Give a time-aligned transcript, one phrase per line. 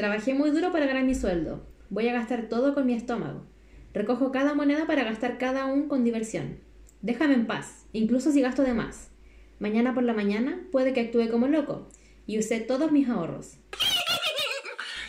[0.00, 1.62] Trabajé muy duro para ganar mi sueldo.
[1.90, 3.44] Voy a gastar todo con mi estómago.
[3.92, 6.58] Recojo cada moneda para gastar cada un con diversión.
[7.02, 9.10] Déjame en paz, incluso si gasto de más.
[9.58, 11.86] Mañana por la mañana puede que actúe como loco
[12.26, 13.58] y usé todos mis ahorros.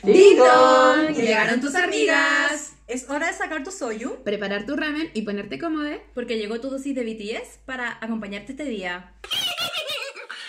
[0.04, 0.42] ¡Ding
[1.16, 2.76] ¡Llegaron tus amigas!
[2.90, 6.70] Es hora de sacar tu soyu, preparar tu ramen y ponerte cómodo porque llegó tu
[6.70, 9.14] dosis de BTS para acompañarte este día.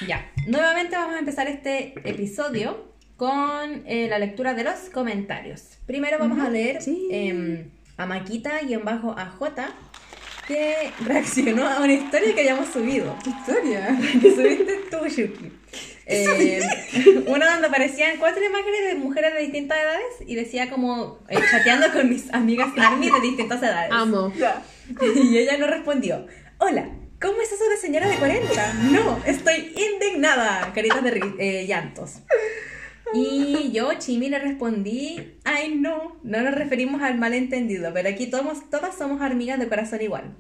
[0.09, 2.92] Ya, nuevamente vamos a empezar este episodio
[3.23, 5.79] con eh, la lectura de los comentarios.
[5.87, 8.83] Primero vamos a leer em, a Maquita-AJ
[10.49, 13.17] que reaccionó a una historia que hayamos subido.
[13.23, 13.97] ¿Qué historia?
[14.21, 15.53] que subiste tú, Shuki.
[16.07, 16.61] Eh,
[17.29, 21.93] una donde aparecían cuatro imágenes de mujeres de distintas edades y decía como eh, chateando
[21.93, 23.93] con mis amigas Army de distintas edades.
[23.93, 24.33] Amo.
[25.01, 26.27] Y ella no respondió.
[26.59, 28.73] Hola, ¿cómo es eso de señora de 40?
[28.91, 30.73] No, estoy indignada.
[30.75, 32.17] Caritas de eh, llantos.
[33.15, 38.69] Y yo, Chimi, le respondí, ay no, no nos referimos al malentendido, pero aquí todos,
[38.71, 40.35] todas somos amigas de corazón igual.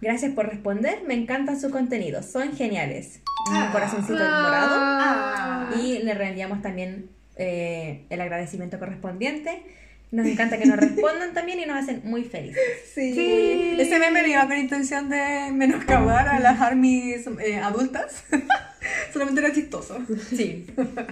[0.00, 3.20] Gracias por responder, me encantan sus contenidos, son geniales.
[3.50, 3.70] Un ah.
[3.72, 4.76] corazoncito morado.
[4.76, 5.70] Ah.
[5.82, 9.62] Y le reenviamos también eh, el agradecimiento correspondiente.
[10.14, 12.62] Nos encanta que nos respondan también y nos hacen muy felices.
[12.94, 13.74] Sí.
[13.76, 18.22] Ese meme iba con intención de menoscabar a las armies eh, adultas.
[19.12, 19.98] Solamente era chistoso.
[20.30, 20.66] Sí.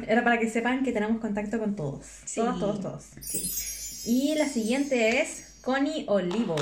[0.06, 2.06] Era para que sepan que tenemos contacto con todos.
[2.32, 3.04] Todos, todos, todos.
[3.20, 3.50] Sí.
[4.06, 6.54] Y la siguiente es Connie Olivo.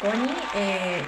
[0.00, 1.02] Connie eh,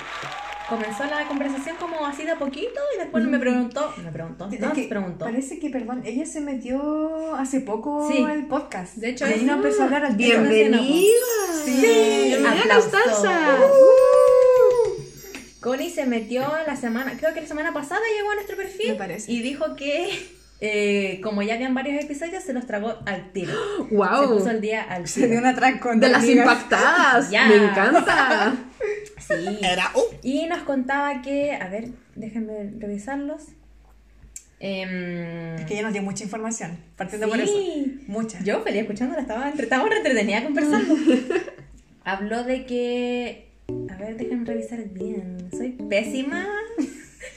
[0.69, 4.73] comenzó la conversación como así de a poquito y después me preguntó, me preguntó, no,
[4.89, 5.25] preguntó.
[5.25, 8.23] Parece que, perdón, ella se metió hace poco sí.
[8.23, 8.97] al podcast.
[8.97, 10.83] De hecho, y no empezó a hablar al Bienvenida.
[11.65, 12.35] Sí, sí.
[12.35, 13.29] Aplausos.
[15.61, 18.97] Connie se metió la semana, creo que la semana pasada llegó a nuestro perfil
[19.27, 23.53] y dijo que eh, como ya habían varios episodios, se los tragó al tiro.
[23.91, 24.23] ¡Wow!
[24.23, 25.27] Se puso el día al tiro.
[25.27, 27.31] Se dio una tranco de las impactadas.
[27.31, 28.57] ¡Me encanta!
[29.19, 29.59] sí.
[29.63, 29.93] Era,
[30.23, 33.43] Y nos contaba que, a ver, déjenme revisarlos.
[34.61, 37.55] Em, es que ella nos dio mucha información, partiendo por eso.
[38.09, 38.43] Mucha.
[38.43, 40.97] Yo feliz escuchándola, estaba, estaba entretenida conversando.
[42.05, 43.49] Habló de que
[43.91, 45.51] a ver, déjenme revisar bien.
[45.53, 46.47] Soy pésima.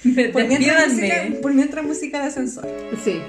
[0.33, 2.67] por, mientras música, mientras música de ascensor.
[3.03, 3.19] Sí.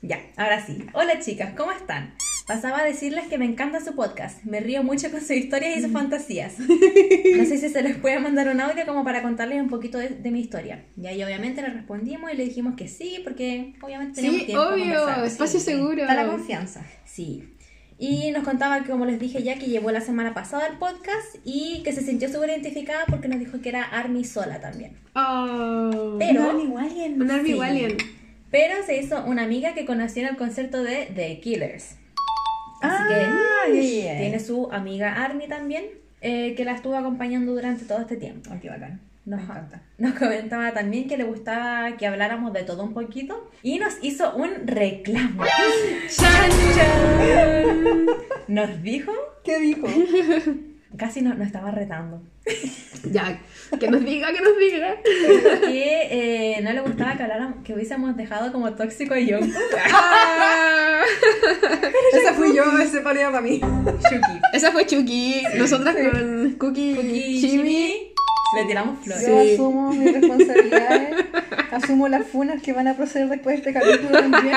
[0.00, 0.86] Ya, ahora sí.
[0.92, 2.14] Hola chicas, ¿cómo están?
[2.46, 4.42] Pasaba a decirles que me encanta su podcast.
[4.44, 6.58] Me río mucho con sus historias y sus fantasías.
[6.58, 10.30] No sé si se les puede mandar un audio como para contarles un poquito de,
[10.30, 10.86] mi historia.
[10.96, 15.24] Y ahí obviamente le respondimos y le dijimos que sí, porque obviamente tenemos sí, obvio,
[15.24, 16.00] espacio seguro.
[16.02, 16.86] Está la confianza.
[17.04, 17.57] Sí.
[17.98, 21.36] Y nos contaba que, como les dije ya, que llevó la semana pasada el podcast
[21.44, 24.92] y que se sintió súper identificada porque nos dijo que era Army sola también.
[25.16, 27.20] Oh, Pero, un Army Wallian.
[27.20, 27.96] Un Army
[28.52, 31.96] Pero se hizo una amiga que conoció en el concierto de The Killers.
[32.80, 35.86] Así ah, que tiene su amiga Army también,
[36.20, 38.50] eh, que la estuvo acompañando durante todo este tiempo.
[38.54, 39.07] Oh, qué bacán.
[39.28, 39.42] Nos,
[39.98, 44.34] nos, comentaba también que le gustaba que habláramos de todo un poquito y nos hizo
[44.34, 45.44] un reclamo.
[46.08, 48.06] ¡Chan, chan!
[48.48, 49.12] Nos dijo.
[49.44, 49.86] ¿Qué dijo?
[50.96, 52.22] Casi nos, estaba retando.
[53.12, 53.38] Ya,
[53.78, 54.96] que nos diga, que nos diga.
[55.60, 56.08] Que
[56.56, 59.40] eh, no le gustaba que habláramos, que hubiésemos dejado como tóxico y yo.
[59.92, 61.02] Ah.
[62.14, 63.60] Esa fui yo, ese ponía para mí.
[63.60, 64.40] Chucky.
[64.54, 65.42] Esa fue Chucky.
[65.58, 68.14] Nosotras con Cookie, Cookie Jimmy
[68.56, 69.26] le tiramos flores.
[69.26, 71.24] Yo asumo mis responsabilidades,
[71.70, 74.54] asumo las funas que van a proceder después de este capítulo también.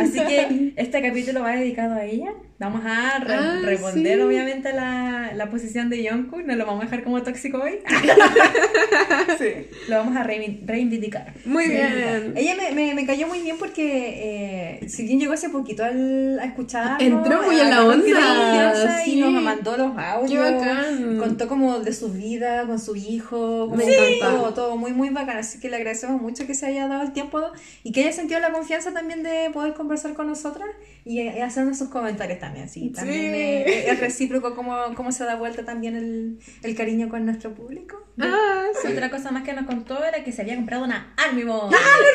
[0.00, 2.32] Así que este capítulo va dedicado a ella.
[2.58, 6.40] Vamos a ah, responder obviamente la, la posición de Yonku.
[6.40, 7.78] No lo vamos a dejar como tóxico hoy.
[9.38, 9.68] sí.
[9.88, 11.34] Lo vamos a reivindicar.
[11.44, 12.32] Muy bien.
[12.34, 16.40] Ella me, me, me, cayó muy bien porque eh, si bien llegó hace poquito al,
[16.40, 17.00] a escuchar.
[17.00, 19.04] Entró muy en la onda.
[19.04, 19.12] Sí.
[19.12, 20.52] Y nos mandó los audios.
[20.52, 21.16] Bacán.
[21.16, 23.72] Contó como de su vida, con su hijo.
[23.72, 23.84] Me
[24.18, 25.36] Todo, todo muy, muy bacán.
[25.36, 27.40] Así que le agradecemos mucho que se haya dado el tiempo
[27.84, 30.68] y que haya sentido la confianza también de poder conversar con nosotras
[31.04, 32.90] y hacernos sus comentarios también también, sí.
[32.90, 33.34] También
[33.66, 38.02] Es, recíproco cómo, cómo, se da vuelta también el, el cariño con nuestro público.
[38.18, 41.70] Ah, Otra cosa más que nos contó era que se había comprado una Army ¡Ah,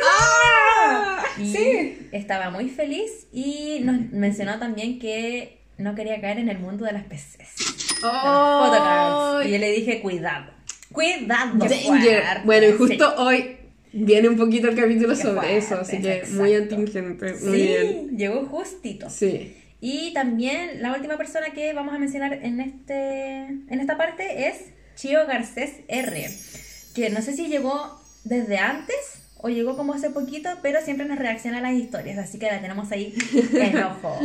[0.06, 1.24] ¡Ah!
[1.38, 2.09] sí.
[2.12, 6.94] Estaba muy feliz y nos mencionó también que no quería caer en el mundo de
[6.94, 8.01] las PCs.
[8.03, 9.41] Oh.
[9.45, 10.51] Y yo le dije, cuidado.
[10.91, 11.53] Cuidado.
[12.44, 13.57] Bueno, y justo hoy
[13.95, 17.35] Viene un poquito el capítulo sobre eso, así que muy antingente.
[17.44, 19.07] Muy sí, llegó justito.
[19.07, 19.56] Sí.
[19.85, 24.68] Y también la última persona que vamos a mencionar en, este, en esta parte es
[24.95, 26.25] Chio Garcés R,
[26.95, 28.95] que no sé si llegó desde antes
[29.45, 32.62] o llegó como hace poquito, pero siempre nos reacciona a las historias, así que la
[32.62, 33.13] tenemos ahí
[33.54, 34.18] en ojo.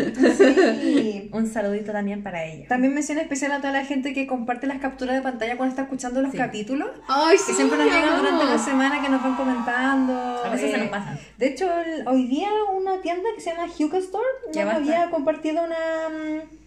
[0.80, 1.28] Sí.
[1.32, 2.66] Un saludito también para ella.
[2.68, 5.82] También mención especial a toda la gente que comparte las capturas de pantalla cuando está
[5.82, 6.38] escuchando los Sí.
[6.38, 6.88] capítulos.
[7.08, 10.12] Ay, Que siempre nos llegan durante la semana, que nos van comentando.
[10.14, 11.18] A veces se eh, nos pasan.
[11.36, 15.10] De hecho, el- hoy día una tienda que se llama Hugo Store Ya nos había
[15.10, 15.76] compartido una,
[16.08, 16.58] mm,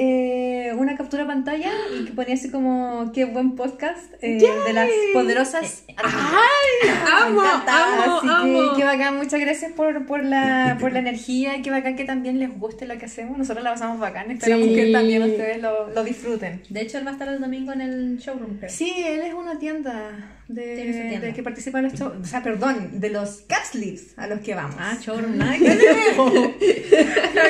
[0.00, 4.72] eh, una captura de pantalla y que ponía así como qué buen podcast eh, de
[4.72, 5.82] las poderosas.
[5.96, 6.88] ¡Ay!
[7.12, 7.40] ¡Amo!
[7.40, 8.18] ¡Amo!
[8.18, 8.76] Así que amo.
[8.76, 12.38] qué bacán, muchas gracias por, por, la, por la energía y qué bacán que también
[12.38, 13.36] les guste lo que hacemos.
[13.38, 14.74] Nosotros la pasamos bacán, esperamos Sí.
[14.76, 16.62] que también ustedes lo, lo disfruten.
[16.68, 18.70] De hecho, él va a estar el domingo en el showroom, creo.
[18.70, 23.00] Sí, él es una tienda de, de que participa en los shows, o sea, perdón,
[23.00, 24.76] de los leaves a los que vamos.
[24.78, 25.64] Ah, showroom, nada que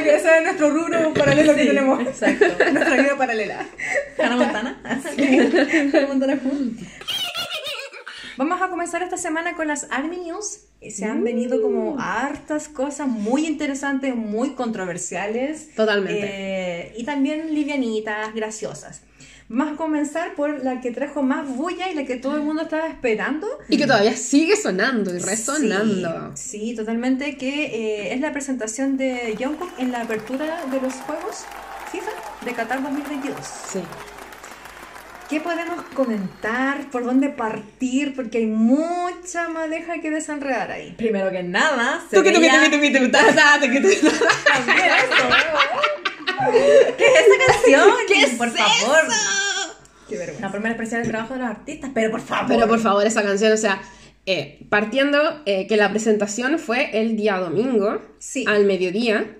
[0.04, 2.00] que ese es nuestro rubro paralelo que Sí, tenemos.
[2.00, 2.46] exacto.
[2.72, 3.66] Nuestra vida paralela.
[4.18, 4.80] Hannah Montana.
[4.84, 6.40] Hannah Montana
[8.36, 10.60] Vamos a comenzar esta semana con las Army News.
[10.90, 15.74] Se han venido como hartas cosas muy interesantes, muy controversiales.
[15.74, 16.20] Totalmente.
[16.24, 19.02] eh, y también livianitas, graciosas.
[19.50, 22.86] A comenzar por la que trajo más bulla y la que todo el mundo estaba
[22.86, 23.46] esperando.
[23.68, 26.32] Y que todavía sigue sonando y resonando.
[26.34, 30.92] Sí, sí, totalmente, que eh, es la presentación de Jungkook en la apertura de los
[30.94, 31.44] Juegos
[31.90, 32.10] FIFA
[32.44, 33.38] de Qatar 2022.
[33.72, 33.80] Sí.
[35.30, 36.88] ¿Qué podemos comentar?
[36.90, 38.14] ¿Por dónde partir?
[38.14, 40.94] Porque hay mucha madeja que desenredar ahí.
[40.96, 42.52] Primero que nada, se veía-
[46.42, 46.94] eso.
[46.96, 47.90] ¿Qué es esa canción?
[48.08, 48.98] ¿Qué es Por favor.
[50.08, 50.46] Qué vergüenza.
[50.46, 52.46] No, primero apreciar el trabajo de los artistas, pero por favor.
[52.48, 53.80] Pero por favor, esa canción, o sea,
[54.26, 58.44] eh, partiendo eh, que la presentación fue el día domingo, Sí.
[58.48, 59.36] al mediodía,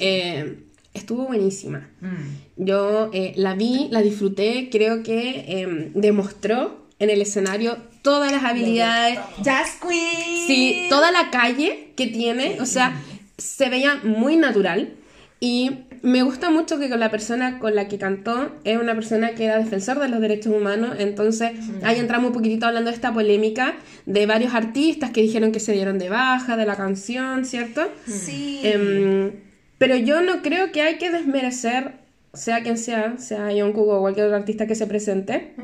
[0.00, 0.58] eh,
[0.94, 1.88] estuvo buenísima.
[2.00, 2.16] Mm.
[2.64, 8.42] Yo eh, la vi, la disfruté, creo que eh, demostró en el escenario todas las
[8.42, 10.46] habilidades, Jazz Queen.
[10.48, 13.00] sí, toda la calle que tiene, o sea,
[13.36, 14.94] se veía muy natural
[15.40, 19.30] y me gusta mucho que con la persona con la que cantó es una persona
[19.30, 21.52] que era defensor de los derechos humanos, entonces
[21.82, 23.76] ahí entramos un poquitito hablando de esta polémica
[24.06, 27.88] de varios artistas que dijeron que se dieron de baja de la canción, ¿cierto?
[28.06, 28.60] Sí.
[28.64, 29.32] Em,
[29.78, 31.92] pero yo no creo que hay que desmerecer,
[32.34, 35.54] sea quien sea, sea Jungkook o cualquier otro artista que se presente.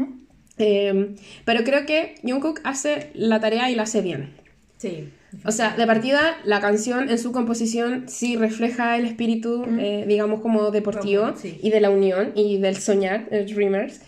[0.57, 4.35] Em, pero creo que Jungkook hace la tarea y la hace bien.
[4.79, 5.09] Sí.
[5.45, 10.41] O sea, de partida, la canción en su composición sí refleja el espíritu, eh, digamos,
[10.41, 11.59] como deportivo sí.
[11.63, 14.01] y de la unión y del soñar, el Dreamers.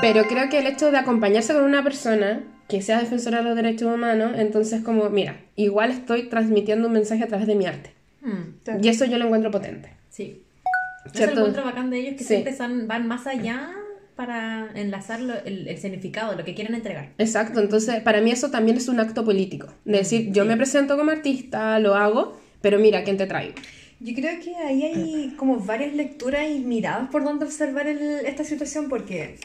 [0.00, 3.56] Pero creo que el hecho de acompañarse con una persona que sea defensora de los
[3.56, 7.92] derechos humanos, entonces como, mira, igual estoy transmitiendo un mensaje a través de mi arte.
[8.22, 9.90] Mm, Y eso yo lo encuentro potente.
[10.10, 10.42] Sí.
[11.04, 11.38] Es el ¿Cierto?
[11.40, 12.42] encuentro bacán de ellos que Sí.
[12.42, 12.54] siempre
[12.86, 13.70] van más allá
[14.16, 17.10] para enlazar lo- el, el significado, lo que quieren entregar.
[17.18, 19.68] Exacto, entonces para mí eso también es un acto político.
[19.84, 23.54] De decir, yo me presento como artista, lo hago, pero mira, ¿quién te traigo?
[24.00, 28.44] Yo creo que ahí hay como varias lecturas y miradas por donde observar el- esta
[28.44, 29.36] situación porque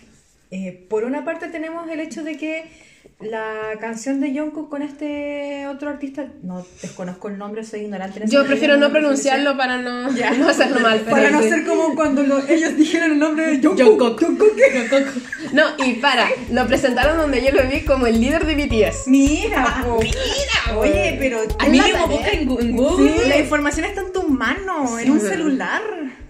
[0.52, 2.64] eh, por una parte tenemos el hecho de que
[3.20, 8.22] la canción de Jungkook con este otro artista, no desconozco el nombre, soy ignorante.
[8.24, 11.00] en Yo prefiero no pronunciarlo para no, no hacerlo mal.
[11.04, 11.50] pero Para no sí.
[11.50, 14.20] ser como cuando lo- ellos dijeron el nombre de Jungkook.
[14.24, 14.58] Jungkook.
[15.54, 19.08] No, y para, lo presentaron donde yo lo vi como el líder de BTS.
[19.08, 20.00] Mira, po.
[20.80, 22.06] Oye, pero tarea.
[22.06, 23.14] busca en Google.
[23.24, 25.82] Sí, la información está en tus manos, en un celular.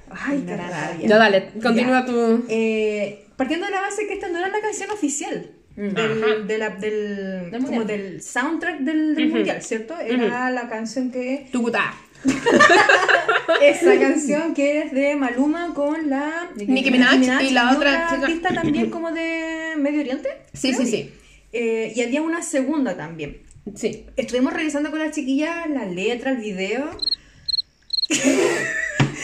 [0.10, 1.08] Ay, qué rabia.
[1.08, 2.46] Ya dale, continúa tu...
[2.50, 5.52] Eh, partiendo de la base que esta no era la canción oficial.
[5.78, 9.96] Del, de la- del, Del como del soundtrack del, del mundial, ¿cierto?
[10.00, 11.94] Era la canción que Tu cutá.
[13.62, 18.50] esa canción que es de Maluma con la Nicki Minaj y la otra chica- artista
[18.54, 20.30] también como de Medio Oriente.
[20.54, 21.14] Sí, sí, sí.
[21.54, 23.38] Eh, y había una segunda también.
[23.76, 24.06] Sí.
[24.16, 26.90] Estuvimos revisando con las chiquillas la letra, el video.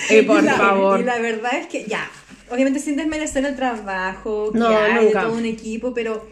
[0.10, 1.00] Y por Y la- favor.
[1.00, 2.10] Y la verdad es que, ya,
[2.51, 5.22] obviamente sin desmerecer el trabajo que No, hay nunca.
[5.22, 6.27] de todo un equipo, pero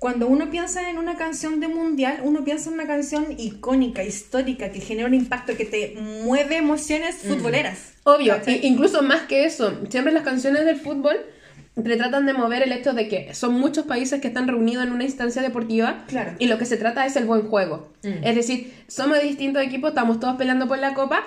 [0.00, 4.72] cuando uno piensa en una canción de mundial, uno piensa en una canción icónica, histórica,
[4.72, 7.92] que genera un impacto, que te mueve emociones futboleras.
[8.04, 11.16] Obvio, incluso más que eso, siempre las canciones del fútbol
[11.84, 15.04] tratan de mover el hecho de que son muchos países que están reunidos en una
[15.04, 16.32] instancia deportiva Claro.
[16.38, 17.92] y lo que se trata es el buen juego.
[18.02, 18.24] Mm.
[18.24, 21.22] Es decir, somos distintos equipos, estamos todos peleando por la copa,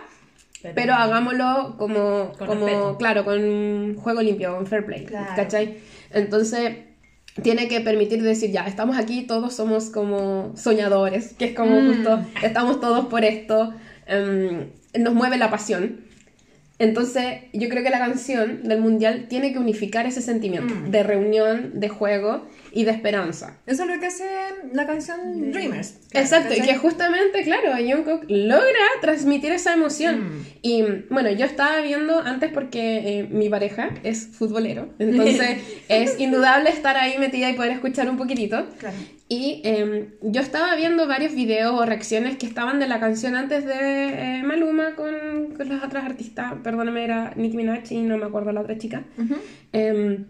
[0.75, 2.97] pero, hagámoslo como, Con como respeto.
[2.97, 5.31] claro, con juego limpio, con fair play, Claro.
[5.35, 5.77] ¿cachai?
[6.11, 6.75] Entonces,
[7.41, 11.87] tiene que permitir decir, ya, estamos aquí, todos somos como soñadores, que es como Mm.
[11.93, 13.73] justo, estamos todos por esto,
[14.05, 14.67] em,
[14.99, 16.01] nos mueve la pasión.
[16.79, 20.91] Entonces, yo creo que la canción del mundial tiene que unificar ese sentimiento Mm.
[20.91, 23.59] de reunión, de juego y de esperanza.
[23.67, 24.25] Eso es lo que hace
[24.73, 25.99] la canción Dreamers.
[26.11, 30.39] Exacto, y que justamente, claro, Jungkook logra transmitir esa emoción.
[30.39, 30.45] Mm.
[30.63, 36.71] Y bueno, yo estaba viendo antes porque eh, mi pareja es futbolero, entonces es indudable
[36.71, 38.65] estar ahí metida y poder escuchar un poquitito.
[38.79, 38.97] Claro.
[39.29, 43.65] Y eh, yo estaba viendo varios videos o reacciones que estaban de la canción antes
[43.65, 48.25] de eh, Maluma con, con las otras artistas, perdóname, era Nicki Minaj y no me
[48.25, 49.03] acuerdo la otra chica.
[49.17, 49.35] Ujú.
[49.73, 50.25] Eh,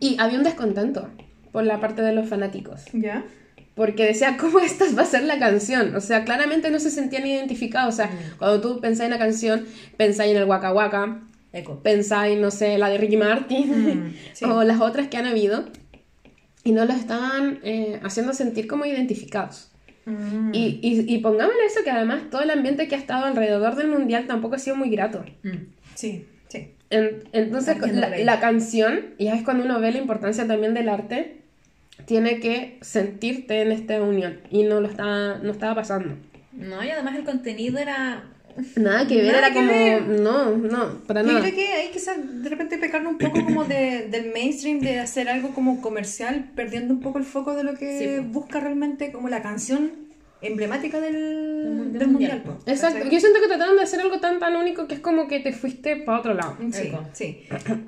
[0.00, 1.08] y había un descontento
[1.52, 2.82] por la parte de los fanáticos.
[2.92, 3.24] ¿Ya?
[3.74, 5.94] Porque decía, ¿cómo esta va a ser la canción?
[5.94, 7.94] O sea, claramente no se sentían identificados.
[7.94, 9.64] O sea, cuando tú pensáis en la canción,
[9.96, 11.80] pensáis en el Waka Waka, Eco.
[11.82, 13.70] pensáis, no sé, la de Ricky Martin,
[14.06, 14.44] Mm, sí.
[14.44, 15.64] o las otras que han habido,
[16.64, 19.70] y no los estaban eh, haciendo sentir como identificados.
[20.06, 20.50] Mm.
[20.54, 23.88] Y, y, y pongámosle eso, que además todo el ambiente que ha estado alrededor del
[23.88, 25.24] mundial tampoco ha sido muy grato.
[25.42, 25.50] Mm.
[25.94, 26.26] Sí.
[26.90, 31.36] En- entonces, la, la canción, y es cuando uno ve la importancia también del arte,
[32.06, 36.14] tiene que sentirte en esta unión, y no lo está, no estaba pasando.
[36.52, 38.24] No, y además el contenido era.
[38.74, 39.68] Nada que ver, Nada era que como.
[39.72, 40.02] ver.
[40.02, 41.40] No, no, para Yo nada.
[41.42, 45.28] creo que ahí quizás de repente pecaron un poco como de, del mainstream, de hacer
[45.28, 49.28] algo como comercial, perdiendo un poco el foco de lo que Sí, busca realmente como
[49.28, 49.92] la canción
[50.40, 52.42] emblemática del, Del mundial.
[52.42, 52.42] mundial.
[52.66, 53.10] Exacto, ¿cachai?
[53.12, 55.52] yo siento que trataron de hacer algo tan tan único que es como que te
[55.52, 56.56] fuiste para otro lado.
[56.72, 57.04] Sí, Eco.
[57.12, 57.40] sí.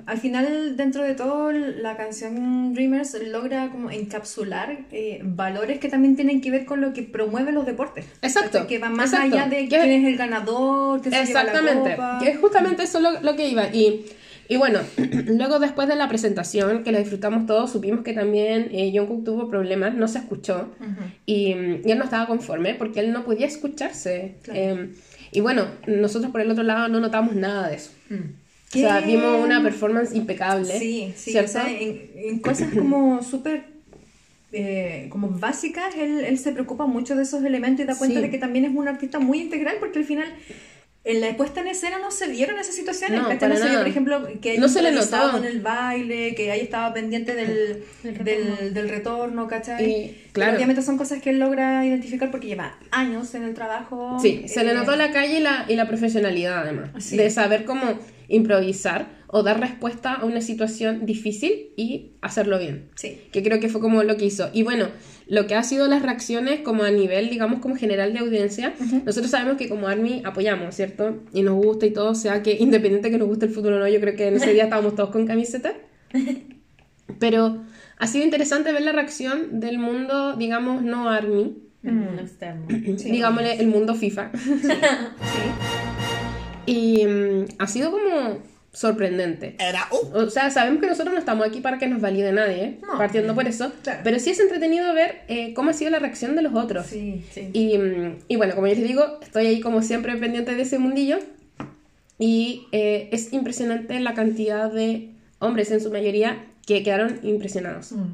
[0.05, 6.15] Al final, dentro de todo, la canción Dreamers logra como encapsular eh, valores que también
[6.15, 8.05] tienen que ver con lo que promueve los deportes.
[8.21, 8.67] Exacto, ¿cachai?
[8.67, 9.35] Que van más exacto.
[9.37, 12.19] allá de quién es el ganador, quién se lleva la Exactamente, copa.
[12.21, 13.67] que es justamente eso lo, lo que iba.
[13.67, 14.05] Y,
[14.51, 14.79] y bueno,
[15.27, 19.49] luego después de la presentación, que la disfrutamos todos, supimos que también eh, Jungkook tuvo
[19.49, 20.69] problemas, no se escuchó.
[20.81, 21.01] Ujú.
[21.25, 24.35] Y, mm, y él no estaba conforme porque él no podía escucharse.
[24.43, 24.59] Claro.
[24.59, 24.89] Eh,
[25.31, 27.91] y bueno, nosotros por el otro lado no notamos nada de eso.
[28.09, 28.15] Mm.
[28.15, 30.77] O sea, vimos una performance impecable.
[30.77, 31.49] Sí, sí, ¿cierto?
[31.51, 33.63] o sea, en, en cosas como súper
[34.51, 38.21] eh, como básicas, él, él se preocupa mucho de esos elementos y da cuenta Sí.
[38.21, 40.25] de que también es un artista muy integral porque al final
[41.03, 43.21] en la puesta en escena no se dieron esas situaciones.
[43.21, 45.37] No, para no por ejemplo, que No se le notó.
[45.37, 48.69] en el baile, que ahí estaba pendiente del, Del del, retorno.
[48.71, 49.89] del retorno, ¿cachai?
[49.89, 50.55] Y, claro.
[50.55, 54.19] obviamente son cosas que él logra identificar porque lleva años en el trabajo.
[54.21, 56.89] Sí, se le eh, notó la calle y la, y la profesionalidad además.
[56.99, 57.17] Sí.
[57.17, 62.89] De saber cómo improvisar o dar respuesta a una situación difícil y hacerlo bien.
[62.95, 63.21] Sí.
[63.31, 64.49] Que creo que fue como lo que hizo.
[64.53, 64.89] Y bueno,
[65.31, 68.73] lo que ha sido las reacciones como a nivel, digamos, como general de audiencia,
[69.05, 71.23] nosotros sabemos que como Army apoyamos, ¿cierto?
[71.31, 73.79] Y nos gusta y todo, o sea que independiente que nos guste el fútbol o
[73.79, 75.73] no, yo creo que en ese día estábamos todos con camiseta.
[77.19, 77.63] Pero
[77.97, 82.65] ha sido interesante ver la reacción del mundo, digamos, no Army, El mundo externo.
[82.97, 83.09] Sí.
[83.09, 84.31] digámosle el mundo FIFA.
[86.65, 88.37] Y mm, ha sido como
[88.73, 89.55] sorprendente.
[89.59, 92.63] Era un O sea, sabemos que nosotros no estamos aquí para que nos valide nadie,
[92.63, 92.77] ¿eh?
[92.81, 92.97] No.
[92.97, 93.99] partiendo por eso, Claro.
[94.03, 96.85] pero sí es entretenido ver eh, cómo ha sido la reacción de los otros.
[96.87, 97.49] Sí, sí.
[97.53, 97.77] Y,
[98.27, 101.19] y bueno, como yo les digo, estoy ahí como siempre pendiente de ese mundillo
[102.17, 105.09] y eh, es impresionante la cantidad de
[105.39, 107.91] hombres en su mayoría que quedaron impresionados.
[107.91, 108.13] Mm.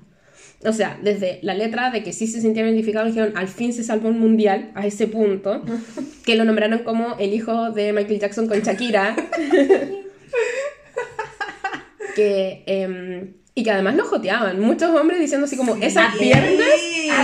[0.65, 3.83] O sea, desde la letra de que sí se sintieron identificados, dijeron, al fin se
[3.83, 5.61] salvó un mundial, a ese punto,
[6.25, 9.15] que lo nombraron como el hijo de Michael Jackson con Shakira.
[12.17, 14.59] que, em, y que además lo joteaban.
[14.59, 16.67] Muchos hombres diciendo así como, esas piernas,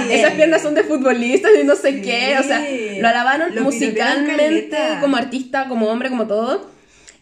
[0.09, 2.01] esas piernas son de futbolistas y no sé Sí.
[2.03, 2.35] qué.
[2.39, 2.63] O sea,
[3.01, 6.71] lo alabaron Lo musicalmente, como artista, como hombre, como todo.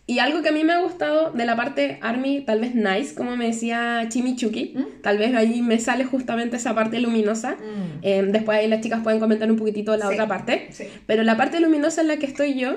[0.08, 3.16] Y algo que a mí me ha gustado de la parte Army, tal vez nice,
[3.16, 7.52] como me decía Chimichuki, tal vez ahí me sale justamente esa parte luminosa.
[7.52, 8.00] Mm.
[8.02, 10.70] Eh, después ahí las chicas pueden comentar un poquitito la Sí, otra parte.
[11.06, 12.76] Pero la parte luminosa en la que estoy yo,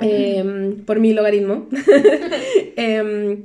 [0.00, 0.42] eh,
[0.86, 1.68] por mi logaritmo,
[2.76, 3.42] eh,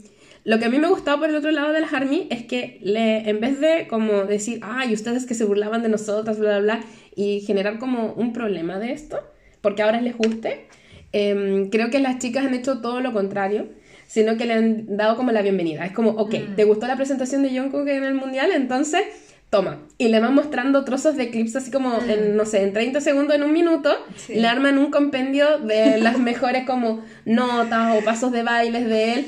[0.50, 2.80] lo que a mí me gustaba por el otro lado de las Army es que
[2.82, 6.78] le, en vez de como decir, ay, ustedes que se burlaban de nosotras, bla, bla,
[6.78, 6.84] bla,
[7.16, 9.20] y generar como un problema de esto,
[9.62, 10.66] porque ahora les guste,
[11.14, 13.68] eh, creo que las chicas han hecho todo lo contrario,
[14.08, 15.86] sino que le han dado como la bienvenida.
[15.86, 18.50] Es como, ok, ¿te gustó la presentación de Jungkook en el Mundial?
[18.52, 19.04] Entonces,
[19.52, 19.78] toma.
[20.00, 23.36] Y le van mostrando trozos de clips así como, en, no sé, en 30 segundos,
[23.36, 24.34] en un minuto, Sí.
[24.34, 29.26] le arman un compendio de las mejores como notas o pasos de bailes de él.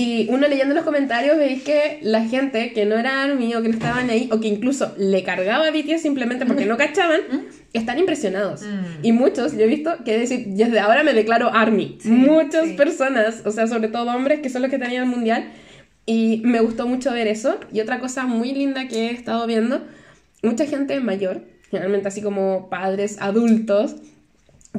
[0.00, 3.68] Y uno leyendo los comentarios veis que la gente que no era ARMY o que
[3.68, 7.20] no estaban ahí, o que incluso le cargaba a BTS simplemente porque no cachaban,
[7.72, 8.62] están impresionados.
[9.02, 11.98] Y muchos, yo he visto que decir, desde ahora me declaro ARMY.
[12.04, 12.74] Muchas sí.
[12.74, 15.50] personas, o sea, sobre todo hombres que son los que tenían el mundial.
[16.06, 17.58] Y me gustó mucho ver eso.
[17.72, 19.82] Y otra cosa muy linda que he estado viendo,
[20.44, 23.96] mucha gente mayor, generalmente así como padres, adultos,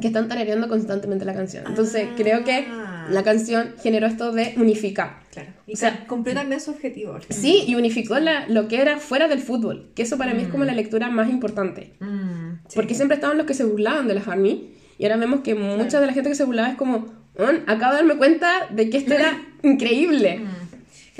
[0.00, 1.64] que están tarareando constantemente la canción.
[1.66, 2.14] Entonces Ah.
[2.16, 2.64] creo que
[3.00, 3.08] Ah.
[3.10, 5.20] la canción generó esto de unificar.
[5.32, 5.50] Claro.
[5.66, 7.16] Y O sea, cumplió también su objetivo.
[7.28, 10.48] Sí, y unificó la- lo que era fuera del fútbol, que eso para mí es
[10.48, 11.94] como la lectura más importante.
[12.00, 12.74] Mm, sí.
[12.74, 16.00] Porque siempre estaban los que se burlaban de las Army, y ahora vemos que mucha
[16.00, 17.06] de la gente que se burlaba es como,
[17.38, 20.40] "Weón, acabo de darme cuenta de que esto era increíble.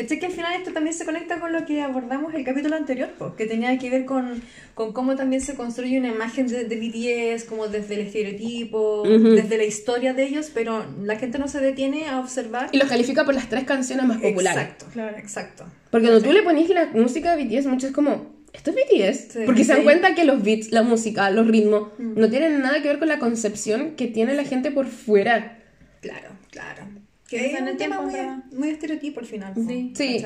[0.02, 0.19] ¿Cachai?
[0.19, 3.35] Que al final esto también se conecta con lo que abordamos el capítulo anterior, po,
[3.37, 4.42] que tenía que ver con,
[4.75, 9.30] con cómo también se construye una imagen de, de BTS, como desde el estereotipo, Ujú.
[9.30, 12.69] desde la historia de ellos, pero la gente no se detiene a observar.
[12.73, 14.62] Y los califica por las tres canciones más populares.
[14.62, 15.64] Exacto, claro, exacto.
[15.90, 19.33] Porque cuando tú le pones la música de BTS, muchos es como, ¿esto es BTS?
[19.33, 19.85] Sí, Porque se dan sí.
[19.85, 23.19] cuenta que los beats, la música, los ritmos, no tienen nada que ver con la
[23.19, 25.59] concepción que tiene la gente por fuera.
[26.00, 26.85] Claro, claro.
[27.30, 29.54] Que es un tema muy, para- muy estereotipo al final.
[29.54, 29.92] po, Sí.
[29.94, 30.18] Sí,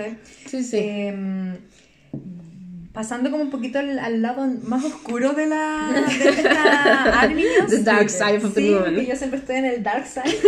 [0.46, 0.76] sí, sí.
[0.80, 1.56] Em,
[2.92, 7.68] pasando como un poquito al, al lado más oscuro de la de esta News.
[7.70, 9.04] The dark side of the Sí, moon.
[9.04, 10.38] yo siempre estoy en el dark side.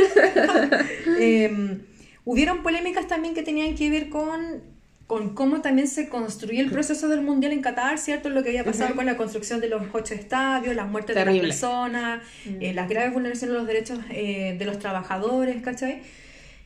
[1.18, 1.80] Em,
[2.25, 7.06] hubieron polémicas también que tenían que ver con con cómo también se construyó el proceso
[7.08, 8.28] del mundial en Qatar, ¿cierto?
[8.28, 11.46] Lo que había pasado con la construcción de los ocho estadios, las muertes de Terrible.
[11.46, 12.22] las personas,
[12.60, 16.02] eh, las graves vulneraciones de los derechos eh, de los trabajadores, ¿cachai?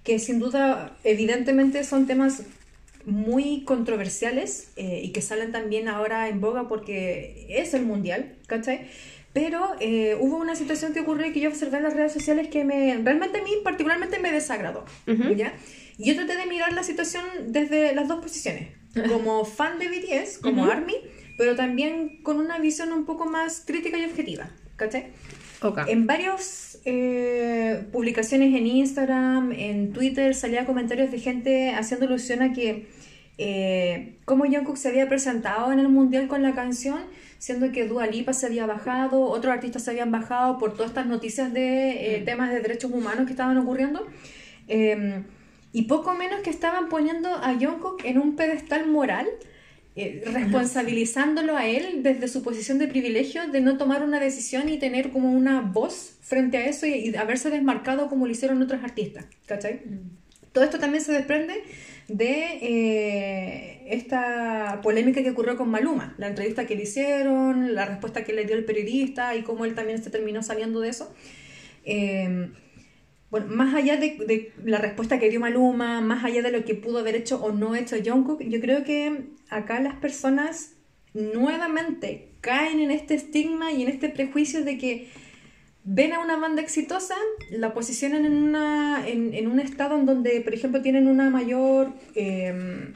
[0.05, 2.43] Que sin duda, evidentemente, son temas
[3.05, 8.89] muy controversiales eh, y que salen también ahora en boga porque es el mundial, ¿cachai?
[9.33, 12.49] Pero eh, hubo una situación que ocurrió y que yo observé en las redes sociales
[12.49, 15.35] que me realmente a mí particularmente me desagradó, Ujú.
[15.35, 15.55] ¿ya?
[15.99, 18.69] Y yo traté de mirar la situación desde las dos posiciones,
[19.09, 20.73] como fan de BTS, como Ujú.
[20.73, 20.95] ARMY,
[21.39, 25.13] pero también con una visión un poco más crítica y objetiva, ¿cachai?
[25.63, 25.81] Ok.
[25.87, 26.07] En
[26.85, 32.87] eh, publicaciones en Instagram, en Twitter, salía comentarios de gente haciendo alusión a que
[33.43, 37.01] eh, cómo Jungkook se había presentado en el mundial con la canción,
[37.39, 41.07] siendo que Dua Lipa se había bajado, otros artistas se habían bajado por todas estas
[41.07, 44.07] noticias de eh, temas de derechos humanos que estaban ocurriendo.
[44.69, 45.25] Eh,
[45.73, 49.27] y poco menos que estaban poniendo a Jungkook en un pedestal moral,
[49.97, 54.79] eh, responsabilizándolo a él desde su posición de privilegio de no tomar una decisión y
[54.79, 58.83] tener como una voz frente a eso y, y haberse desmarcado como lo hicieron otros
[58.85, 59.81] artistas, ¿cachai?
[60.53, 61.63] Todo esto también se desprende
[62.09, 68.25] de eh, esta polémica que ocurrió con Maluma, la entrevista que le hicieron, la respuesta
[68.25, 71.15] que le dio el periodista y cómo él también se terminó saliendo de eso.
[71.85, 72.51] Eh,
[73.31, 76.75] bueno, más allá de, de la respuesta que dio Maluma, más allá de lo que
[76.75, 80.77] pudo haber hecho o no hecho Jungkook, yo creo que acá las personas
[81.13, 85.09] nuevamente caen en este estigma y en este prejuicio de que
[85.85, 87.17] ven a una banda exitosa,
[87.51, 91.93] la posicionan en, una, en, en un estado en donde, por ejemplo, tienen una mayor
[92.15, 92.93] eh,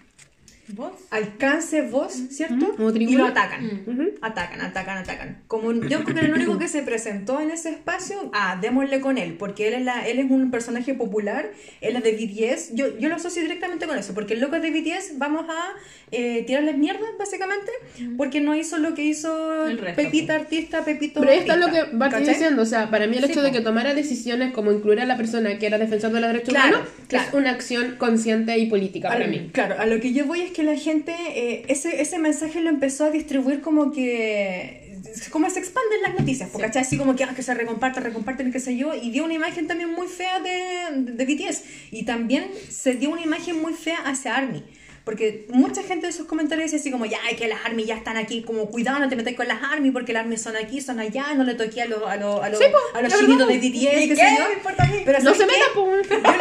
[0.69, 0.93] ¿Vos?
[1.11, 2.75] alcance, voz, ¿cierto?
[2.77, 3.19] Como Y tribuna.
[3.19, 3.83] lo atacan.
[3.87, 4.11] Ujú.
[4.23, 5.43] Atacan, atacan, atacan.
[5.47, 9.35] Como Jungkook era el único que se presentó en ese espacio, ah, démosle con él,
[9.39, 11.51] porque él es, la, él es un personaje popular,
[11.81, 14.63] él es de BTS, yo, yo lo asocio directamente con eso, porque el loco es
[14.63, 15.75] de BTS, vamos a
[16.11, 17.71] eh, tirarles mierda, básicamente,
[18.17, 21.71] porque no hizo lo que hizo El resto, Pepita artista, Pepito Pero ahí está lo
[21.71, 22.25] que ¿cachai?
[22.27, 25.05] diciendo, o sea, para mí el Sí, hecho de que tomara decisiones como incluir a
[25.07, 27.29] la persona que era defensor de los derechos Claro, humanos claro.
[27.29, 29.51] es una acción consciente y política A para lo- mí.
[29.53, 32.71] Claro, a lo que yo voy es que la gente, eh, ese, ese mensaje lo
[32.71, 34.97] empezó a distribuir como que,
[35.31, 36.83] como se expanden las noticias, porque ¿cachai?
[36.83, 39.67] así como que, ah, que se recomparta, recomparten, qué sé yo, y dio una imagen
[39.67, 44.35] también muy fea de, de BTS, y también se dio una imagen muy fea hacia
[44.37, 44.65] ARMY.
[45.05, 48.17] Porque mucha gente de sus comentarios dice así como, ya, que las ARMY ya están
[48.17, 50.99] aquí, como cuidado, no te metas con las ARMY, porque las ARMY son aquí, son
[50.99, 53.47] allá, no le toqué a, los a, los a, los Sí, po, a los chinitos
[53.47, 54.37] de BTS, qué ¿Y sé qué?
[54.39, 54.49] yo.
[54.49, 55.03] me importa a mí?
[55.05, 55.53] Pero No ¿sabes se qué?
[55.53, 56.33] meta,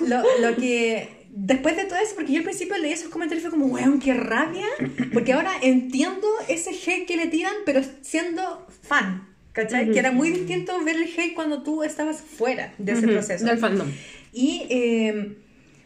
[0.06, 3.48] lo, lo que después de todo eso, porque yo al principio leí esos comentarios y
[3.48, 4.66] fue como, weón, qué rabia,
[5.12, 9.90] porque ahora entiendo ese hate que le tiran, pero siendo fan, ¿cachai?
[9.92, 13.44] Que era muy distinto ver el hate cuando tú estabas fuera de ese proceso.
[13.44, 13.88] Del fandom.
[14.32, 15.36] Y, eh,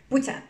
[0.09, 0.45] pucha,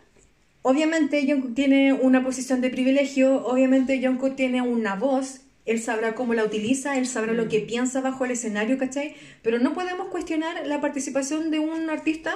[0.62, 6.35] obviamente Jungkook tiene una posición de privilegio, obviamente Jungkook tiene una voz, él sabrá cómo
[6.35, 9.16] la utiliza, él sabrá lo que piensa bajo el escenario, ¿cachai?
[9.42, 12.35] Pero no podemos cuestionar la participación de un artista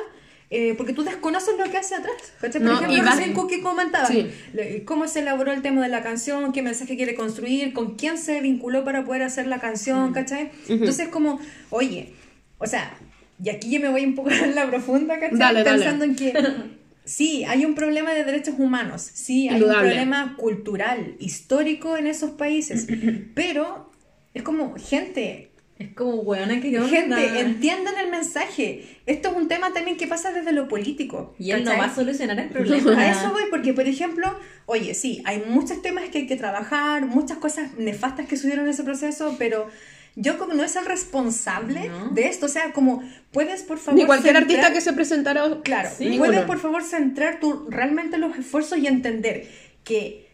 [0.50, 2.62] eh, porque tú desconoces lo que hace atrás, ¿cachai?
[2.62, 4.30] Por No, ejemplo, y recién Cookie comentaba Sí.
[4.54, 8.16] le- cómo se elaboró el tema de la canción, qué mensaje quiere construir, con quién
[8.18, 10.50] se vinculó para poder hacer la canción, ¿cachai?
[10.68, 11.38] Entonces como,
[11.70, 12.14] oye,
[12.58, 12.96] o sea,
[13.44, 15.38] y aquí yo me voy un poco en la profunda, ¿cachai?
[15.38, 15.78] Dale, dale.
[15.84, 16.32] Pensando en que
[17.04, 22.30] sí, hay un problema de derechos humanos, sí, hay un problema cultural, histórico en esos
[22.30, 22.86] países,
[23.34, 23.90] pero
[24.34, 28.98] es como, gente, Es como, weona, que gente, entiendan el mensaje.
[29.06, 31.34] Esto es un tema también que pasa desde lo político.
[31.38, 31.86] Y él no ¿cachai?
[31.86, 32.98] va a solucionar el problema.
[33.00, 34.36] A eso voy, porque por ejemplo,
[34.66, 38.72] oye, sí, hay muchos temas que hay que trabajar, muchas cosas nefastas que sucedieron en
[38.72, 39.68] ese proceso, pero
[40.16, 42.08] Jungkook no es el responsable No.
[42.10, 42.46] de esto.
[42.46, 44.00] O sea, como puedes, por favor.
[44.00, 45.44] Ni cualquier centrar- artista que se presentara.
[45.62, 46.24] Claro, ninguno.
[46.24, 49.46] puedes, por favor, centrar tu, realmente los esfuerzos y entender
[49.84, 50.27] que.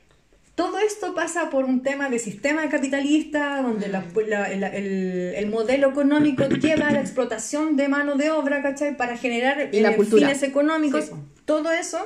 [0.54, 5.46] Todo esto pasa por un tema de sistema capitalista, donde la- la- la- el, el
[5.50, 8.96] modelo económico lleva a la explotación de mano de obra, ¿cachai?
[8.96, 11.12] Para generar Y eh, fines económicos, Sí,
[11.44, 11.98] todo eso.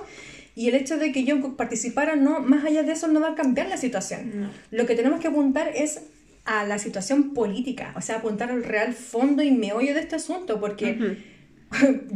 [0.55, 3.35] Y el hecho de que Jungkook participara, no, más allá de eso, no va a
[3.35, 4.51] cambiar la situación.
[4.71, 6.01] Lo que tenemos que apuntar es
[6.47, 10.59] a la situación política, o sea, apuntar al real fondo y meollo de este asunto,
[10.59, 11.19] porque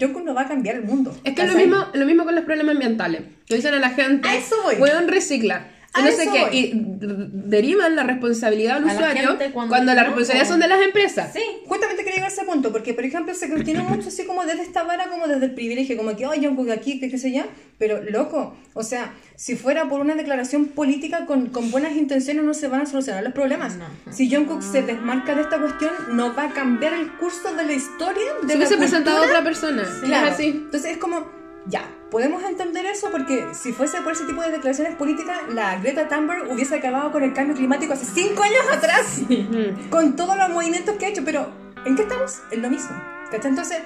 [0.01, 1.15] Jungkook no va a cambiar el mundo.
[1.25, 3.21] Es que es lo mismo, lo mismo con los problemas ambientales.
[3.47, 4.77] Que dicen a la gente, A eso voy.
[4.77, 5.69] weón, recicla.
[5.95, 6.41] No sé qué.
[6.41, 6.57] voy.
[6.57, 10.53] Y derivan la responsabilidad al la usuario gente cuando, cuando la responsabilidad po.
[10.53, 11.33] son de las empresas.
[11.33, 14.45] Sí, justamente quería llegar a ese punto, porque por ejemplo se cuestiona mucho así como
[14.45, 17.33] desde esta vara, como desde el privilegio, como que, oye, Jungkook aquí, que qué sé
[17.33, 17.43] yo,
[17.79, 22.55] pero loco, o sea, si fuera por una declaración política con, con buenas intenciones no
[22.55, 23.77] se van a solucionar los problemas.
[23.77, 24.13] No.
[24.13, 27.73] Si Jungkook se desmarca de esta cuestión, no va a cambiar el curso de la
[27.73, 29.83] historia de Si la hubiese presentado otra persona.
[30.05, 30.29] Claro.
[30.29, 30.49] Es así.
[30.49, 34.97] Entonces es como, ya, podemos entender eso porque si fuese por ese tipo de declaraciones
[34.97, 39.89] políticas, la Greta Thunberg hubiese acabado con el cambio climático hace cinco años atrás, Mm.
[39.91, 41.49] con todos los movimientos que ha hecho, pero
[41.87, 42.41] ¿en qué estamos?
[42.51, 42.91] En lo mismo.
[43.31, 43.51] ¿cachai?
[43.51, 43.79] Entonces,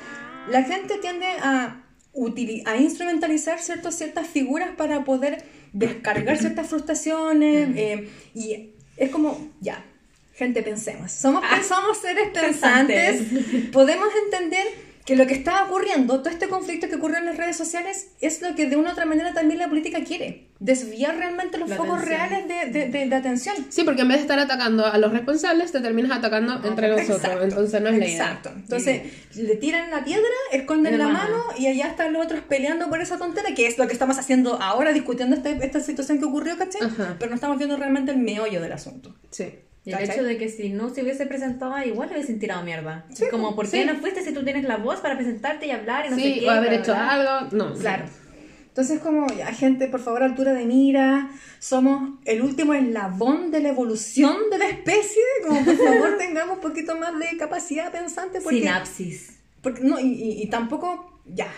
[0.48, 1.82] la gente tiende a,
[2.66, 9.84] a instrumentalizar ciertos, ciertas figuras para poder descargar ciertas frustraciones eh, y es como, ya.
[10.34, 11.12] Gente, pensemos.
[11.12, 13.22] Somos, somos seres pensantes.
[13.72, 14.66] Podemos entender
[15.06, 18.42] que lo que está ocurriendo, todo este conflicto que ocurre en las redes sociales, es
[18.42, 20.48] lo que de una u otra manera también la política quiere.
[20.58, 22.18] Desviar realmente los La focos atención.
[22.28, 23.54] reales de, de- de- de atención.
[23.68, 27.18] Sí, porque en vez de estar atacando a los responsables, te terminas atacando entre nosotros.
[27.18, 28.16] Exacto, Entonces no es la idea.
[28.16, 28.50] Exacto.
[28.56, 29.02] Entonces,
[29.36, 31.18] le tiran la piedra, esconden De la mano.
[31.18, 34.18] mano y allá están los otros peleando por esa tontera, que es lo que estamos
[34.18, 36.82] haciendo ahora, discutiendo este- esta situación que ocurrió, ¿cachai?
[36.82, 37.14] Ajá.
[37.18, 39.14] Pero no estamos viendo realmente el meollo del asunto.
[39.30, 39.54] Sí.
[39.86, 43.06] Y el hecho de que si no se hubiese presentado, igual le hubiesen tirado mierda.
[43.14, 43.78] Sí, como, ¿por sí.
[43.78, 46.22] qué no fuiste si tú tienes la voz para presentarte y hablar y no sé
[46.22, 46.46] Sí, qué?
[46.48, 47.38] o haber hecho bla, bla?
[47.38, 47.56] algo.
[47.56, 47.72] No.
[47.74, 48.04] Claro.
[48.68, 53.68] Entonces, como, ya, gente, por favor, altura de mira, somos el último eslabón de la
[53.70, 58.58] evolución de la especie, como por favor tengamos un poquito más de capacidad pensante, porque,
[58.58, 59.38] Sinapsis.
[59.62, 61.48] porque no, y, y- y tampoco, ya,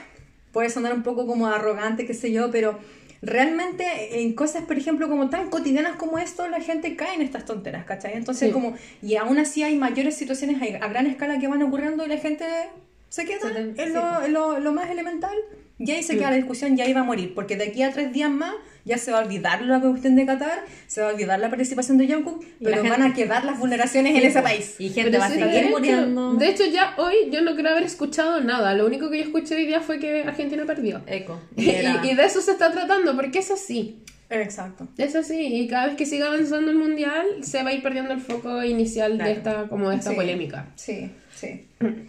[0.52, 2.78] puede sonar un poco como arrogante, qué sé yo, pero
[3.22, 7.44] realmente en cosas, por ejemplo, como tan cotidianas como esto, la gente cae en estas
[7.44, 8.14] tonteras, ¿cachai?
[8.14, 8.52] Entonces, Sí.
[8.52, 12.18] como, y aún así hay mayores situaciones a, gran escala que van ocurriendo y la
[12.18, 12.44] gente
[13.08, 15.36] se queda en, sí, lo, en lo- lo más elemental.
[15.80, 17.92] Y ahí se queda la discusión, y ahí va a morir, porque de aquí a
[17.92, 18.52] tres días más
[18.88, 21.98] ya se va a olvidar la cuestión de Qatar, se va a olvidar la participación
[21.98, 24.52] de Jungkook, pero gente- van a quedar las vulneraciones en Sí, ese pues.
[24.52, 24.74] país.
[24.80, 26.34] Y gente Pero va a seguir de hecho- muriendo.
[26.34, 28.74] De hecho, ya hoy yo no creo haber escuchado nada.
[28.74, 31.02] Lo único que yo escuché hoy día fue que Argentina perdió.
[31.06, 31.40] Eco.
[31.56, 34.02] Y, de eso se está tratando, porque es así.
[34.30, 34.86] Exacto.
[34.98, 35.38] Es así.
[35.40, 38.62] Y cada vez que siga avanzando el mundial, se va a ir perdiendo el foco
[38.62, 39.30] inicial Claro.
[39.30, 40.16] de esta, como de esta Sí.
[40.16, 40.66] polémica.
[40.76, 41.66] Sí, sí.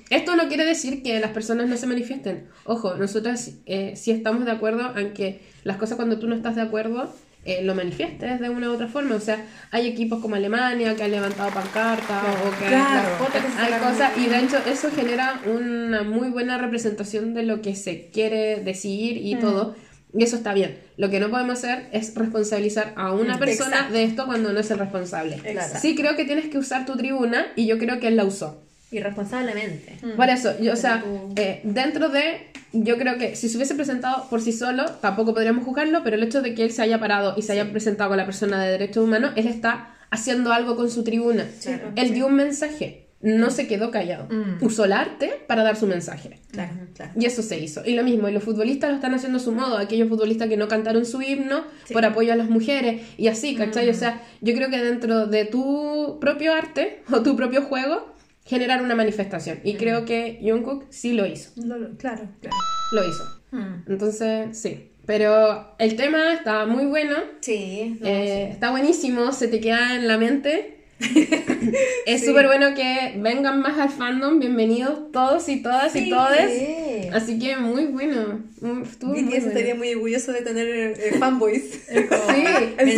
[0.09, 2.47] Esto no quiere decir que las personas no se manifiesten.
[2.65, 6.55] Ojo, nosotros eh, sí estamos de acuerdo en que las cosas cuando tú no estás
[6.55, 7.13] de acuerdo
[7.45, 9.15] eh, lo manifiestes de una u otra forma.
[9.15, 13.09] O sea, hay equipos como Alemania que han levantado pancartas o que Claro.
[13.17, 17.43] Fotos que se hay cosas y de hecho eso genera una muy buena representación de
[17.43, 19.39] lo que se quiere decir y Mm.
[19.39, 19.75] todo.
[20.11, 20.79] Y eso está bien.
[20.97, 23.93] Lo que no podemos hacer es responsabilizar a una persona exacto.
[23.93, 25.35] de esto cuando no es el responsable.
[25.45, 25.77] Exacto.
[25.81, 28.63] Sí creo que tienes que usar tu tribuna y yo creo que él la usó.
[28.91, 29.97] Irresponsablemente.
[30.15, 33.75] Por eso, yo, o sea, tú- eh, dentro de, yo creo que si se hubiese
[33.75, 36.99] presentado por sí solo, tampoco podríamos juzgarlo, pero el hecho de que él se haya
[36.99, 40.75] parado y se haya presentado con la persona de derechos humanos, él está haciendo algo
[40.75, 41.45] con su tribuna.
[41.61, 41.91] Claro.
[41.95, 44.27] Él dio un mensaje, no se quedó callado.
[44.33, 44.63] Mm.
[44.65, 46.39] Usó el arte para dar su mensaje.
[46.51, 47.11] Claro, claro.
[47.15, 47.83] Y eso se hizo.
[47.85, 49.77] Y lo mismo, y los futbolistas lo están haciendo a su modo.
[49.77, 53.01] Aquellos futbolistas que no cantaron su himno por apoyo a las mujeres.
[53.17, 53.87] Y así, ¿cachai?
[53.89, 58.15] O sea, yo creo que dentro de tu propio arte o tu propio juego,
[58.49, 59.59] generar una manifestación.
[59.63, 61.51] Y creo que Jungkook sí lo hizo.
[61.63, 62.57] Lo- lo- claro, claro.
[62.91, 63.23] Lo hizo.
[63.51, 63.91] Mm.
[63.91, 64.91] Entonces, sí.
[65.05, 67.15] Pero el tema está muy bueno.
[67.41, 67.97] Sí.
[68.03, 70.77] eh, Está buenísimo, se te queda en la mente.
[72.05, 74.39] es súper bueno que vengan más al fandom.
[74.39, 76.51] Bienvenidos todos y todas y todes.
[76.51, 77.09] Sí.
[77.13, 78.43] Así que muy bueno.
[78.61, 79.35] Mm, BTS bueno.
[79.35, 81.85] estaría muy orgulloso de tener eh, fanboys.
[81.89, 82.43] Sí,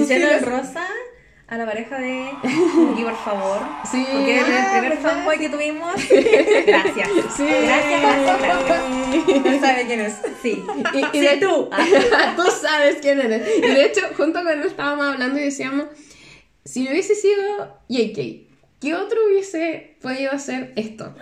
[0.13, 0.87] en rosa
[1.51, 3.59] a la pareja de Yuki, por favor.
[3.91, 4.05] Sí.
[4.09, 5.93] Porque es el Ah, primer fanboy que tuvimos.
[6.65, 7.09] Gracias.
[7.35, 7.45] Sí.
[7.45, 9.45] Gracias, gracias, gracias.
[9.45, 10.13] No sabe quién es.
[10.41, 10.63] Sí.
[10.93, 11.69] Y, y Sí, de tú.
[12.37, 13.47] tú sabes quién eres.
[13.57, 15.85] Y de hecho, junto con él estábamos hablando y decíamos,
[16.63, 18.47] si hubiese sido JK,
[18.79, 21.13] ¿qué otro hubiese podido hacer esto?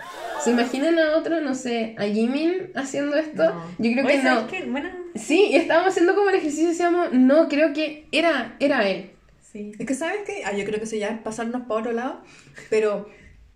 [0.44, 3.46] ¿Se imaginan a otro, no sé, a Jimin haciendo esto?
[3.52, 3.64] No.
[3.78, 4.70] Yo creo Oye, que no.
[4.72, 8.88] Bueno, Sí, y estábamos haciendo como el ejercicio y decíamos, no, creo que era, era
[8.88, 9.10] él.
[9.52, 9.72] Sí.
[9.78, 10.42] Es que, ¿sabes qué?
[10.44, 12.20] Ah, yo creo que eso ya es pasarnos para otro lado,
[12.68, 13.08] pero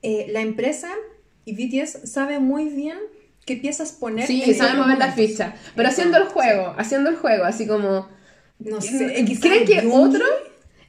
[0.02, 0.90] eh, la empresa
[1.44, 2.98] y BTS sabe muy bien
[3.46, 4.26] qué piezas poner.
[4.26, 5.30] Sí, en saben mover la momentos.
[5.30, 5.54] ficha.
[5.76, 8.08] Pero haciendo el juego, haciendo el juego, así como.
[8.58, 10.24] No sé, ¿Creen que otro?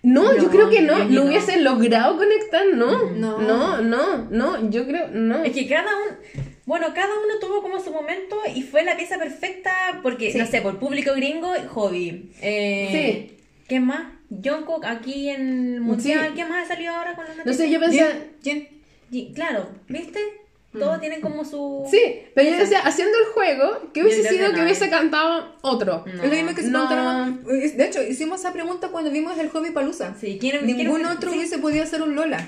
[0.04, 1.10] No, yo creo que no.
[1.10, 3.12] Yoongi No logrado conectar, no.
[3.12, 3.42] No.
[3.42, 4.70] No, no, no.
[4.70, 5.44] Yo creo, no.
[5.44, 6.18] Es que cada uno,
[6.66, 9.72] bueno, cada uno tuvo como su momento y fue la pieza perfecta
[10.04, 10.38] porque, Sí.
[10.38, 12.32] no sé, por público gringo, hobby.
[12.42, 13.38] Eh, Sí.
[13.68, 14.14] ¿Qué más?
[14.30, 16.28] Jungkook aquí en el Mundial.
[16.30, 16.34] Sí.
[16.36, 17.66] ¿Qué más ha salido ahora con la No noticia?
[17.66, 18.00] sé, yo pensé.
[18.00, 18.68] Jin, Jin.
[19.12, 20.20] Y, claro, ¿viste?
[20.78, 21.88] Todos tienen como su...
[21.90, 22.02] Sí,
[22.34, 24.64] pero yo decía, haciendo el juego, ¿qué hubiese sido que que no.
[24.66, 26.04] hubiese cantado otro?
[26.06, 26.24] No.
[26.24, 26.90] Es lo mismo que se No.
[26.90, 30.16] De hecho, hicimos esa pregunta cuando vimos el Hobby Palusa.
[30.20, 31.38] Sí, ¿quién- Ningún quién- otro sí.
[31.38, 32.46] hubiese podido hacer un Lola.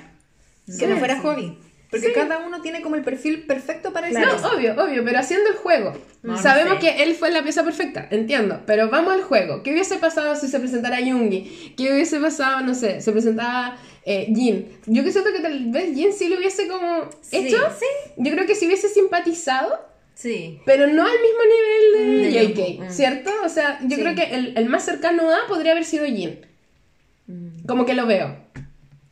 [0.77, 1.57] Que no fuera Hobby.
[1.89, 4.19] Porque cada uno tiene como el perfil perfecto para ese.
[4.19, 5.93] No, obvio, obvio, pero haciendo el juego.
[6.21, 6.79] No, no Sabemos sé.
[6.81, 8.61] que él fue la pieza perfecta, entiendo.
[8.65, 9.63] Pero vamos al juego.
[9.63, 11.73] ¿Qué hubiese pasado si se presentara Yoongi?
[11.77, 14.67] ¿Qué hubiese pasado, no sé, se presentaba eh, Jin?
[14.85, 17.57] Yo que siento que tal vez Jin sí lo hubiese como Sí, hecho.
[17.79, 17.85] sí.
[18.17, 19.79] Yo creo que sí hubiese simpatizado,
[20.13, 20.59] Sí.
[20.65, 22.89] pero no al mismo nivel de Mm, de JK, mm.
[22.91, 23.31] ¿cierto?
[23.45, 24.01] O sea, yo Sí.
[24.01, 26.45] creo que el, el más cercano a podría haber sido Jin.
[27.67, 28.35] Como que lo veo.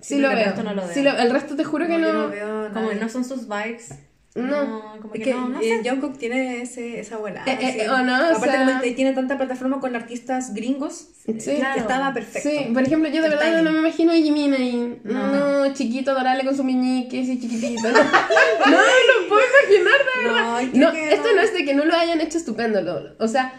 [0.05, 0.37] Sí, Sí, lo veo.
[0.45, 1.13] resto no lo Sí, veo.
[1.13, 2.29] lo- el resto te juro que no.
[2.29, 3.89] veo Como que no son sus vibes.
[4.35, 4.97] No.
[5.01, 5.89] como Es que, que no, no eh, sé.
[5.89, 7.45] Jungkook tiene ese, esa volada.
[7.49, 7.87] Eh, eh, sí.
[7.87, 11.33] o no, o Aparte, sea- como te- tiene tanta plataforma con artistas gringos, Sí.
[11.37, 11.79] que Claro.
[11.79, 12.49] estaba perfecto.
[12.49, 13.63] Sí, por ejemplo, yo de verdad timing.
[13.63, 14.99] no me imagino a Jimin ahí.
[15.05, 17.87] No, chiquito, adorable con su meñique, así chiquitito.
[18.65, 20.61] No, no lo puedo imaginar, de verdad.
[20.73, 21.35] No, No, y esto no.
[21.35, 22.81] no es de que no lo hayan hecho estupendo.
[22.81, 23.53] lo- o sea,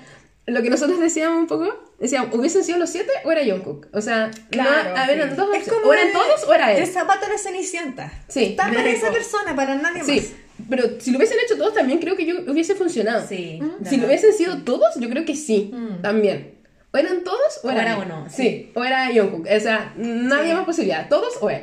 [0.46, 3.88] lo que nosotros decíamos un poco, decíamos, ¿hubiesen sido los siete o era Jungkook?
[3.92, 5.42] O sea, Claro, no, a ver, sí.
[5.56, 6.82] Es como O eran el- todos o era él.
[6.82, 8.12] El zapato de cenicienta.
[8.28, 8.44] Sí.
[8.44, 10.06] Está para esa persona, para nadie más.
[10.06, 10.35] Sí,
[10.68, 13.26] pero si lo hubiesen hecho todos también creo que yo hubiese funcionado.
[13.26, 13.61] Sí.
[13.85, 16.54] Si lo hubiesen sido todos, yo creo que sí, también.
[16.92, 18.02] O eran todos o O era, era él.
[18.06, 19.46] uno, Sí, o era Jungkook.
[19.54, 21.09] O sea, no había más posibilidad.
[21.09, 21.62] Todos o él.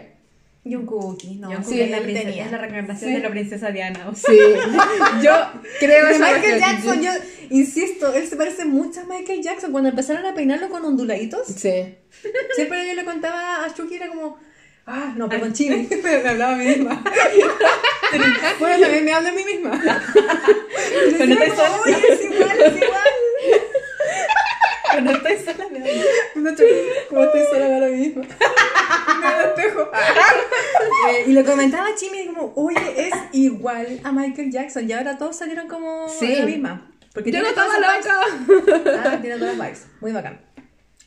[0.65, 1.47] Jungkook, no.
[1.47, 2.45] Jungkook sí, es, la él princesa, tenía.
[2.45, 3.15] es la reencarnación Sí.
[3.17, 4.10] de la princesa Diana.
[4.10, 4.30] o sea.
[4.34, 4.39] Sí,
[5.23, 5.32] yo
[5.80, 6.60] creo esa Michael.
[6.60, 7.12] Jackson, yo
[7.49, 9.71] insisto, él se parece mucho a Michael Jackson.
[9.71, 11.95] Cuando empezaron a peinarlo con onduladitos, Sí.
[12.56, 14.38] siempre yo le contaba a Chucky, era como,
[14.86, 15.88] ah, no, perdón, Chini.
[16.04, 17.04] me hablaba a mí misma.
[18.60, 19.82] bueno, también me hablo a mí misma.
[21.17, 21.82] Pero no sola.
[21.86, 23.10] Oye, es igual, es igual.
[25.02, 25.88] No estoy sola, me da-
[27.10, 28.22] como estoy sola me hablo a mí misma.
[29.22, 29.90] Me espejo.
[31.10, 34.90] Eh, y le comentaba Chimi como, oye, es igual a Michael Jackson.
[34.90, 36.36] Y ahora todos salieron como Sí.
[36.38, 36.92] la misma.
[37.14, 39.02] Porque Yo no tiene todas loca.
[39.04, 39.86] Ah, tiene todas las vibes.
[40.00, 40.40] Muy bacán.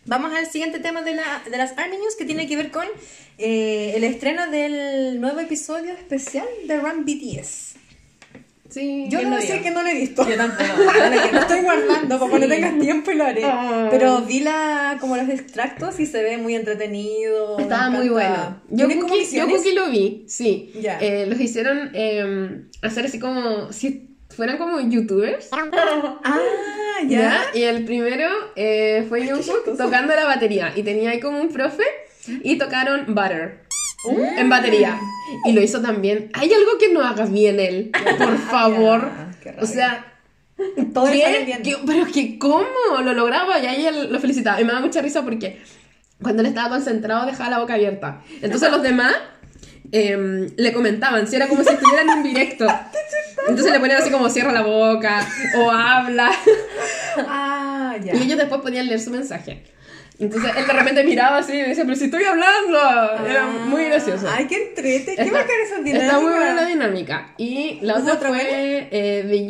[0.05, 2.85] Vamos al siguiente tema de, la, de las Army News que tiene que ver con
[3.39, 7.76] eh, el estreno del nuevo episodio especial de Run BTS.
[8.71, 9.07] Sí.
[9.09, 9.63] Yo ¿Quién no sé vio?
[9.63, 10.29] que no lo he visto.
[10.29, 10.65] Yo tampoco.
[11.03, 13.45] Ahora que lo estoy guardando para cuando tengas tiempo y lo haré.
[13.45, 13.89] Ah.
[13.91, 17.59] Pero vi la, como los extractos y se ve muy entretenido.
[17.59, 18.61] Estaba muy bueno.
[18.71, 19.47] Yo ¿Tiene como Cookie, yo?
[19.49, 20.73] Cookie lo vi, sí.
[21.01, 25.49] Eh, los hicieron eh, hacer así como si fueran como youtubers.
[26.99, 27.21] Ah, ¿Ya?
[27.53, 27.59] ya.
[27.59, 28.27] Y el primero
[28.57, 30.73] eh, fue Jungkook tocando la batería.
[30.75, 31.83] Y tenía ahí como un profe
[32.43, 33.66] y tocaron Butter.
[34.11, 34.99] En batería.
[35.45, 36.31] Y lo hizo también.
[36.35, 37.91] Hay algo que no hagas bien él.
[38.19, 39.11] Por favor.
[39.43, 40.15] qué o sea,
[40.93, 41.61] Todo ¿qué?
[41.63, 41.77] ¿Qué?
[41.87, 42.67] Pero es que cómo
[43.03, 44.61] lo lograba y ahí él lo felicitaba.
[44.61, 45.61] Y me da mucha risa porque
[46.23, 48.23] cuando él estaba concentrado dejaba la boca abierta.
[48.41, 49.15] Entonces los demás
[49.93, 52.67] em, le comentaban, si era como si estuvieran en directo.
[53.49, 55.27] Entonces le ponían así como cierra la boca
[55.59, 56.31] o habla.
[57.19, 58.15] Ah, ya.
[58.15, 59.65] Y ellos después podían leer su mensaje.
[60.19, 63.27] Entonces él de repente miraba así y decía, pero si estoy hablando.
[63.29, 64.27] Era muy gracioso.
[64.31, 65.15] Ay, qué entrete.
[65.15, 66.07] Qué Está- esa dinámica.
[66.07, 67.35] Está muy buena la dinámica.
[67.37, 69.47] Y la ¿Hubo otra otra fue eh, de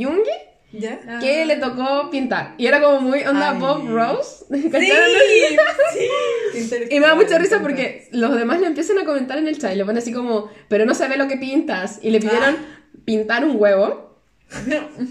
[0.73, 0.99] ¿Ya?
[1.21, 2.55] que le tocó pintar.
[2.59, 3.59] Y era como muy onda Ay.
[3.59, 4.45] Bob Rose.
[4.51, 6.77] Sí, sí.
[6.91, 9.73] Y me da mucha risa porque los demás le empiezan a comentar en el chat
[9.73, 12.01] y le ponen así como, pero no se ve lo que pintas.
[12.03, 12.57] Y le pidieron
[13.05, 14.17] pintar un huevo.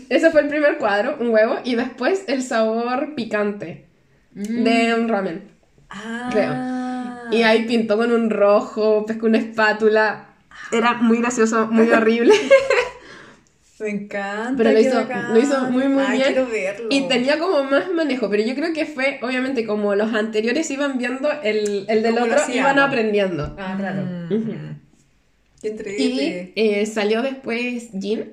[0.09, 1.57] Ese fue el primer cuadro, un huevo.
[1.63, 3.84] Y después el sabor picante
[4.35, 5.43] de un ramen.
[5.89, 6.29] Ah.
[6.31, 6.75] creo.
[7.31, 10.35] Y ahí pintó con un rojo, pescó una espátula.
[10.71, 12.33] Era muy gracioso, muy horrible.
[13.79, 14.53] Me encanta.
[14.57, 16.47] Pero lo hizo, lo hizo muy, muy Ay, bien.
[16.49, 16.87] verlo.
[16.89, 20.97] Y tenía como más manejo, pero yo creo que fue, obviamente, como los anteriores iban
[20.97, 23.55] viendo, el, el del otro iban aprendiendo.
[23.57, 24.03] Ah, claro.
[24.29, 24.75] Mm.
[25.61, 25.95] Qué.
[25.97, 28.31] Y eh, salió después Jin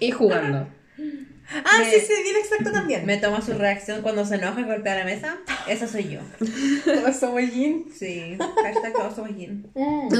[0.00, 0.68] y jugando.
[1.64, 3.06] Ah, Me- sí, sí, vi el extracto también.
[3.06, 5.36] Me toma su reacción cuando se enoja y golpea la mesa.
[5.68, 6.20] Esa soy yo.
[7.08, 7.86] Oso Wallin.
[7.96, 8.36] Sí.
[8.38, 9.66] Hashtag oso Wallin.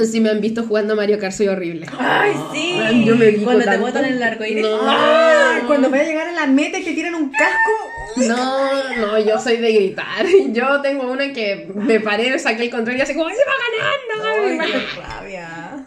[0.09, 1.87] Si me han visto jugando Mario Kart, soy horrible.
[1.97, 3.05] ¡Ay, Ay, sí!
[3.05, 4.63] yo me dedico Cuando te botan en el arco iris.
[4.63, 4.79] No.
[4.83, 7.71] Ah, cuando voy a llegar a la meta y que tiran un casco.
[8.17, 10.25] No, no, yo soy de gritar.
[10.47, 14.63] Yo tengo una que me paré, saqué el control y así como, ¡ay, va ganando!
[14.63, 15.85] Ay, qué rabia.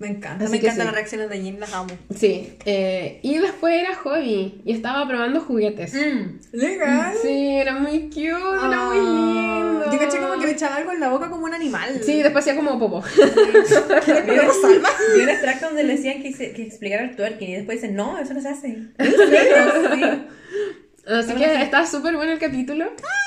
[0.00, 0.84] Me encanta, Así me encantan sí.
[0.84, 1.88] las reacciones de Jin, las amo.
[2.14, 2.52] Sí.
[2.64, 5.92] eh, y después era hobby y estaba probando juguetes.
[5.92, 6.38] Mm.
[6.56, 7.14] Legal.
[7.20, 9.84] Sí, era muy cute, era muy lindo.
[9.86, 12.00] Ah, Yo caché como que me echaba algo en la boca como un animal.
[12.04, 13.02] Sí, después hacía como popo.
[15.16, 17.96] Vi un extracto donde le decían que, se- que explicara el twerking y después dicen,
[17.96, 18.68] no, eso no se hace.
[18.68, 20.24] ¿En serio?
[21.08, 22.84] Así que está súper bueno el capítulo.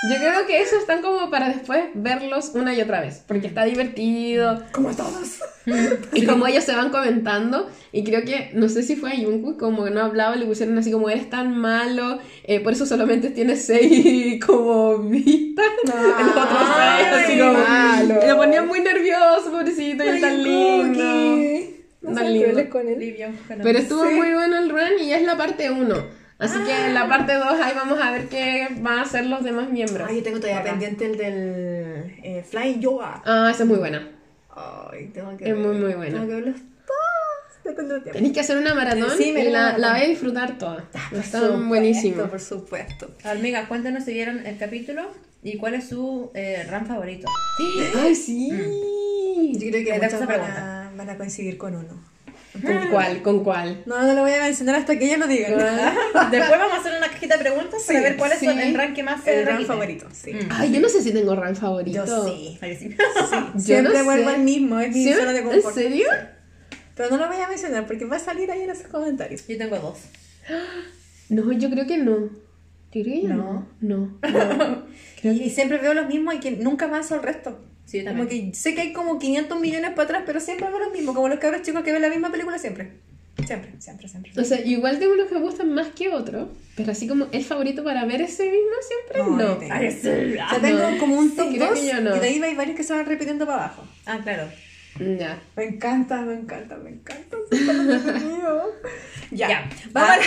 [0.09, 3.63] Yo creo que esos están como para después verlos una y otra vez, porque está
[3.65, 4.61] divertido.
[4.71, 5.39] Como todos.
[6.13, 9.59] Y como ellos se van comentando, y creo que, no sé si fue a Jungkook,
[9.59, 13.29] como que no hablaba, le pusieron así como, eres tan malo, eh, por eso solamente
[13.29, 15.65] tienes seis como vistas.
[15.93, 18.25] Ah, el otro seis, así Ay, como, malo.
[18.25, 21.03] y lo ponía muy nervioso, pobrecito, y él tan lindo.
[22.01, 22.69] No Tan lindo.
[22.71, 23.15] con él.
[23.61, 24.15] Pero estuvo Sí.
[24.15, 26.20] muy bueno el run y ya es la parte 1.
[26.41, 29.43] Así que en la parte 2 ahí vamos a ver qué van a hacer los
[29.43, 30.07] demás miembros.
[30.09, 30.79] Ay, yo tengo todavía Bacán.
[30.79, 33.21] pendiente el del eh, Flying Yoga.
[33.25, 34.09] Ah, esa es muy buena.
[34.49, 36.13] Ay, tengo que Es muy, muy buena.
[36.13, 36.55] Tengo que verlos.
[36.61, 38.01] No.
[38.11, 40.83] Tenéis que hacer una maratón Sí, me y la, la vais a disfrutar toda.
[41.11, 42.29] Por Están supuesto, buenísimos.
[42.29, 43.11] Por supuesto.
[43.23, 45.03] Amigas, cuéntanos si vieron el capítulo
[45.43, 47.27] y cuál es su eh, run favorito.
[48.03, 48.49] ¡Ay, sí!
[49.53, 52.01] Yo creo que hago muchos van a, van a coincidir con uno.
[52.53, 53.21] ¿Con cuál?
[53.21, 53.83] ¿Con cuál?
[53.85, 55.49] No, no lo voy a mencionar hasta que ella lo diga.
[56.31, 58.45] Después vamos a hacer una cajita de preguntas para Sí, ver cuáles sí.
[58.45, 59.67] son el rank que más El run repite.
[59.67, 60.33] favorito, sí.
[60.33, 60.49] Mm.
[60.49, 62.05] Ay, yo no sé si tengo run favorito.
[62.05, 62.57] Yo sí.
[62.61, 62.95] Ay, sí.
[63.55, 64.35] Yo Siempre no vuelvo sé.
[64.35, 65.13] al mismo, es mi ¿Sí?
[65.13, 65.75] zona de ¿En confort.
[65.75, 66.07] serio?
[66.95, 69.47] Pero no lo voy a mencionar porque va a salir ahí en esos comentarios.
[69.47, 69.99] Yo tengo dos.
[71.29, 72.17] No, yo creo que no.
[72.91, 73.65] Yo creo que no.
[73.79, 74.17] No.
[75.17, 77.57] Y, que- y siempre veo los mismos y que nunca avanzo el resto.
[77.91, 78.51] Sí, yo Como también.
[78.51, 81.27] que sé que hay como 500 millones para atrás, pero siempre veo los mismos, como
[81.27, 82.91] los cabros chicos que ven la misma película siempre.
[83.45, 84.31] Siempre, siempre, siempre.
[84.39, 87.43] O sea, igual tengo unos que me gustan más que otros, pero así como el
[87.43, 89.53] favorito para ver ese mismo siempre, No, no.
[89.53, 89.73] yo tengo.
[89.73, 90.07] Ay, sí.
[90.07, 90.97] O sea, tengo no.
[90.99, 92.15] como un top creo 2 que yo no.
[92.15, 93.83] y de ahí hay varios que se van repitiendo para abajo.
[94.05, 94.47] Ah, claro.
[94.99, 95.41] Ya.
[95.55, 97.37] Me encanta, me encanta, me encanta.
[99.33, 99.47] Ya.
[99.47, 99.69] Ya.
[99.93, 100.23] Vamos a la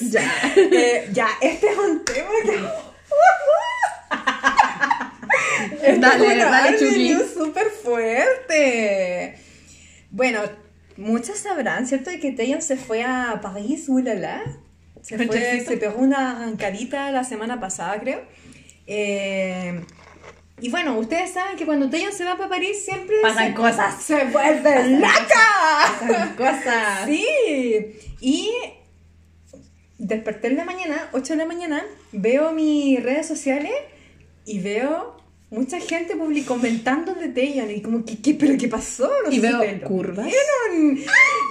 [0.00, 0.52] Ya.
[0.56, 2.58] Eh, ya, este es un tema que.
[5.70, 7.14] Dale, es una dale, arte Chucky.
[7.34, 9.36] súper fuerte.
[10.10, 10.40] Bueno,
[10.96, 12.10] muchos sabrán, ¿cierto?
[12.10, 14.42] De que Taeyong se fue a París, ulala.
[15.02, 18.22] Se fue, se pegó una arrancadita la semana pasada, creo.
[18.86, 19.84] Eh,
[20.60, 24.02] y bueno, ustedes saben que cuando Taeyong se va para París siempre Pasan se, cosas.
[24.02, 26.34] se vuelve loca.
[26.36, 27.06] Cosas.
[27.06, 27.26] Sí,
[28.20, 28.50] y
[29.98, 33.72] desperté en la mañana, 8 de la mañana, veo mis redes sociales
[34.46, 35.16] y veo
[35.54, 39.10] mucha gente public comentando de Taeyong y como que, ¿qué, pero qué pasó?
[39.24, 40.28] No Y sé si veo lo curvas.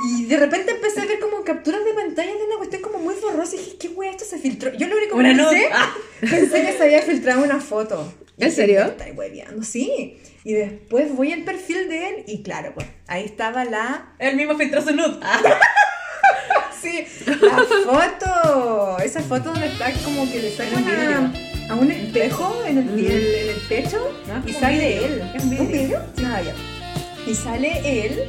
[0.10, 3.16] Y de repente empecé a ver como capturas de pantalla de una cuestión como muy
[3.16, 4.74] borrosa y dije, ¿qué wea esto se filtró?
[4.74, 5.70] Yo lo único que Una pensé,
[6.22, 8.14] pensé que se había filtrado una foto.
[8.38, 8.84] ¿En serio?
[8.86, 10.18] Está hueveando, sí.
[10.44, 14.58] Y después voy al perfil de él y claro, pues ahí estaba la Él mismo
[14.58, 15.20] filtró su nude.
[16.82, 18.98] Sí, la foto.
[19.02, 21.53] Esa foto donde está como que le sacan un vidrio.
[21.70, 23.92] A, un espejo en el, en el- en el
[24.28, 25.06] No, es y sale un vidrio.
[25.06, 25.32] él.
[25.36, 26.00] Es un vidrio.
[26.26, 26.54] Ah, ya.
[27.26, 28.20] Y sale él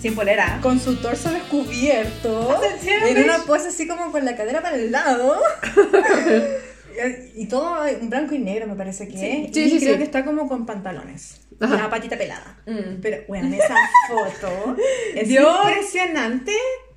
[0.00, 0.58] Sin polera.
[0.62, 2.60] con su torso descubierto
[3.08, 5.40] en una pose así como con la cadera para el lado.
[7.34, 9.54] y todo blanco y negro me parece que es.
[9.54, 9.98] Sí, y sí, creo sí.
[9.98, 11.40] que está como con pantalones.
[11.60, 11.76] Ajá.
[11.76, 12.58] La patita pelada.
[12.66, 13.00] Mm.
[13.00, 13.76] Pero bueno, esa
[14.08, 14.76] foto
[15.14, 15.56] es Dios.
[15.68, 16.52] impresionante.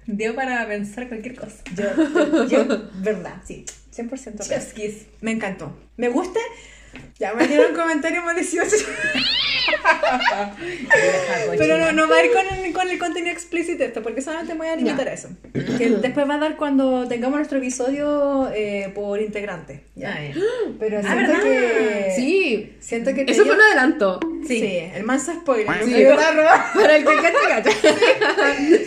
[0.08, 1.63] Dio para pensar cualquier cosa.
[1.76, 4.47] Yo, yo, verdad, sí, 100% real.
[4.47, 5.05] Chef's kiss.
[5.21, 5.75] Me encantó.
[5.97, 6.39] Me gusta.
[7.19, 8.75] Ya me dieron un comentario malicioso.
[11.58, 14.53] Pero no, no va a ir con el, con el contenido explícito esto, porque solamente
[14.53, 15.29] me voy a limitar a eso.
[15.77, 19.84] Que después va a dar cuando tengamos nuestro episodio eh, por integrante.
[19.95, 20.17] ¿ya?
[20.17, 20.36] Ah.
[20.79, 21.43] Pero Ah, siento ¿verdad?
[21.43, 22.13] que.
[22.15, 22.75] Sí.
[22.79, 23.21] Siento que.
[23.27, 24.19] Eso te- fue un adelanto.
[24.47, 24.63] Sí.
[24.93, 25.67] el manso spoiler.
[25.84, 26.05] Sí.
[26.75, 27.71] Para el que cacha, cacha.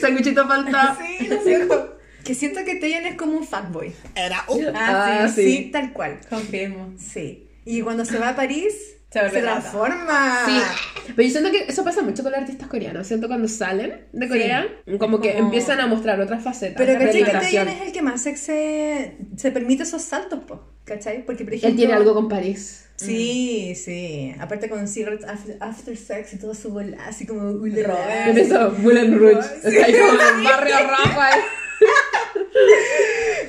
[0.00, 0.96] Sanguchito falta.
[1.18, 1.97] Sí, lo siento.
[2.28, 3.90] Que siento que Teyan es como un fuckboy.
[4.14, 5.42] Ah, Ah, sí.
[5.42, 5.50] sí.
[5.56, 6.20] Sí, tal cual.
[6.28, 6.92] Confirmo.
[6.98, 7.48] Sí.
[7.64, 8.74] Y cuando se va a París,
[9.10, 10.42] Se transforma.
[10.44, 10.60] Sí,
[11.16, 13.06] pero yo siento que eso pasa mucho con los artistas coreanos.
[13.06, 14.66] Siento cuando salen de Corea,
[14.98, 16.76] como que Como- empiezan a mostrar otras facetas.
[16.76, 17.30] Pero ¿cachai que.
[17.30, 20.68] Taeyeon es el que más se, se, se permite esos saltos, po?
[20.84, 21.24] ¿Cachai?
[21.24, 21.70] Porque, por ejemplo...
[21.70, 22.87] Él tiene algo con París.
[22.98, 24.34] Sí, sí.
[24.40, 27.52] Aparte con Cigarettes after, after Sex y todo su bola, así como...
[27.84, 28.26] Robert.
[28.26, 29.42] Yo pienso Moulin Rouge.
[29.62, 29.68] Sí.
[29.68, 30.74] Está ahí como en el barrio
[31.20, 31.40] ahí.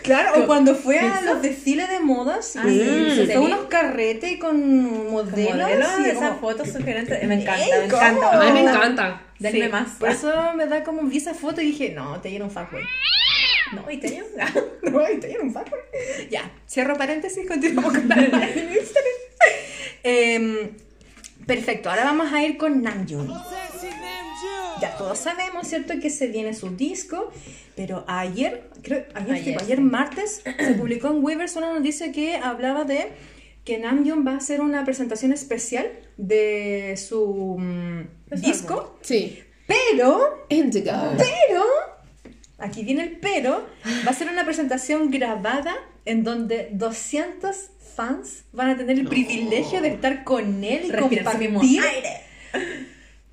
[0.04, 3.28] Claro, o cuando fue a los desfiles de modas Ah, y sí.
[3.28, 5.56] se unos carretes con modelos.
[5.56, 7.24] Modelos, y esas fotos sugerentes.
[7.28, 8.32] Me encanta, Ey, me encanta.
[8.32, 9.22] A mí me encanta.
[9.40, 9.90] Denme Sí, más.
[10.00, 12.84] Por eso me da como vi esa foto y dije, no, te un fuckboy.
[13.74, 14.24] No, y te
[14.84, 15.80] No, te un fuckboy.
[16.30, 19.14] Ya, cierro paréntesis, continuamos con la Instagram.
[20.04, 20.72] Em,
[21.46, 23.32] perfecto, ahora vamos a ir con Namjoon.
[24.82, 25.94] ya todos sabemos, ¿cierto?
[26.02, 27.32] Que se viene su disco,
[27.76, 29.84] pero ayer, creo, ayer, Ayer, tipo, ayer sí.
[29.84, 33.08] martes, se publicó en Weavers una noticia que hablaba de
[33.66, 38.02] que Namjoon va a hacer una presentación especial de su mm,
[38.42, 39.44] disco, Sí.
[39.68, 40.92] pero Indigo.
[41.18, 41.64] pero,
[42.60, 43.68] aquí viene el pero,
[44.06, 47.56] va a ser una presentación grabada en donde 200
[47.96, 51.82] fans van a tener el privilegio de estar con él y compartir.
[51.84, 52.22] aire.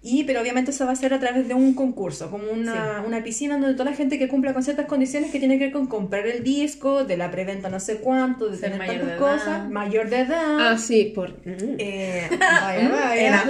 [0.08, 3.24] Y, pero obviamente eso va a ser a través de un concurso, como una, una
[3.24, 5.88] piscina donde toda la gente que cumpla con ciertas condiciones que tiene que ver con
[5.88, 9.46] comprar el disco, de la preventa no sé cuánto, de Ser tener mayor de cosas,
[9.48, 9.68] edad.
[9.68, 10.70] mayor de edad.
[10.72, 11.30] Ah, sí, por.
[11.44, 11.74] mm.
[11.78, 13.44] Eh, vaya, vaya.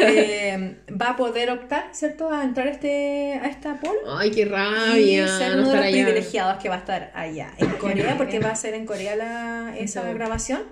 [0.00, 4.40] Eh, va a poder optar, ¿cierto?, a entrar a, este, a esta poll Ay, qué
[4.42, 5.28] y rabia.
[5.38, 6.04] ser no uno de los allá.
[6.04, 9.74] privilegiados que va a estar allá en Corea, porque va a ser en Corea la,
[9.78, 10.62] esa grabación.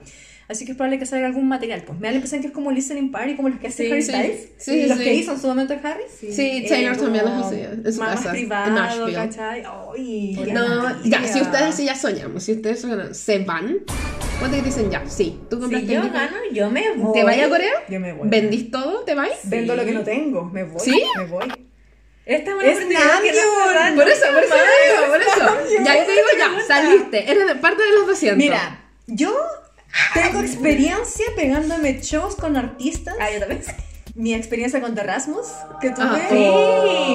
[0.48, 1.82] Así que es probable que salga algún material.
[1.86, 3.90] Pues me da la impresión que es como listening party, como los que hace Sí,
[3.92, 4.08] Harry sí.
[4.12, 4.40] Styles.
[4.58, 5.04] Sí, sí, los sí.
[5.04, 6.02] que hizo en su momento Harry.
[6.18, 9.14] Sí, Taylor también los hacía en su más, casa, Más en privado, Nashville.
[9.14, 9.62] ¿cachai?
[9.96, 13.78] Ay, No, ya, si ustedes sí ya soñamos, si ustedes soñan, se van,
[14.38, 15.02] ¿cuánto que dicen ya?
[15.08, 16.18] Sí, tú Si compraste yo el disco?
[16.18, 17.12] gano, yo me voy.
[17.14, 17.72] ¿Te vayas a Corea?
[17.88, 18.28] Yo me voy.
[18.28, 19.00] ¿Vendís todo?
[19.04, 19.32] ¿Te vais?
[19.44, 20.80] Vendo lo que no tengo, me voy.
[20.80, 21.02] ¿Sí?
[21.16, 21.46] Me voy.
[22.24, 23.74] Esta es Es que no se Namjoon.
[23.74, 25.84] da Por eso, por eso te por eso.
[25.84, 28.38] Ya, yo te digo ya, saliste, eres de parte de los 200.
[28.38, 29.34] Mira, yo
[30.14, 33.14] tengo experiencia pegándome shows con artistas.
[33.20, 33.62] Ah, yo también.
[34.14, 35.46] Mi experiencia con The Rasmus
[35.80, 36.04] que tuve.
[36.06, 37.14] Ah, Sí.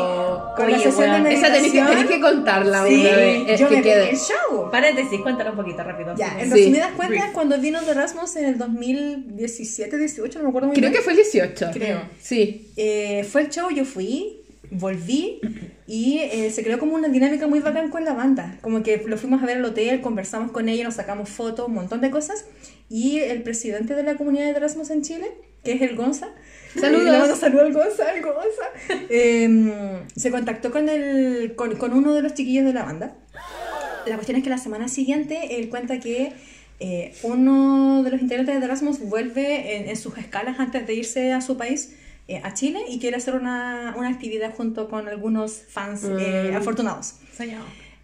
[0.55, 1.27] Con la Oye, sesión de weón.
[1.27, 3.99] Esa tenés que, tenés que contarla Sí, una vez, es yo que me quede.
[3.99, 4.71] pegué el show.
[4.71, 6.15] Paréntesis, cuéntalo un poquito rápido.
[6.17, 6.35] Ya, Sí.
[6.39, 6.53] en Sí.
[6.55, 7.33] resumidas cuentas, Brief.
[7.33, 10.93] cuando vino The Rasmus en el 2017, 18, no me acuerdo muy Creo bien.
[10.99, 11.67] que fue el 18.
[11.73, 12.01] Creo.
[12.19, 12.71] Sí.
[12.75, 14.36] Eh, fue el show, yo fui,
[14.71, 15.39] volví
[15.87, 18.57] y eh, se creó como una dinámica muy bacán con la banda.
[18.61, 21.73] Como que lo fuimos a ver al hotel, conversamos con ella, nos sacamos fotos, un
[21.73, 22.45] montón de cosas.
[22.89, 25.25] Y el presidente de la comunidad de Erasmus en Chile,
[25.63, 26.29] que es el Gonza,
[26.79, 27.05] Saludos.
[27.43, 32.33] eh, al Gonza, al Gonza, eh, se contactó con, el, con, con uno de los
[32.33, 33.15] chiquillos de la banda.
[34.05, 36.33] La cuestión es que la semana siguiente él cuenta que
[36.79, 41.33] eh, uno de los integrantes de Erasmus vuelve en, en sus escalas antes de irse
[41.33, 41.95] a su país,
[42.27, 46.55] eh, a Chile, y quiere hacer una, una actividad junto con algunos fans eh, Mm.
[46.57, 47.15] afortunados.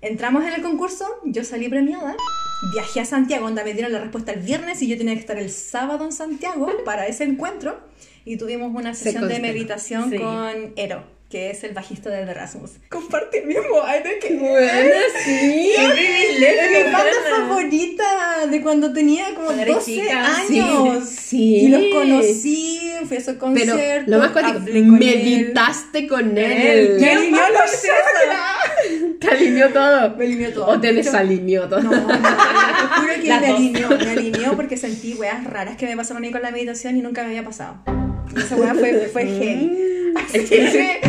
[0.01, 2.15] Entramos en el concurso, yo salí premiada,
[2.73, 5.37] viajé a Santiago, donde me dieron la respuesta el viernes y yo tenía que estar
[5.37, 7.79] el sábado en Santiago para ese encuentro
[8.25, 10.17] y tuvimos una Se sesión de meditación Sí.
[10.17, 11.03] con Ero,
[11.33, 12.73] que es el bajista de Erasmus.
[12.89, 15.73] Comparte el mismo aire que Bueno, sí.
[15.75, 20.27] Mi banda favorita de cuando tenía como Cuando eres 12 chica.
[20.27, 21.09] años.
[21.09, 21.55] Sí, sí.
[21.55, 23.75] Y los conocí, fui a su concierto.
[23.75, 26.97] Pero lo más cuático, meditaste con Él.
[26.99, 29.19] Me alineó ¿Qué los más chakras.
[29.19, 30.15] Te alineó todo.
[30.15, 30.67] Me alineó todo.
[30.67, 31.81] O te desalineó todo.
[31.81, 35.87] No, no, te juro que Las me alineó, me alineó porque sentí weas raras que
[35.87, 38.02] me pasaron a mí con la meditación y nunca me había pasado.
[38.37, 39.79] Esa wea fue, fue heavy.
[40.15, 40.99] Así que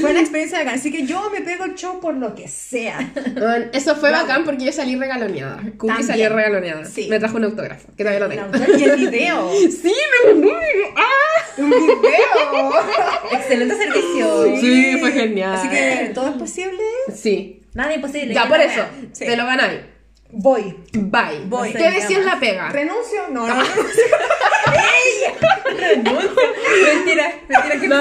[0.00, 0.74] fue una experiencia bacán.
[0.76, 3.10] Así que yo me pego el show por lo que sea.
[3.34, 5.56] Bueno, Eso fue bacán porque yo salí regaloneada.
[5.76, 6.06] Cookie También.
[6.06, 6.84] salió regaloneada.
[6.86, 7.08] Sí.
[7.10, 8.78] Me trajo un autógrafo, que todavía lo El tengo.
[8.78, 9.50] y el video.
[9.82, 9.92] Sí,
[10.24, 10.94] me mandó un video.
[10.96, 11.50] ¡Ah!
[11.58, 12.72] Un video.
[13.32, 14.56] Excelente servicio.
[14.60, 15.54] Sí, fue genial.
[15.54, 16.80] Así que todo es posible.
[17.14, 17.62] Sí.
[17.74, 18.32] Nada imposible.
[18.34, 18.82] Ya, por eso,
[19.12, 19.26] Sí.
[19.26, 19.80] te lo ganáis.
[20.30, 20.74] Voy.
[20.94, 21.44] Bye.
[21.46, 21.72] Voy.
[21.74, 22.70] ¿Qué decías la pega?
[22.70, 23.28] ¿Renuncio?
[23.30, 23.62] No, no, no.
[25.76, 27.96] Mentira, mentira, que No,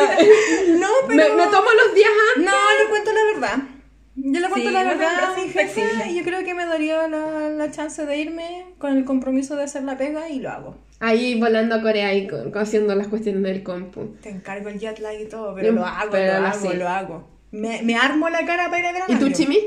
[0.80, 1.36] No, me, pero.
[1.36, 2.52] me tomo los días antes.
[2.52, 3.64] No, le cuento la verdad.
[4.16, 6.12] Yo le cuento Sí, la verdad pero a mi sí, jefe flexible.
[6.12, 9.64] y yo creo que me daría la, la chance de irme con el compromiso de
[9.64, 10.76] hacer la pega y lo hago.
[11.00, 14.16] Ahí volando a Corea y co- haciendo las cuestiones del compu.
[14.22, 17.28] Te encargo el jet lag y todo, pero lo hago, pero lo hago, lo hago.
[17.52, 19.30] Me, me armo la cara para ir a ver a ¿Y tú.
[19.32, 19.58] Chimi?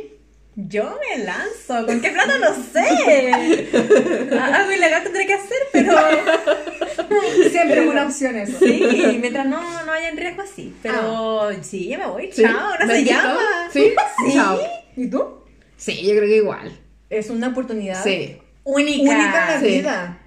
[0.56, 1.84] Yo me lanzo.
[1.86, 2.38] ¿Con qué plata?
[2.38, 4.28] No sé.
[4.38, 5.96] Ah, Algo ilegal tendré que hacer, pero.
[7.50, 8.58] Siempre es una opción eso.
[8.60, 10.74] Sí, mientras no, no haya en riesgo así.
[10.82, 12.30] Pero sí, yo me voy.
[12.32, 12.42] ¿Sí?
[12.42, 13.40] Chao, no se llama.
[13.72, 13.92] ¿Sí?
[14.26, 14.32] Sí.
[14.34, 14.60] Chao.
[14.96, 15.40] ¿Y tú?
[15.76, 16.78] Sí, yo creo que igual.
[17.10, 19.02] Es una oportunidad Sí, Única.
[19.12, 19.66] única en la Sí.
[19.66, 20.20] vida.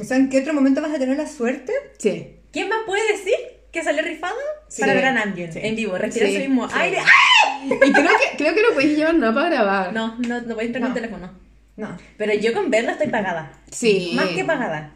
[0.00, 1.72] O sea, ¿en qué otro momento vas a tener la suerte?
[1.98, 2.36] sí.
[2.52, 3.36] ¿Quién más puede decir
[3.72, 4.34] que salió rifado
[4.66, 4.80] Sí.
[4.80, 5.96] para ver a Namjoon en vivo?
[5.96, 6.98] Respirar ese mismo aire.
[6.98, 7.04] ¡Ah!
[7.86, 9.92] Y creo que, creo que no podéis llevar nada para grabar.
[9.92, 10.86] No, no, no voy a entrar en No.
[10.88, 11.30] el teléfono.
[11.76, 11.96] No.
[12.18, 13.52] Pero yo con verlo estoy pagada.
[13.70, 14.12] Sí.
[14.14, 14.92] Más que pagada.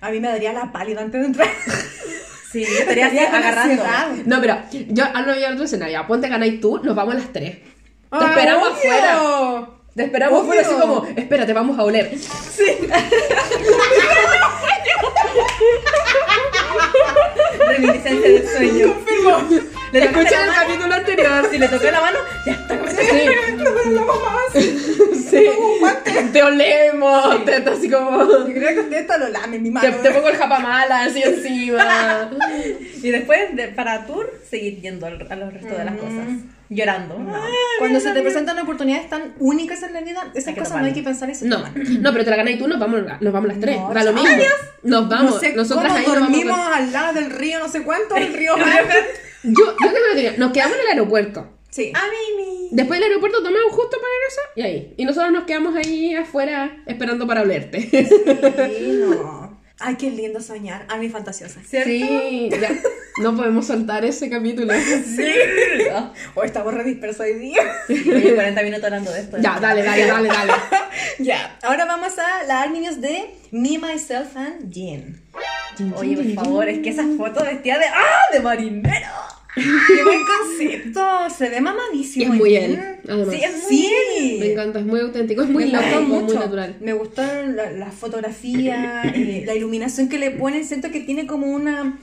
[0.00, 1.48] A mí me daría la pálida antes de entrar.
[2.52, 3.82] Sí, yo estaría así agarrando.
[4.26, 6.06] No, pero yo hablo ya otro escenario.
[6.06, 7.56] Ponte ganáis tú, nos vamos a las tres.
[7.56, 7.62] Te
[8.12, 8.92] ¡Ah, esperamos obvio!
[8.92, 9.66] afuera.
[9.94, 10.52] Te esperamos Obvio.
[10.52, 12.10] afuera así como, espérate, vamos a oler.
[17.68, 18.94] Reminiscencia del sueño.
[18.94, 19.79] Confirmo.
[19.92, 21.48] Le tocaste Escucha la el capítulo anterior.
[21.50, 22.78] Si le toqué la mano, ya está.
[22.90, 23.26] Sí.
[23.90, 24.52] No mamás.
[25.30, 25.46] Sí.
[25.58, 26.10] Un guante.
[26.32, 28.20] te olemos, te, te- así como...
[28.22, 29.88] Yo creo que usted está lo lame mi mano.
[29.88, 32.30] Te, te pongo el japamala así encima.
[33.02, 36.26] Y después, de, para tour, seguir yendo al- a los restos de las cosas.
[36.68, 37.16] Llorando.
[37.78, 41.02] Cuando se te presentan oportunidades tan únicas en la vida, esas cosas no hay que
[41.02, 43.58] pensar se No, no, pero te la ganas y tú, nos vamos, nos vamos las
[43.60, 43.76] tres.
[43.76, 44.30] No, da lo mismo.
[44.82, 45.34] Nos vamos.
[45.34, 48.16] no sé Nosotras ahí nos vamos dormimos con- al lado del río, no sé cuánto,
[48.16, 48.54] el río.
[49.42, 50.34] Yo, yo tengo una teoría.
[50.36, 51.48] Nos quedamos en el aeropuerto.
[51.70, 51.92] Sí.
[51.94, 52.68] A Mimi.
[52.72, 54.94] Después del aeropuerto tomamos justo para eso y ahí.
[54.96, 57.80] Y nosotros nos quedamos ahí afuera esperando para olerte.
[57.90, 59.49] Sí, no.
[59.80, 60.84] Ay, qué lindo soñar.
[60.88, 61.60] A mí fantasiosa.
[61.66, 61.88] ¿Cierto?
[61.88, 62.70] Sí, ya.
[63.20, 64.72] No podemos soltar ese capítulo.
[65.04, 65.26] Sí.
[66.34, 67.60] O estamos re dispersos hoy día.
[67.88, 69.38] Oye, 40 minutos hablando de esto.
[69.38, 70.52] Ya, dale, dale, dale, dale.
[71.18, 71.58] ya.
[71.62, 75.20] Ahora vamos a la niños de Me, Myself and Jean.
[75.96, 77.86] Oye, por favor, es que esa foto vestida de.
[77.86, 78.32] ¡Ah!
[78.32, 79.08] De marinero.
[79.54, 81.00] Qué buen concepto.
[81.36, 82.32] Se ve Y mamadísimo.
[82.34, 82.78] es muy él,
[83.08, 83.34] además.
[83.34, 84.38] Sí, es muy él.
[84.40, 86.34] Me encanta, es muy auténtico, es muy Me loco, gustó muy mucho.
[86.38, 86.76] natural.
[86.80, 90.64] Me gustó la, la fotografía, eh, la iluminación que le ponen.
[90.64, 91.98] Siento que tiene como una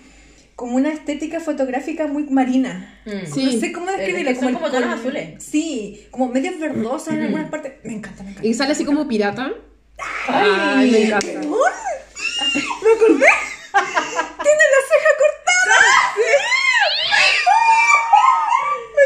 [0.56, 3.00] como una estética fotográfica muy marina.
[3.32, 3.46] Sí.
[3.46, 4.32] No sé cómo describirlo.
[4.32, 5.44] Eh, son el como tonos azules.
[5.44, 7.74] Sí, como medios verdosos en algunas partes.
[7.84, 8.48] Me encanta, me encanta.
[8.48, 9.52] Y sale así como pirata.
[10.28, 11.28] Ay, me encanta.
[11.28, 13.26] ¡Me acordé!
[14.44, 15.80] ¡Tiene la ceja cortada!
[18.96, 19.04] ¡Me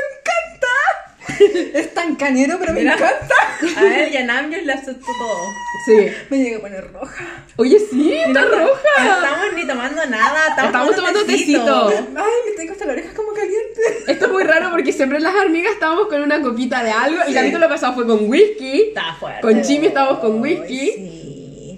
[1.52, 1.61] encanta!
[1.74, 2.94] Es tan canero, pero me Mira.
[2.96, 3.36] encanta.
[3.78, 5.38] A él y a Namjoon le asustó todo.
[5.86, 6.08] Sí.
[6.30, 7.26] Me llegué a poner roja.
[7.58, 8.82] Oye, sí, está No roja.
[8.98, 10.48] estamos ni tomando nada.
[10.50, 11.88] Estamos, Estamos tomando tecito.
[11.90, 13.82] Ay, me tengo hasta la oreja como caliente.
[14.08, 17.22] Esto es muy raro porque siempre las hormigas estábamos con una copita de algo.
[17.28, 18.82] El capítulo pasado fue con whisky.
[18.90, 19.42] Está fuerte.
[19.42, 20.92] Con Jimmy estábamos con Ay, whisky.
[20.92, 21.31] Sí,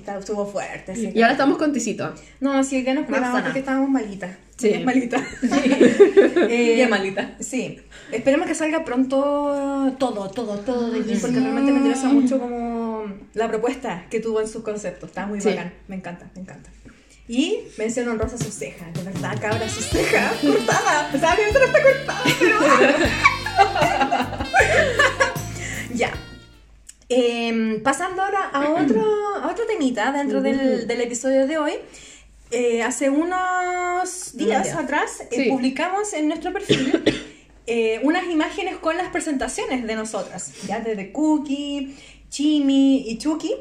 [0.03, 0.95] está- estuvo fuerte.
[0.95, 1.11] sí.
[1.13, 2.13] Y ahora estamos con tecito.
[2.39, 4.31] No, sí, hoy día nos cuidamos porque estábamos malitas.
[4.57, 4.81] Sí.
[4.85, 5.21] Malitas.
[6.49, 7.35] Eh, Bien malita.
[7.39, 7.79] Sí.
[8.11, 13.05] Esperemos que salga pronto todo, todo, todo de Jim, porque realmente me interesa mucho como
[13.33, 15.09] la propuesta que tuvo en sus conceptos.
[15.09, 15.49] Está muy Sí.
[15.49, 15.73] bacán.
[15.87, 16.69] Me encanta, me encanta.
[17.27, 21.09] Y mención honrosa su ceja, de verdad, cabra, su ceja cortada.
[21.11, 22.57] Pensaba que no está cortada, pero...
[27.15, 29.01] Em, pasando ahora a otro,
[29.41, 31.73] a otro temita dentro del, del episodio de hoy.
[32.51, 35.49] Eh, hace unos días atrás eh, Sí.
[35.49, 37.01] publicamos en nuestro perfil
[37.65, 41.95] eh, unas imágenes con las presentaciones de nosotras, ya desde Cookie,
[42.29, 43.55] Chimi y Chucky.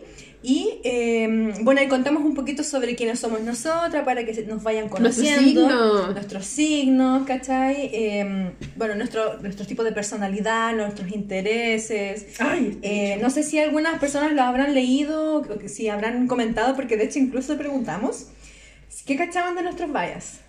[0.45, 4.89] Y eh, bueno, ahí contamos un poquito sobre quiénes somos nosotras para que nos vayan
[4.89, 5.69] Nuestros conociendo.
[5.69, 6.15] signos.
[6.15, 7.91] Nuestros signos, ¿cachai?
[7.93, 12.27] Eh, bueno, nuestro, nuestro tipo de personalidad, nuestros intereses.
[12.41, 16.75] Ay, Eh, no sé si algunas personas lo habrán leído, o que si habrán comentado,
[16.75, 18.27] porque de hecho incluso preguntamos
[19.07, 20.41] qué cachaban de nuestros vallas.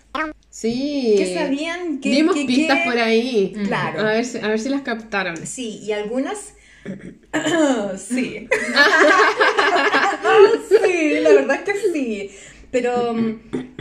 [0.50, 1.14] Sí.
[1.18, 1.98] ¿Qué sabían?
[2.00, 2.84] ¿Qué, Dimos qué- pistas qué?
[2.90, 3.52] por ahí.
[3.66, 4.00] Claro.
[4.00, 5.36] A ver, si- a ver si las captaron.
[5.46, 6.54] Sí, y algunas...
[7.98, 8.48] sí.
[10.68, 12.30] sí, la verdad es que sí.
[12.70, 13.40] Pero mm,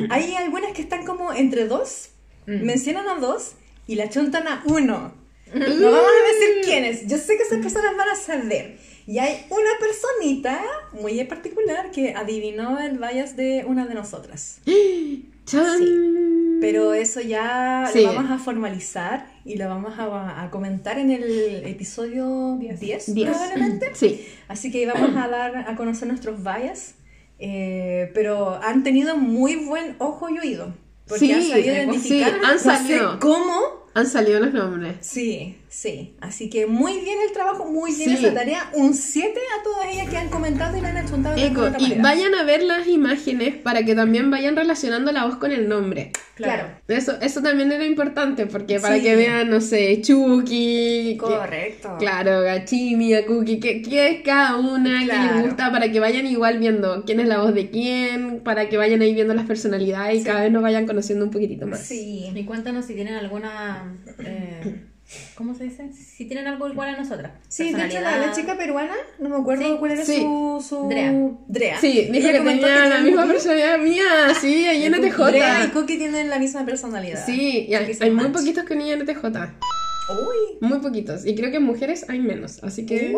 [0.10, 2.10] hay algunas que están como entre dos,
[2.45, 3.54] mencionan a dos
[3.88, 5.14] y la chuntan a uno.
[5.54, 7.08] No vamos a decir quiénes.
[7.08, 8.78] Yo sé que esas personas van a saber.
[9.06, 14.62] Y hay una personita muy en particular que adivinó el bias de una de nosotras.
[15.45, 16.60] ¡Chan!
[16.62, 18.01] Pero eso ya Sí.
[18.01, 23.12] lo vamos a formalizar y lo vamos a, a comentar en el episodio 10, Diez.
[23.14, 23.91] probablemente.
[23.94, 24.26] Sí.
[24.48, 26.96] Así que vamos a dar a conocer nuestros bias.
[27.39, 30.74] eh, pero han tenido muy buen ojo y oído.
[31.08, 32.34] Porque Sí, han sabido sí, identificar.
[32.36, 33.20] han no sé salido.
[33.20, 33.54] cómo.
[33.96, 34.96] Han salido los nombres.
[35.02, 36.16] Sí, sí.
[36.22, 38.26] Así que muy bien el trabajo, muy bien Sí.
[38.26, 38.70] esa tarea.
[38.74, 41.80] Un 7 a todas ellas que han comentado y la han achuntado de Eco, otra
[41.80, 42.02] y manera.
[42.04, 46.12] vayan a ver las imágenes para que también vayan relacionando la voz con el nombre.
[46.36, 46.68] Claro.
[46.88, 49.02] Eso, eso también era importante, porque para Sí.
[49.04, 51.96] que vean, no sé, Chucky, que- Correcto.
[52.00, 55.36] claro, Gachimi, a Cookie, qué, qué es cada una, qué Claro.
[55.38, 58.78] les gusta, para que vayan igual viendo quién es la voz de quién, para que
[58.78, 61.82] vayan ahí viendo las personalidades y cada vez nos vayan conociendo un poquitito más.
[61.82, 62.32] Sí.
[62.34, 63.96] Y cuéntanos si tienen alguna.
[64.20, 64.86] eh,
[65.36, 65.91] ¿Cómo se dice?
[65.93, 67.32] Si tienen algo igual a nosotras.
[67.47, 70.18] Sí, de hecho la, la chica peruana, no me acuerdo Sí, cuál era sí.
[70.22, 70.88] su, su...
[70.89, 71.14] Drea.
[71.47, 71.80] Drea.
[71.80, 74.03] Sí, dijo que tenía la misma personalidad mía,
[74.39, 75.70] sí, ahí en Drea y.
[75.72, 77.26] Cookie tienen la misma personalidad.
[77.26, 79.24] Sí, y hay, hay muy poquitos que niñas NTJ.
[79.26, 80.57] Uy.
[80.61, 81.26] Muy poquitos.
[81.26, 82.64] Y creo que mujeres hay menos.
[82.64, 83.16] Así que.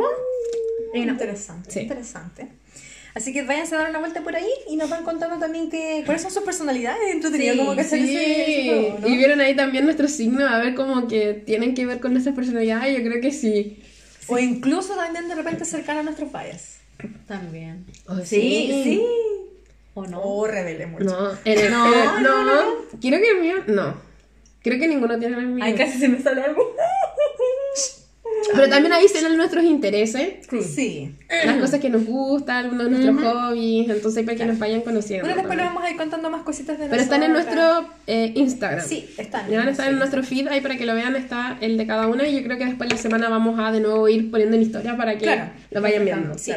[0.93, 1.79] Interesante, Sí.
[1.81, 2.47] interesante.
[3.15, 6.03] Así que váyanse a dar una vuelta por ahí y nos van contando también que,
[6.05, 7.13] cuáles son sus personalidades.
[7.13, 9.07] Entretenido Sí, como que Sí, ese, ese juego, ¿no?
[9.07, 12.35] y vieron ahí también nuestros signos, a ver como que tienen que ver con nuestras
[12.35, 13.81] personalidades, yo creo que sí.
[14.27, 16.79] O incluso también de repente cercano a nuestros fallas.
[17.27, 17.85] También.
[18.07, 19.01] Oh, Sí, Sí.
[19.93, 20.21] ¿O no?
[20.21, 21.05] O revele mucho.
[21.05, 21.85] No, el- No,
[22.17, 22.61] el- no, no,
[22.99, 23.93] Creo que el mío, no.
[24.61, 25.63] Creo que ninguno tiene el mío.
[25.63, 26.64] Ay, casi se me sale algo.
[28.55, 31.15] Pero también ahí están nuestros intereses, Sí.
[31.45, 35.25] las cosas que nos gustan, algunos de nuestros hobbies, entonces para que nos vayan conociendo.
[35.27, 35.75] Bueno, después le también.
[35.75, 38.85] vamos a ir contando más cositas de Pero están en nuestro eh, Instagram.
[38.85, 39.49] Sí, están.
[39.49, 39.97] Ya van a estar en Sí.
[39.99, 42.57] nuestro feed ahí para que lo vean, está el de cada una y yo creo
[42.57, 45.23] que después de la semana vamos a de nuevo ir poniendo en historia para que
[45.25, 45.51] Claro.
[45.71, 46.37] lo vayan viendo.
[46.37, 46.51] Sí.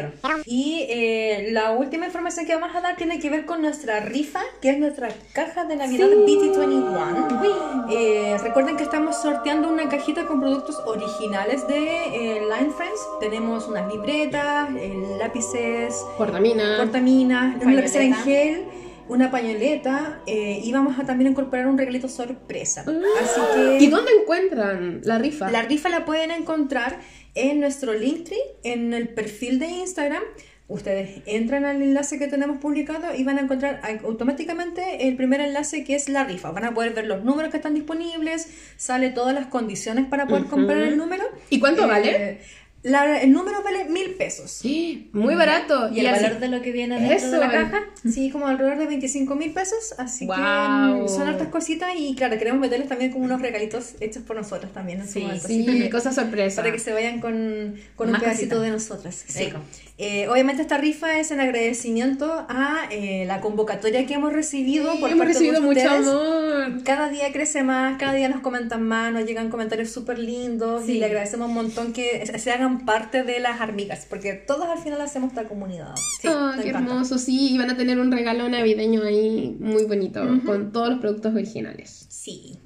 [0.47, 4.41] Y eh, la última información que vamos a dar tiene que ver con nuestra rifa,
[4.61, 7.87] que es nuestra caja de Navidad BT21.
[7.91, 13.01] Eh, recuerden que estamos sorteando una cajita con productos originales de eh, Line Friends.
[13.21, 16.77] Tenemos unas libretas, eh, lápices, Portamina.
[16.79, 18.65] cortaminas, una lapicera en gel,
[19.09, 22.85] una pañoleta eh, y vamos a también incorporar un regalito sorpresa.
[23.23, 23.85] Así que...
[23.85, 25.51] ¿Y dónde encuentran la rifa?
[25.51, 26.99] La rifa la pueden encontrar
[27.35, 30.23] en nuestro Linktree, en el perfil de Instagram.
[30.69, 35.83] Ustedes entran al enlace que tenemos publicado y van a encontrar automáticamente el primer enlace
[35.83, 36.51] que es la rifa.
[36.51, 40.45] Van a poder ver los números que están disponibles, sale todas las condiciones para poder
[40.45, 41.25] comprar el número.
[41.49, 42.41] ¿Y cuánto Eh, vale?
[42.83, 44.51] La- el número vale mil pesos.
[44.51, 45.91] Sí, muy barato.
[45.93, 47.81] ¿Y el así- valor de lo que viene dentro Eso, de la el- caja?
[48.09, 52.61] Sí, como alrededor de 25 mil pesos, así que son hartas cositas y claro, queremos
[52.61, 56.12] meterles también como unos regalitos hechos por nosotros también en su Sí, Sí, que- cosa
[56.12, 56.62] sorpresa.
[56.62, 58.62] para que se vayan con, con un Más pedacito cositas.
[58.62, 59.24] de nosotras.
[59.26, 59.45] Sí.
[59.47, 59.59] Rico.
[60.01, 64.99] Eh, obviamente esta rifa es en agradecimiento a eh, la convocatoria que hemos recibido Sí,
[65.01, 66.07] por hemos parte recibido de mucho ustedes.
[66.07, 66.83] amor.
[66.85, 70.93] Cada día crece más, cada día nos comentan más, nos llegan comentarios súper lindos y
[70.93, 70.99] Sí.
[71.01, 75.01] le agradecemos un montón que se hagan parte de las amigas, porque todos al final
[75.01, 75.95] hacemos esta comunidad.
[76.23, 76.93] Sí, me qué encanta.
[76.93, 80.99] hermoso, sí, y van a tener un regalo navideño ahí muy bonito, con todos los
[81.01, 82.07] productos originales.
[82.09, 82.57] Sí.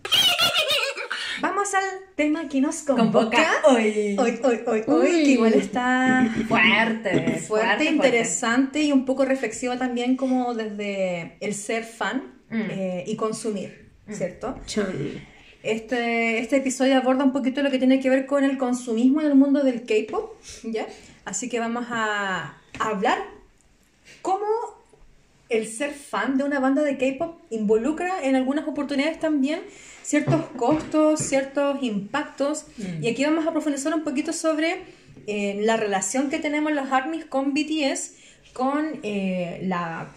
[1.43, 1.85] Vamos al
[2.15, 4.17] tema que nos convoca, Convoca hoy.
[4.19, 10.17] hoy, hoy, hoy, hoy, que igual está Fuerte, fuerte, interesante y un poco reflexiva también
[10.17, 12.69] como desde el ser fan Mm.
[12.71, 14.59] eh, y consumir, ¿cierto?
[14.67, 14.93] Chan.
[15.63, 19.29] Este, este episodio aborda un poquito lo que tiene que ver con el consumismo en
[19.29, 20.35] el mundo del K-pop,
[20.65, 20.87] ¿ya?
[21.25, 23.17] Así que vamos a hablar
[24.21, 24.45] cómo
[25.49, 29.63] el ser fan de una banda de K-pop involucra en algunas oportunidades también
[30.13, 32.67] ciertos costos, ciertos impactos.
[33.01, 34.83] Y aquí vamos a profundizar un poquito sobre
[35.27, 38.13] eh, la relación que tenemos los ARMYs con BTS,
[38.53, 40.13] con eh, la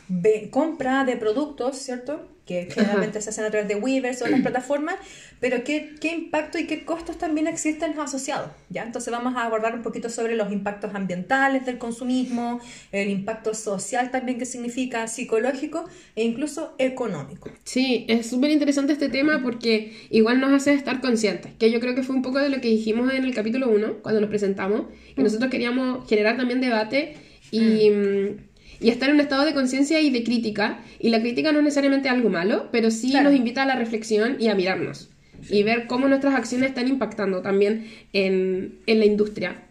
[0.51, 2.27] compra de productos, ¿cierto?
[2.45, 4.95] Que generalmente se hacen a través de Weavers o otras plataformas,
[5.39, 8.83] pero qué, qué impacto y qué costos también existen asociados, ¿ya?
[8.83, 14.11] Entonces vamos a abordar un poquito sobre los impactos ambientales del consumismo, el impacto social
[14.11, 15.85] también que significa, psicológico
[16.15, 17.49] e incluso económico.
[17.63, 21.95] Sí, es súper interesante este tema porque igual nos hace estar conscientes, que yo creo
[21.95, 24.83] que fue un poco de lo que dijimos en el capítulo 1, cuando nos presentamos,
[25.15, 27.15] que nosotros queríamos generar también debate
[27.51, 28.37] y, mm,
[28.80, 31.63] y estar en un estado de conciencia y de crítica, y la crítica no es
[31.65, 33.30] necesariamente algo malo, pero sí Claro.
[33.30, 35.09] nos invita a la reflexión y a mirarnos,
[35.49, 39.61] y ver cómo nuestras acciones están impactando también en, en la industria.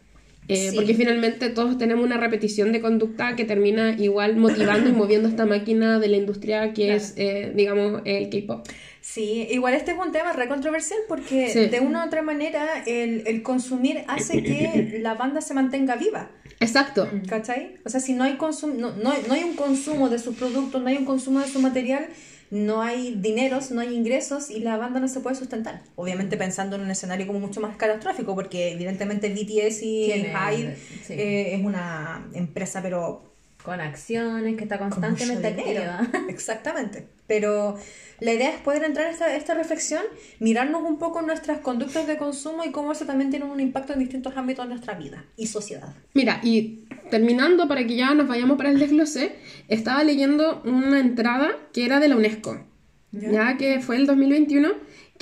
[0.46, 0.76] Eh, Sí.
[0.76, 5.46] Porque finalmente todos tenemos una repetición de conducta que termina igual motivando y moviendo esta
[5.46, 8.66] máquina de la industria que es, eh, digamos, el K-pop.
[9.00, 11.66] Sí, igual este es un tema re controversial porque Sí.
[11.68, 16.30] de una u otra manera el, el consumir hace que la banda se mantenga viva.
[16.64, 17.08] Exacto.
[17.28, 17.76] ¿Cachai?
[17.84, 20.82] O sea, si no hay, consum no, no, no hay un consumo de sus productos,
[20.82, 22.08] no hay un consumo de su material,
[22.50, 25.82] no hay dineros, no hay ingresos y la banda no se puede sustentar.
[25.96, 31.12] Obviamente pensando en un escenario como mucho más catastrófico, porque evidentemente BTS y Hyde sí.
[31.14, 33.33] eh, es una empresa, pero
[33.64, 36.06] Con acciones, que está constantemente activa.
[36.28, 37.06] Exactamente.
[37.26, 37.78] Pero
[38.20, 40.02] la idea es poder entrar a esta, esta reflexión,
[40.38, 44.00] mirarnos un poco nuestras conductas de consumo y cómo eso también tiene un impacto en
[44.00, 45.94] distintos ámbitos de nuestra vida y sociedad.
[46.12, 49.34] Mira, y terminando para que ya nos vayamos para el desglose,
[49.68, 52.66] estaba leyendo una entrada que era de la UNESCO,
[53.12, 53.30] ¿Ya?
[53.30, 54.72] ya, que fue el 2021,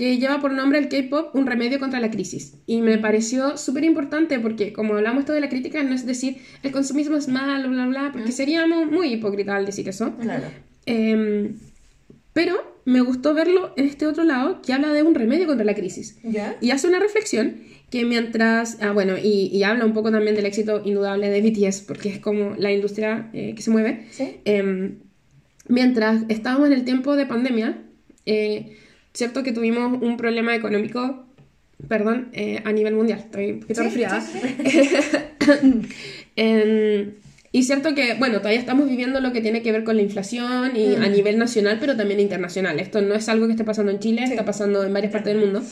[0.03, 2.55] que lleva por nombre el K-pop, un remedio contra la crisis.
[2.67, 6.39] Y me pareció súper importante porque, como hablamos esto de la crítica, no es decir
[6.65, 10.13] el consumismo es malo, bla, bla, porque seríamos muy hipócritas al decir eso.
[10.17, 10.47] Claro.
[10.87, 11.55] Em,
[12.33, 15.77] pero me gustó verlo en este otro lado que habla de un remedio contra la
[15.77, 16.19] crisis.
[16.25, 16.57] ¿Ya?
[16.61, 20.47] Y hace una reflexión que mientras, ah, bueno, y, y habla un poco también del
[20.47, 24.09] éxito indudable de BTS, porque es como la industria eh, que se mueve.
[24.11, 24.41] Sí.
[24.47, 24.97] Em,
[25.69, 27.85] mientras estábamos en el tiempo de pandemia,
[28.27, 28.79] eh,
[29.15, 31.27] cierto que tuvimos un problema económico,
[31.89, 34.21] perdón, eh, a nivel mundial, estoy un poquito Sí, resfriada.
[34.21, 34.89] sí, sí,
[36.37, 37.15] Em,
[37.55, 40.75] y cierto que, bueno, todavía estamos viviendo lo que tiene que ver con la inflación
[40.75, 42.81] y a nivel nacional, pero también internacional.
[42.81, 45.45] Esto no es algo que esté pasando en Chile, está pasando en varias partes del
[45.45, 45.63] mundo.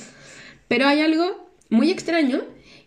[0.69, 2.43] Pero hay algo muy extraño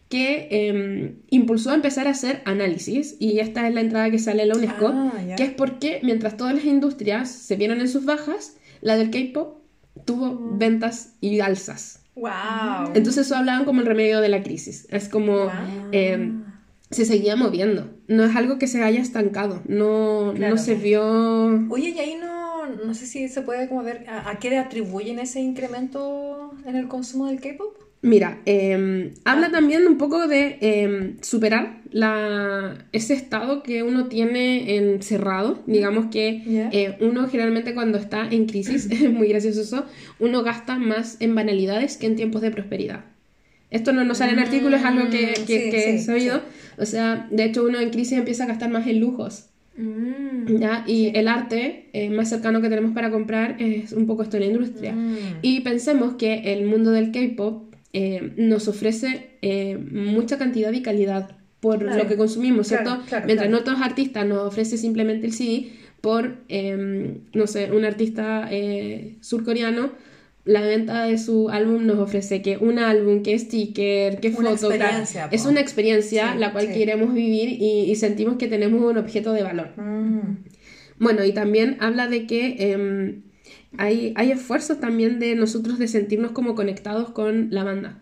[0.09, 4.43] que em, impulsó a empezar a hacer análisis, y esta es la entrada que sale
[4.43, 8.05] en la UNESCO, Ah, que es porque mientras todas las industrias se vieron en sus
[8.05, 9.62] bajas, la del K-pop
[10.05, 11.99] tuvo ventas y alzas.
[12.15, 12.91] Wow.
[12.93, 14.87] Entonces eso hablaban como el remedio de la crisis.
[14.89, 15.49] Es como
[15.91, 16.31] eh,
[16.91, 17.89] se seguía moviendo.
[18.07, 19.61] No es algo que se haya estancado.
[19.67, 20.55] No, Claro.
[20.55, 21.67] no se vio...
[21.69, 24.59] Oye, y ahí no, no sé si se puede como ver a, a qué le
[24.59, 27.75] atribuyen ese incremento en el consumo del K-pop.
[28.03, 34.75] Mira, eh, habla también un poco de eh, superar la, ese estado que uno tiene
[34.75, 35.63] encerrado.
[35.67, 36.43] Digamos que
[36.73, 39.85] eh, uno generalmente cuando está en crisis, es muy gracioso eso,
[40.19, 43.05] uno gasta más en banalidades que en tiempos de prosperidad.
[43.71, 46.41] Esto no nos sale en artículos, es algo que, que, sí, que sí, he sabido.
[46.77, 49.45] O sea, de hecho uno en crisis empieza a gastar más en lujos.
[49.77, 50.57] Mm.
[50.59, 50.83] ¿ya?
[50.85, 54.43] Y el arte eh, más cercano que tenemos para comprar es un poco esto en
[54.43, 54.93] la industria.
[54.93, 55.39] Mm.
[55.41, 61.37] Y pensemos que el mundo del K-pop eh, nos ofrece eh, mucha cantidad y calidad
[61.59, 62.03] por Claro.
[62.03, 62.89] lo que consumimos, ¿cierto?
[62.89, 65.67] Claro, claro, Mientras otros artistas nos ofrece simplemente el CD,
[66.01, 69.91] por, eh, no sé, un artista eh, surcoreano,
[70.43, 74.73] la venta de su álbum nos ofrece que un álbum, que sticker, que Una foto,
[75.31, 76.73] es una experiencia Sí, la cual sí.
[76.73, 79.69] queremos vivir y, y sentimos que tenemos un objeto de valor.
[79.77, 80.43] Mm.
[80.99, 83.22] Bueno, y también habla de que em,
[83.77, 87.99] hay, hay esfuerzos también de nosotros de sentirnos como conectados con la banda.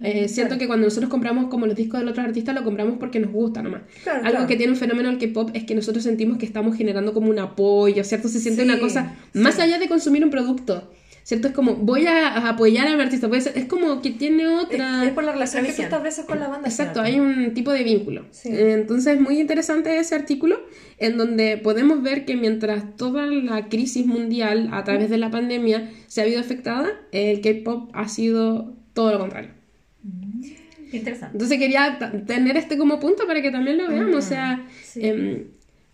[0.00, 3.20] Eh, siento que cuando nosotros compramos como los discos del otro artista, lo compramos porque
[3.20, 3.82] nos gusta nomás.
[4.02, 4.46] Claro, Algo claro.
[4.48, 7.38] que tiene un fenómeno el K-pop es que nosotros sentimos que estamos generando como un
[7.38, 8.28] apoyo, ¿cierto?
[8.28, 10.92] Se siente Sí, una cosa más allá de consumir un producto,
[11.24, 11.48] ¿cierto?
[11.48, 15.02] Es como voy a, apoyar a mi artista, puede ser- es como que tiene otra...
[15.02, 16.66] Es, es por la relación que tú estableces con la banda.
[16.66, 18.26] al Exacto, hay un tipo de vínculo.
[18.30, 18.48] Sí.
[18.50, 20.60] Eh, Entonces, muy interesante ese artículo
[20.98, 25.90] en donde podemos ver que mientras toda la crisis mundial a través de la pandemia
[26.06, 29.50] se ha visto afectada, el K-pop ha sido todo lo contrario.
[30.92, 31.34] Interesante.
[31.36, 34.14] Entonces quería tener este como punto para que también lo veamos.
[34.16, 34.66] O sea,
[34.96, 35.44] em,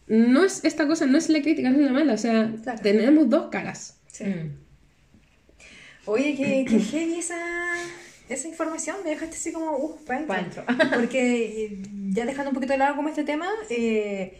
[0.08, 2.14] no es esta cosa, no es la crítica, no es la mala.
[2.14, 2.80] O sea, Claro.
[2.82, 4.00] tenemos dos caras.
[4.08, 4.24] Sí.
[4.24, 4.67] Mm.
[6.08, 7.36] Oye, qué, qué heavy esa,
[8.30, 8.96] esa información.
[9.04, 10.64] Me dejaste así como, uff, para Pa' adentro.
[10.94, 14.38] Porque eh, ya dejando un poquito de lado como este tema, eh,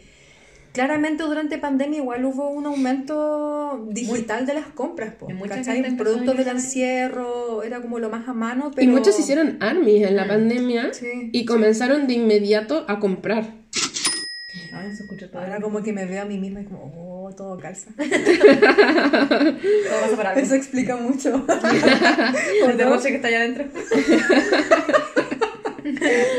[0.73, 5.13] claramente durante pandemia igual hubo un aumento digital de las compras.
[5.13, 5.95] Po, ¿cachai?
[5.95, 8.71] Productos del encierro, era como lo más a mano.
[8.73, 8.89] Pero...
[8.89, 13.59] Y muchos hicieron armies en la pandemia Sí, y comenzaron de inmediato a comprar.
[15.33, 17.89] Ahora como que me veo a mí misma y como, oh, todo calza.
[17.97, 18.07] Todo
[20.01, 20.41] pasa por algo.
[20.41, 21.45] Eso explica mucho.
[21.45, 23.65] Por de noche que está allá adentro.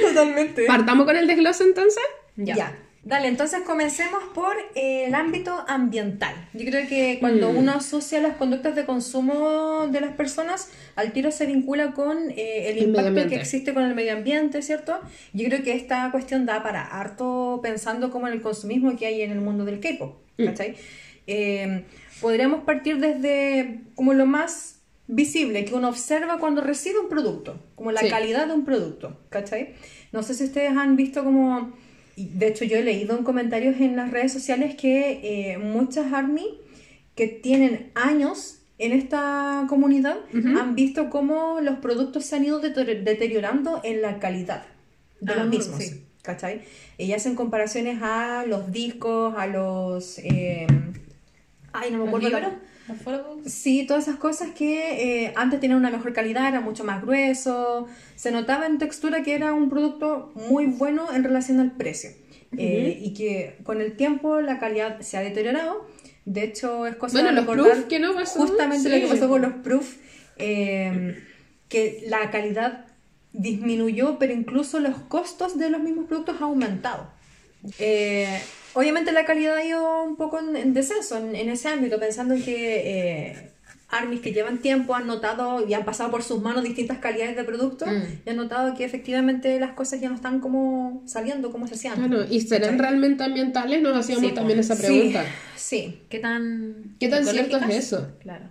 [0.02, 0.66] Totalmente.
[0.66, 2.02] ¿Partamos con el desglose entonces?
[2.36, 2.76] Ya.
[3.02, 6.34] Dale, entonces comencemos por eh, el ámbito ambiental.
[6.52, 7.56] Yo creo que cuando Mm.
[7.56, 12.68] uno asocia las conductas de consumo de las personas, al tiro se vincula con eh,
[12.70, 15.00] el El impacto que existe con el medio ambiente, ¿cierto?
[15.32, 19.22] Yo creo que esta cuestión da para harto pensando como en el consumismo que hay
[19.22, 20.44] en el mundo del K-pop, Mm.
[20.44, 20.74] ¿cachai?
[21.26, 21.84] Eh,
[22.20, 24.76] podríamos partir desde como lo más
[25.06, 28.10] visible que uno observa cuando recibe un producto, como la Sí.
[28.10, 29.74] calidad de un producto, ¿cachai?
[30.12, 31.72] No sé si ustedes han visto como,
[32.26, 35.20] de hecho yo he leído en comentarios en las redes sociales que
[35.52, 36.46] eh, muchas ARMY
[37.14, 40.16] que tienen años en esta comunidad
[40.58, 44.64] han visto cómo los productos se han ido deter- deteriorando en la calidad
[45.20, 45.82] de Ah, los mismos.
[45.82, 46.04] sí.
[46.22, 46.62] ¿Cachai?
[46.98, 50.18] Y hacen comparaciones a los discos, a los...
[50.18, 50.66] eh,
[51.72, 52.50] ay, no me ¿Los acuerdo.
[53.46, 57.86] Sí, todas esas cosas que eh, antes tenían una mejor calidad, era mucho más grueso,
[58.16, 62.10] se notaba en textura que era un producto muy bueno en relación al precio
[62.58, 65.86] Eh, y que con el tiempo la calidad se ha deteriorado.
[66.24, 68.40] De hecho, es cosa Bueno, de los proof, ¿qué no pasó?
[68.40, 68.94] justamente Sí.
[68.94, 69.96] lo que pasó con los proof,
[70.36, 71.16] eh,
[71.68, 72.86] que la calidad
[73.32, 77.08] disminuyó, pero incluso los costos de los mismos productos han aumentado.
[77.78, 78.40] Eh,
[78.74, 82.34] obviamente la calidad ha ido un poco en, en descenso en, en ese ámbito, pensando
[82.34, 83.50] en que eh,
[83.88, 87.42] armies que llevan tiempo han notado y han pasado por sus manos distintas calidades de
[87.44, 88.02] productos Mm.
[88.24, 91.96] y han notado que efectivamente las cosas ya no están como saliendo como se hacían.
[91.96, 93.82] Claro, ¿y serán realmente ambientales?
[93.82, 94.60] Nos hacíamos Sí, también po.
[94.60, 95.24] esa Sí, pregunta.
[95.56, 96.02] sí.
[96.08, 96.94] ¿Qué tan.
[97.00, 98.08] ¿Qué tan cierto es eso?
[98.20, 98.44] Claro.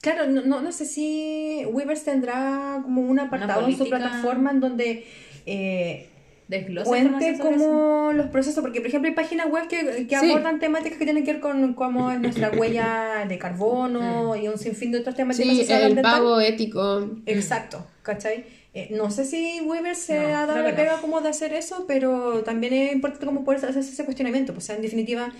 [0.00, 4.60] Claro, no, no, no sé si Weavers tendrá como un apartado en su plataforma en
[4.60, 5.04] donde
[5.46, 6.08] eh,
[6.48, 10.30] Desglosa cuente como los procesos, porque por ejemplo hay páginas web que, que Sí.
[10.30, 14.56] abordan temáticas que tienen que ver con cómo es nuestra huella de carbono y un
[14.58, 17.10] sinfín de otras temáticas Sí, el pago ético.
[17.26, 18.44] Exacto, ¿cachai?
[18.74, 20.76] Eh, no sé si Weaver se No, ha dado la que no.
[20.76, 24.52] pega como de hacer eso, pero también es importante como poder hacerse ese cuestionamiento.
[24.52, 25.32] Pues, o sea, en definitiva,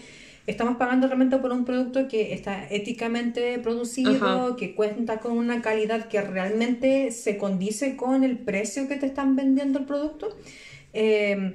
[0.47, 4.11] estamos pagando realmente por un producto que está éticamente producido,
[4.47, 4.57] Ajá.
[4.57, 9.37] que cuenta con una calidad que realmente se condice con el precio que te están
[9.37, 10.35] vendiendo el producto.
[10.99, 11.55] Eh,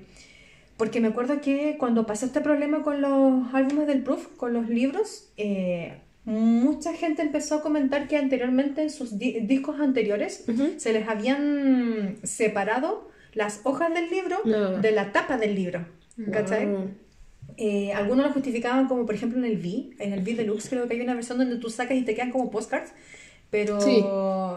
[0.78, 4.70] porque me acuerdo que cuando pasó este problema con los álbumes del Proof, con los
[4.70, 5.94] libros, eh,
[6.26, 10.74] mucha gente empezó a comentar que anteriormente en sus di- discos anteriores Ujú.
[10.78, 14.78] se les habían separado las hojas del libro No.
[14.78, 15.86] de la tapa del libro.
[16.32, 16.66] ¿Cachai?
[16.68, 16.90] Wow.
[17.58, 20.88] Eh, algunos lo justificaban como, por ejemplo, en el V, en el V Deluxe, creo
[20.88, 22.92] que hay una versión donde tú sacas y te quedan como postcards.
[23.52, 24.04] Pero Sí.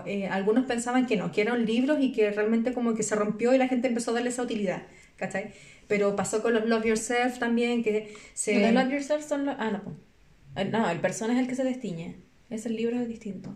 [0.07, 3.53] eh, algunos pensaban que no, que eran libros y que realmente como que se rompió
[3.53, 4.85] y la gente empezó a darle esa utilidad,
[5.17, 5.51] ¿cachai?
[5.89, 8.59] Pero pasó con los Love Yourself también, que se...
[8.61, 9.57] Los Love Yourself son los...
[9.59, 10.65] Ah, no.
[10.71, 12.15] No, el persona es el que se destiñe.
[12.49, 13.53] Ese libro es distinto.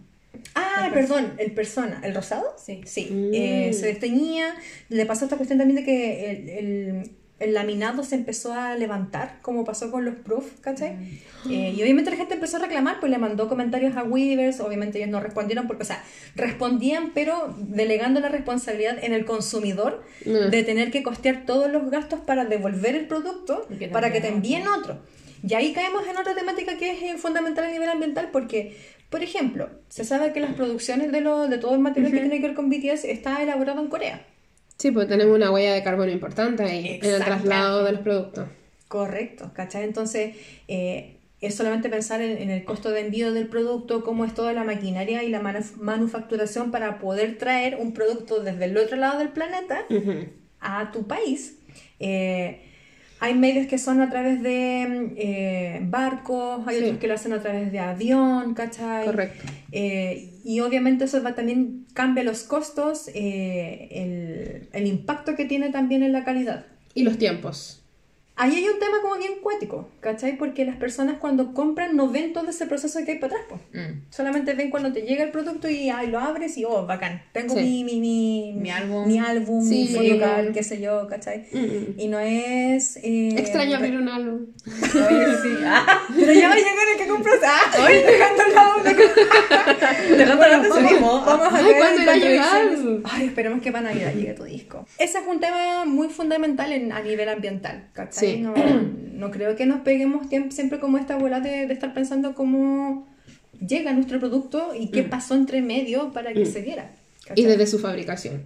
[0.54, 2.54] Ah, El perdón, el persona, ¿el rosado?
[2.58, 2.82] Sí.
[2.84, 3.30] Sí, Mm.
[3.34, 4.54] eh, se desteñía,
[4.88, 7.10] le pasó esta cuestión también de que el, el-
[7.40, 10.94] el laminado se empezó a levantar, como pasó con los proof, ¿cachai?
[10.94, 11.50] Mm.
[11.50, 14.98] Eh, y obviamente la gente empezó a reclamar, pues le mandó comentarios a Weavers, obviamente
[14.98, 16.02] ellos no respondieron, porque, o sea,
[16.34, 20.50] respondían, pero delegando la responsabilidad en el consumidor Mm.
[20.50, 24.28] de tener que costear todos los gastos para devolver el producto, que para que te
[24.28, 24.98] envíen otro.
[25.46, 28.76] Y ahí caemos en otra temática que es eh, fundamental a nivel ambiental porque,
[29.08, 32.40] por ejemplo, se sabe que las producciones de, lo, de todo el material que tiene
[32.40, 34.26] que ver con BTS está elaborado en Corea.
[34.78, 38.46] Sí, pues tenemos una huella de carbono importante ahí en el traslado de los productos.
[38.86, 39.82] Correcto, ¿cachai?
[39.84, 40.36] Entonces,
[40.68, 44.52] eh, es solamente pensar en, en el costo de envío del producto, cómo es toda
[44.52, 49.18] la maquinaria y la manuf- manufacturación para poder traer un producto desde el otro lado
[49.18, 49.84] del planeta
[50.60, 51.58] a tu país.
[52.00, 52.62] Eh,
[53.20, 56.84] hay medios que son a través de eh, barcos, hay Sí.
[56.84, 59.04] otros que lo hacen a través de avión, ¿cachai?
[59.06, 59.44] Correcto.
[59.72, 65.70] Eh, y obviamente eso va, también cambia los costos, eh, el, el impacto que tiene
[65.70, 66.66] también en la calidad.
[66.94, 67.77] Y los tiempos.
[68.40, 70.36] Ahí hay un tema como bien cuático, ¿cachai?
[70.38, 73.60] Porque las personas cuando compran no ven todo ese proceso que hay para atrás.
[73.72, 74.00] Mm.
[74.10, 77.22] Solamente ven cuando te llega el producto y ay, lo abres y oh, bacán.
[77.32, 77.60] Tengo Sí.
[77.60, 79.08] mi, mi, mi, Mi álbum.
[79.08, 79.88] mi álbum, Sí.
[79.90, 81.46] mi photocard, qué sé yo, ¿cachai?
[81.52, 81.98] Mm.
[82.00, 82.96] Y no es.
[83.02, 84.46] eh, Extraño abrir un álbum.
[84.66, 85.48] Oye, sí.
[85.70, 87.36] Ah, Pero ya va a llegar el que compras.
[87.44, 87.84] ¡Ah!
[87.84, 91.22] Hoy dejando al lado de dejando el atencionismo.
[91.24, 92.68] Vamos a caer ¿cuándo irá a llegar?
[93.04, 94.86] Ay, esperemos que para Navidad llegue tu disco.
[94.98, 98.27] Ese es un tema muy fundamental en, a nivel ambiental, ¿cachai?
[98.32, 98.38] Sí.
[98.38, 98.54] No,
[99.14, 103.06] no creo que nos peguemos siempre como esta bola de, de estar pensando cómo
[103.66, 106.92] llega nuestro producto y qué pasó entre medio para que se diera.
[107.34, 108.42] Y desde su fabricación.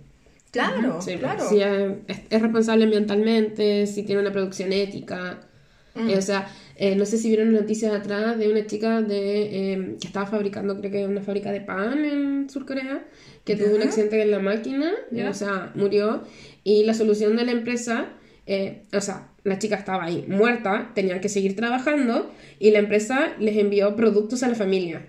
[0.50, 1.48] Claro, Sí, claro.
[1.48, 5.40] Si es, es responsable ambientalmente, si tiene una producción ética.
[5.94, 6.10] Mm.
[6.10, 9.96] Eh, o sea, eh, no sé si vieron noticias atrás de una chica de, eh,
[10.00, 13.04] que estaba fabricando, creo que una fábrica de pan en Sur Corea,
[13.44, 14.92] que tuvo un accidente en la máquina,
[15.28, 16.22] o sea, murió.
[16.64, 18.08] Y la solución de la empresa,
[18.46, 23.32] eh, o sea, la chica estaba ahí muerta, tenían que seguir trabajando y la empresa
[23.38, 25.06] les envió productos a la familia.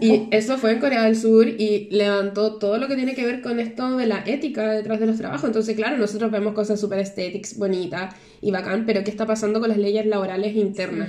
[0.00, 3.40] Y eso fue en Corea del Sur y levantó todo lo que tiene que ver
[3.40, 5.44] con esto de la ética detrás de los trabajos.
[5.44, 9.68] Entonces, claro, nosotros vemos cosas súper estéticas, bonitas y bacán, pero ¿qué está pasando con
[9.68, 11.08] las leyes laborales internas?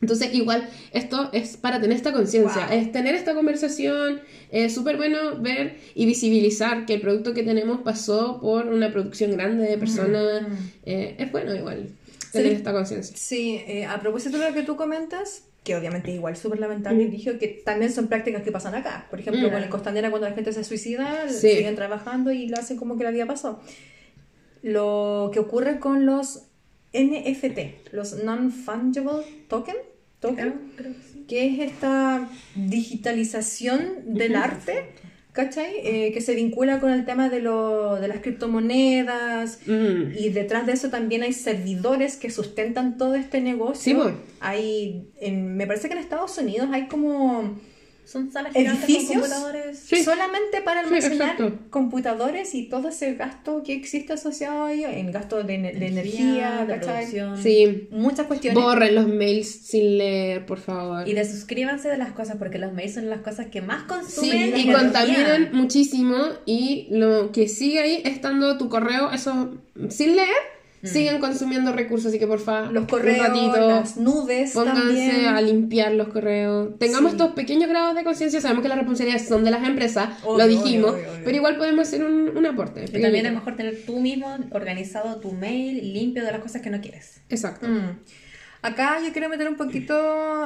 [0.00, 2.76] Entonces, igual, esto es para tener esta conciencia, Wow.
[2.76, 4.20] es tener esta conversación,
[4.50, 9.30] es súper bueno ver y visibilizar que el producto que tenemos pasó por una producción
[9.32, 10.42] grande de personas.
[10.84, 11.88] Eh, es bueno igual
[12.32, 12.56] tener Sí.
[12.56, 13.16] esta conciencia.
[13.16, 17.04] Sí, eh, a propósito de lo que tú comentas, que obviamente es igual súper lamentable,
[17.04, 19.06] y dije que también son prácticas que pasan acá.
[19.08, 19.52] Por ejemplo, Mm.
[19.52, 21.48] con el Costanera, cuando la gente se suicida, Sí.
[21.54, 23.60] siguen trabajando y lo hacen como que la vida pasó.
[24.62, 26.43] Lo que ocurre con los
[26.94, 29.76] NFT, los Non-Fungible Token,
[30.20, 31.24] token Creo que sí.
[31.28, 34.84] que es esta digitalización del arte,
[35.32, 35.72] ¿cachai?
[35.82, 40.12] Eh, que se vincula con el tema de, lo, de las criptomonedas, Mm.
[40.18, 44.04] y detrás de eso también hay servidores que sustentan todo este negocio.
[44.04, 44.10] Sí.
[44.40, 47.58] Hay, en- me parece que en Estados Unidos hay como
[48.04, 49.78] Son salas gigantes con edificios computadores.
[49.78, 50.04] Sí.
[50.04, 51.36] solamente para almacenar
[51.70, 55.86] computadores y todo ese gasto que existe asociado a ello, en gasto de, ener- de
[55.88, 57.36] energía, de.
[57.42, 58.62] Sí, Muchas cuestiones.
[58.62, 61.08] borren los mails sin leer, por favor.
[61.08, 63.88] Y de suscríbanse de las cosas, porque los mails son las cosas que más Sí,
[63.88, 64.78] consumen y energía.
[64.78, 69.54] contaminan muchísimo y lo que sigue ahí estando tu correo, eso
[69.88, 70.28] sin leer,
[70.84, 75.26] siguen consumiendo recursos, así que por favor, Los correos, un ratito, las nubes pónganse también.
[75.26, 76.78] a limpiar los correos.
[76.78, 77.16] Tengamos Sí.
[77.16, 80.46] estos pequeños grados de conciencia, sabemos que las responsabilidades son de las empresas, Obvio, lo
[80.48, 81.24] dijimos, obvio, obvio, obvio.
[81.24, 82.84] pero igual podemos hacer un, un aporte.
[82.84, 86.70] Y también es mejor tener tú mismo organizado tu mail limpio de las cosas que
[86.70, 87.20] no quieres.
[87.28, 87.66] Exacto.
[87.68, 87.98] Mm.
[88.66, 89.94] Acá yo quiero meter un poquito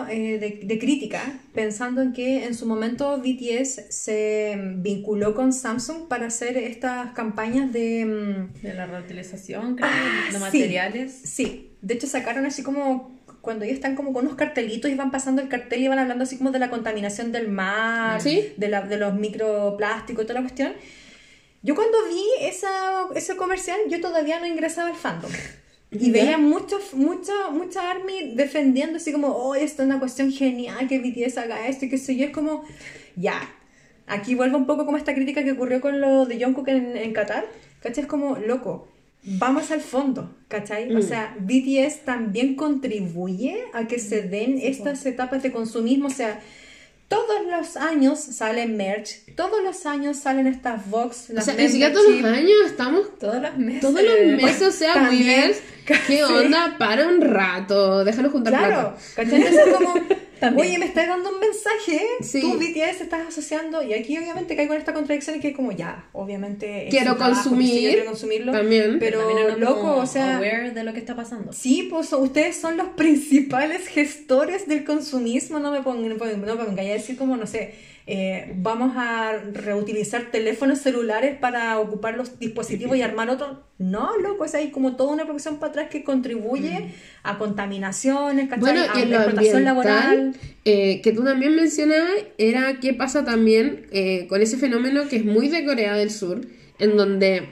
[0.08, 1.22] eh, de, de crítica,
[1.54, 7.72] pensando en que en su momento BTS se vinculó con Samsung para hacer estas campañas
[7.72, 8.04] de...
[8.04, 10.40] mm, De la reutilización, creo, Ah, de sí.
[10.40, 11.12] materiales.
[11.12, 15.12] Sí, de hecho sacaron así como cuando ellos están como con unos cartelitos y van
[15.12, 18.52] pasando el cartel y van hablando así como de la contaminación del mar, Sí.
[18.56, 20.72] de, la, de los microplásticos y toda la cuestión.
[21.62, 22.68] Yo cuando vi esa,
[23.14, 25.30] ese comercial, yo todavía no ingresaba al fandom.
[25.90, 30.86] Y veía muchos, mucho, mucha ARMY defendiendo así como, oh, esto es una cuestión genial
[30.86, 32.26] que BTS haga esto y qué sé yo.
[32.26, 32.64] Es como,
[33.16, 33.40] ya.
[34.06, 37.12] Aquí vuelvo un poco como esta crítica que ocurrió con lo de Jungkook en, en
[37.12, 37.46] Qatar.
[37.82, 38.04] ¿Cachai?
[38.04, 38.88] Es como, loco,
[39.22, 40.94] vamos al fondo, ¿cachai?
[40.94, 46.08] O sea, BTS también contribuye a que se den estas etapas de consumismo.
[46.08, 46.40] O sea,
[47.08, 51.68] todos los años salen merch, todos los años salen estas Vox, O las sea, ni
[51.68, 53.80] siquiera todos los años estamos Todos los meses.
[53.80, 55.60] todos los meses, o sea, También, Weavers,
[56.06, 56.76] ¿qué onda?
[56.78, 58.96] Para un rato, déjanos juntar Claro, plata.
[59.16, 59.42] ¿cachai?
[59.42, 59.94] Es como,
[60.40, 60.68] También.
[60.68, 62.40] oye, me estás dando un mensaje, Sí.
[62.40, 66.04] tú BTS estás asociando, y aquí obviamente caigo en esta contradicción y que como ya,
[66.12, 68.98] obviamente Quiero trabajo, consumir, sí, yo quiero consumirlo, también.
[69.00, 71.52] pero También eran loco, o sea, aware de lo que está pasando.
[71.52, 76.40] sí, pues ustedes son los principales gestores del consumismo, no me pongan, no me pongan-
[76.40, 77.74] no me pongan a decir como, no sé,
[78.10, 83.58] eh, vamos a reutilizar teléfonos celulares para ocupar los dispositivos y armar otros.
[83.76, 88.60] No, loco, es ahí como toda una producción para atrás que contribuye a contaminaciones, ¿cachai?
[88.60, 90.34] Bueno, a en lo explotación laboral.
[90.64, 95.26] eh, que tú también mencionabas, era qué pasa también eh, con ese fenómeno que es
[95.26, 96.40] muy de Corea del Sur,
[96.78, 97.50] en donde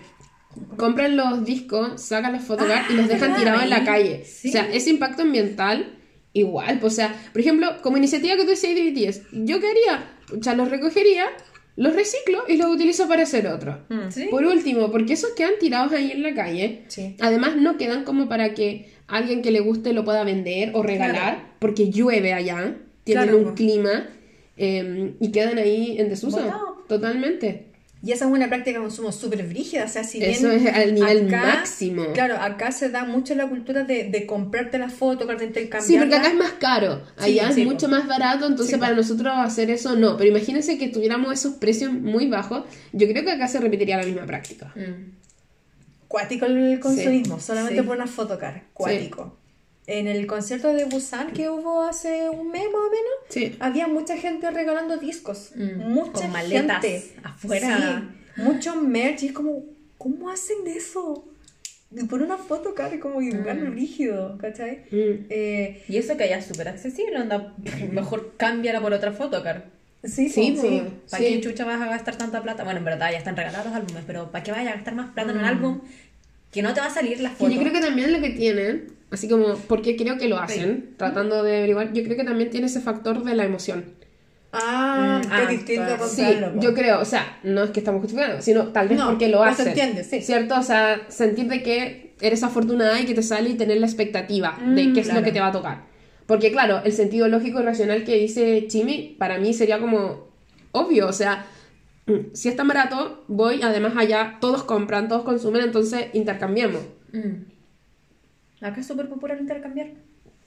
[0.79, 4.25] compran los discos, sacan los fotogramas y los dejan tirados en la calle.
[4.25, 4.49] Sí.
[4.49, 5.96] O sea, ese impacto ambiental,
[6.39, 6.79] igual.
[6.83, 10.11] o sea, por ejemplo, como iniciativa que tú decías de BTS, ¿yo qué haría?
[10.39, 11.27] O sea, los recogería,
[11.77, 13.79] los reciclo y los utilizo para hacer otro.
[14.11, 14.29] ¿Sí?
[14.31, 16.83] Por último, porque esos quedan tirados ahí en la calle.
[16.89, 17.17] Sí.
[17.21, 21.55] Además, no quedan como para que alguien que le guste lo pueda vender o regalar,
[21.59, 24.09] porque llueve allá, tienen Claro, un clima
[24.57, 26.41] eh, y quedan ahí en desuso.
[26.89, 27.67] Totalmente.
[28.03, 30.67] Y esa es una práctica de consumo súper brígida, o sea, si bien Eso es
[30.67, 32.13] al nivel máximo.
[32.13, 35.81] Claro, acá se da mucho la cultura de, de comprarte la foto, de intercambiarla.
[35.83, 37.03] Sí, porque acá es más caro.
[37.17, 40.17] Allá sí, es mucho más barato, entonces Sí, para nosotros hacer eso no.
[40.17, 42.65] Pero imagínense que tuviéramos esos precios muy bajos.
[42.93, 44.73] Yo creo que acá se repetiría la misma práctica.
[44.77, 45.17] Mm.
[46.07, 48.63] Cuático el consumismo, solamente por una photocard.
[48.73, 49.37] Cuático.
[49.89, 53.57] En el concierto de Busan que hubo hace un mes más o menos, Sí.
[53.61, 55.53] había mucha gente regalando discos.
[55.55, 57.13] Mm, Mucha con maletas gente.
[57.23, 58.03] afuera.
[58.37, 59.23] Sí, mucho merch.
[59.23, 59.63] Y es como,
[59.99, 61.25] ¿cómo hacen eso?
[61.93, 64.79] Y por una photocard, como que igual rígido, ¿cachai?
[64.91, 65.27] Mm.
[65.31, 67.55] Eh, Y eso que allá es súper accesible, onda,
[67.93, 69.63] mejor cámbiala por otra photocard.
[70.03, 70.63] sí, Sí, po.
[70.63, 70.83] sí.
[71.11, 71.35] ¿Para Sí.
[71.35, 72.65] qué chucha vas a gastar tanta plata?
[72.65, 75.11] Bueno, en verdad ya están regalados los álbumes, pero ¿para qué vayas a gastar más
[75.11, 75.81] plata en un álbum
[76.57, 77.51] que no te va a salir la foto?
[77.51, 81.43] yo creo que también lo que tienen, así como, porque creo que lo hacen, tratando
[81.43, 83.85] de averiguar, yo creo que también tiene ese factor de la emoción.
[84.53, 86.05] Ah, Mm, qué ah, distinto claro.
[86.05, 86.25] a Sí,
[86.61, 89.39] yo creo, o sea, no es que estamos justificando, sino tal vez No, porque lo
[89.39, 89.69] pues se hacen.
[89.73, 90.23] entiende, sí.
[90.23, 90.59] ¿Cierto?
[90.59, 94.59] O sea, sentir de que eres afortunada y que te sale y tener la expectativa
[94.65, 95.21] de qué es claro.
[95.21, 95.83] lo que te va a tocar.
[96.27, 100.27] Porque claro, el sentido lógico y racional que dice Chimi, para mí sería como
[100.73, 101.56] obvio, o sea, mm,
[102.33, 106.83] si es tan barato, voy, además allá todos compran, todos consumen, entonces intercambiemos.
[107.13, 108.65] Mm.
[108.65, 109.89] Acá es súper popular intercambiar.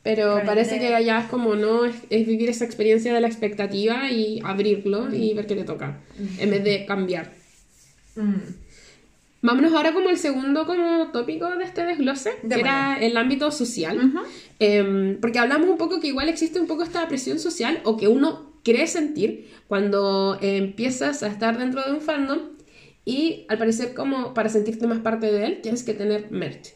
[0.01, 4.09] Pero parece que allá es como no, es, es vivir esa experiencia de la expectativa
[4.09, 5.99] y abrirlo y ver qué te toca,
[6.39, 7.33] en vez de cambiar.
[8.15, 8.37] Mm.
[9.41, 14.11] Vámonos ahora como el segundo como tópico de este desglose, que era el ámbito social.
[14.59, 18.09] Em, porque hablamos un poco que igual existe un poco esta presión social o que
[18.09, 22.39] uno cree sentir cuando eh, empiezas a estar dentro de un fandom
[23.05, 26.73] y al parecer como para sentirte más parte de él tienes que tener merch.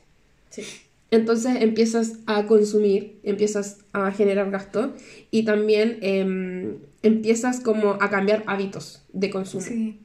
[0.49, 0.63] Sí.
[1.11, 4.95] Entonces empiezas a consumir, empiezas a generar gasto
[5.29, 9.63] y también em, empiezas como a cambiar hábitos de consumo.
[9.63, 9.99] Sí.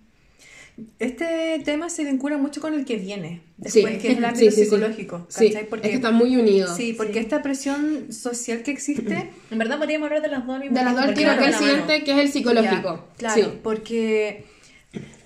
[0.98, 3.82] Este tema se vincula mucho con el que viene, Sí.
[3.82, 4.64] después, que es el Sí, ámbito sí, sí.
[4.64, 5.26] psicológico.
[5.28, 5.68] Sí, ¿cachai?
[5.72, 6.74] es que está muy unido.
[6.76, 10.76] Sí, porque esta presión social que existe En verdad podríamos hablar de las dos mismo
[10.78, 11.66] De las dos al tiempo, tiro, porque que el mano.
[11.84, 13.06] siguiente, que es el psicológico.
[13.10, 13.58] Ya, claro, Sí.
[13.62, 14.44] porque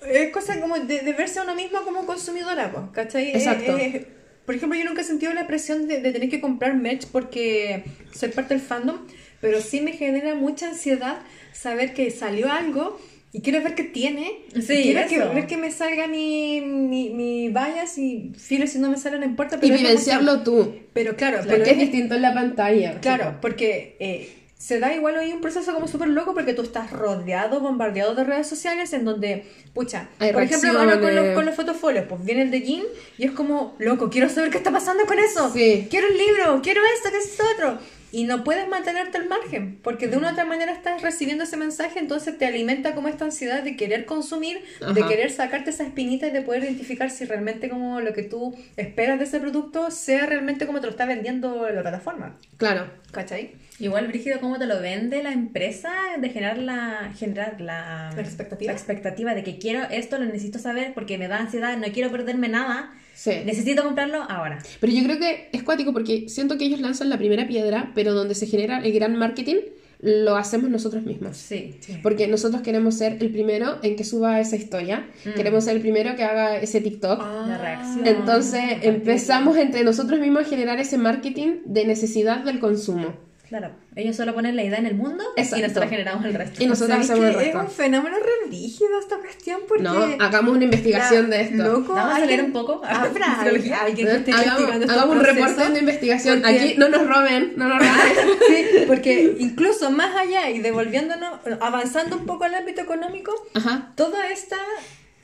[0.09, 3.29] es cosa como de, de verse a uno mismo como consumidora, po, ¿cachai?
[3.29, 3.77] Es- Exacto.
[3.77, 4.05] es-
[4.45, 7.85] por ejemplo, yo nunca he sentido la presión de, de tener que comprar merch porque
[8.13, 8.97] soy parte del fandom,
[9.39, 11.19] pero sí me genera mucha ansiedad
[11.53, 12.99] saber que salió algo
[13.33, 14.43] y quiero ver qué tiene.
[14.61, 18.77] Sí, y quiero que, ver que me salga mi, mi, mi bias y filo si
[18.79, 19.55] no me sale no importa.
[19.57, 20.75] Y Pero la vivenciarlo tú.
[20.93, 22.99] Pero claro, pero Porque es es- distinto en la pantalla.
[23.01, 26.91] Claro, porque eh, se da igual hoy un proceso como súper loco porque tú estás
[26.91, 31.45] rodeado, bombardeado de redes sociales en donde, pucha, Hay por ejemplo, ahora con los, con
[31.45, 32.83] los fotofolios, pues viene el de Jin
[33.17, 35.51] y es como, loco, quiero saber qué está pasando con eso.
[35.51, 35.87] Sí.
[35.89, 37.79] Quiero un libro, quiero esto, qué es esto otro.
[38.13, 41.57] Y no puedes mantenerte al margen, porque de una u otra manera estás recibiendo ese
[41.57, 44.59] mensaje, entonces te alimenta como esta ansiedad de querer consumir,
[44.93, 48.55] de querer sacarte esa espinita y de poder identificar si realmente como lo que tú
[48.77, 52.37] esperas de ese producto sea realmente como te lo está vendiendo la plataforma.
[52.57, 52.85] Claro.
[53.11, 53.55] ¿Cachai?
[53.79, 58.71] Igual, Brígido, cómo te lo vende la empresa de generar la, generar la, La expectativa.
[58.71, 62.11] la expectativa de que quiero esto, lo necesito saber porque me da ansiedad, no quiero
[62.11, 62.93] perderme nada.
[63.13, 63.31] Sí.
[63.45, 64.59] Necesito comprarlo ahora.
[64.79, 68.13] Pero yo creo que es cuático porque siento que ellos lanzan la primera piedra, pero
[68.13, 69.57] donde se genera el gran marketing
[70.03, 71.37] lo hacemos nosotros mismos.
[71.37, 71.79] Sí.
[72.01, 76.17] Porque nosotros queremos ser el primero en que suba esa historia, queremos ser el primero
[76.17, 77.19] que haga ese TikTok.
[77.19, 78.05] La reacción.
[78.05, 83.13] Entonces empezamos entre nosotros mismos a generar ese marketing de necesidad del consumo.
[83.53, 83.69] Claro.
[83.95, 85.59] Ellos solo ponen la idea en el mundo Exacto.
[85.59, 86.63] y nosotros generamos el resto.
[86.63, 87.59] Y nosotros ¿Sabes hacemos el que es resto.
[87.59, 89.83] un fenómeno re rígido esta cuestión porque...
[89.83, 91.57] No, hagamos una investigación la- de esto.
[91.63, 92.81] Loco, Vamos a leer un poco.
[92.83, 93.77] Habrá Psicología.
[93.83, 96.41] alguien que esté Hagamos, investigando estos hagamos un reporte de investigación.
[96.41, 97.93] porque- Aquí no nos roben, no nos roben.
[98.47, 103.91] Sí, porque incluso más allá y devolviéndonos, avanzando un poco al ámbito económico, Ajá.
[103.95, 104.57] toda esta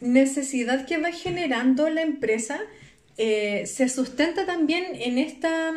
[0.01, 2.59] necesidad que va generando la empresa
[3.17, 5.73] eh, se sustenta también en esta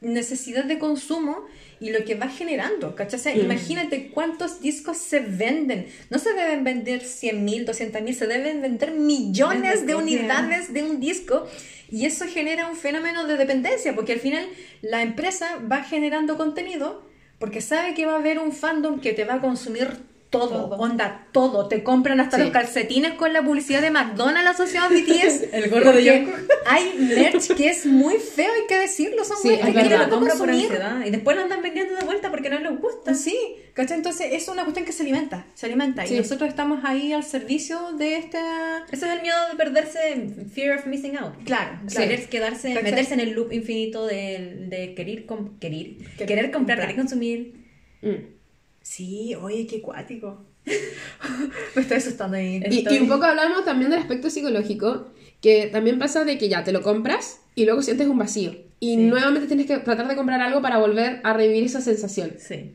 [0.00, 1.44] necesidad de consumo
[1.80, 3.18] y lo que va generando, ¿cachai?
[3.18, 5.86] O sea, Imagínate cuántos discos se venden.
[6.10, 10.82] No se deben vender 100 mil, 200 mil, se deben vender millones de unidades de
[10.82, 11.46] un disco
[11.90, 14.46] y eso genera un fenómeno de dependencia porque al final
[14.82, 17.06] la empresa va generando contenido
[17.38, 21.26] porque sabe que va a haber un fandom que te va a consumir todo, onda,
[21.32, 21.68] todo.
[21.68, 22.42] Te compran hasta Sí.
[22.42, 25.48] los calcetines con la publicidad de McDonald's asociado a BTS.
[25.52, 26.50] El gorro de Jungkook.
[26.66, 29.24] Hay merch que es muy feo, hay que decirlo.
[29.24, 32.50] Son Sí, que lo compra por ansiedad y después lo andan vendiendo de vuelta porque
[32.50, 33.14] no les gusta.
[33.14, 33.36] Sí,
[33.72, 33.96] ¿cachai?
[33.96, 36.04] Entonces es una cuestión que se alimenta, se alimenta.
[36.06, 36.14] Sí.
[36.14, 38.84] Y nosotros estamos ahí al servicio de esta...
[38.90, 41.34] Ese es el miedo de perderse, fear of missing out.
[41.44, 42.82] Claro, Querer quedarse, ¿Cachai?
[42.90, 46.80] meterse en el loop infinito de, de querer, com- querer, Querer querer comprar, comprar.
[46.80, 47.54] querer consumir.
[48.02, 48.37] Mm.
[48.82, 50.44] Sí, oye, qué cuático.
[51.74, 52.60] Me estoy asustando ahí.
[52.70, 55.08] Y, Estoy- y un poco hablamos también del aspecto psicológico,
[55.40, 58.54] que también pasa de que ya te lo compras y luego sientes un vacío.
[58.80, 62.34] Y nuevamente tienes que tratar de comprar algo para volver a revivir esa sensación.
[62.38, 62.72] Sí.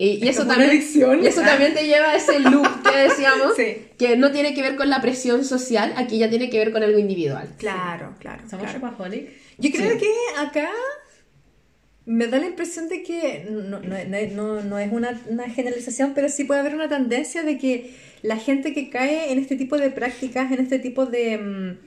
[0.00, 2.96] Y, y eso como una también, y eso también te lleva a ese loop que
[3.08, 3.86] decíamos, Sí.
[3.98, 6.82] que no tiene que ver con la presión social, aquí ya tiene que ver con
[6.84, 7.48] algo individual.
[7.58, 8.42] Claro, claro.
[8.48, 8.94] Somos claro.
[9.58, 9.98] Yo creo Sí.
[9.98, 10.70] que acá
[12.08, 16.28] me da la impresión de que no, no, no- no- es una, una generalización, pero
[16.30, 19.90] sí puede haber una tendencia de que la gente que cae en este tipo de
[19.90, 21.78] prácticas, en este tipo de, mm,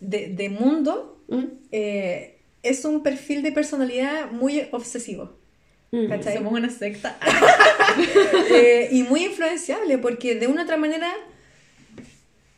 [0.00, 5.38] de, de mundo, Mm, eh, es un perfil de personalidad muy obsesivo.
[5.92, 6.08] mm.
[6.08, 6.36] ¿Cachai?
[6.38, 7.16] Somos una secta.
[8.52, 11.08] Eh, y muy influenciable, porque de una u otra manera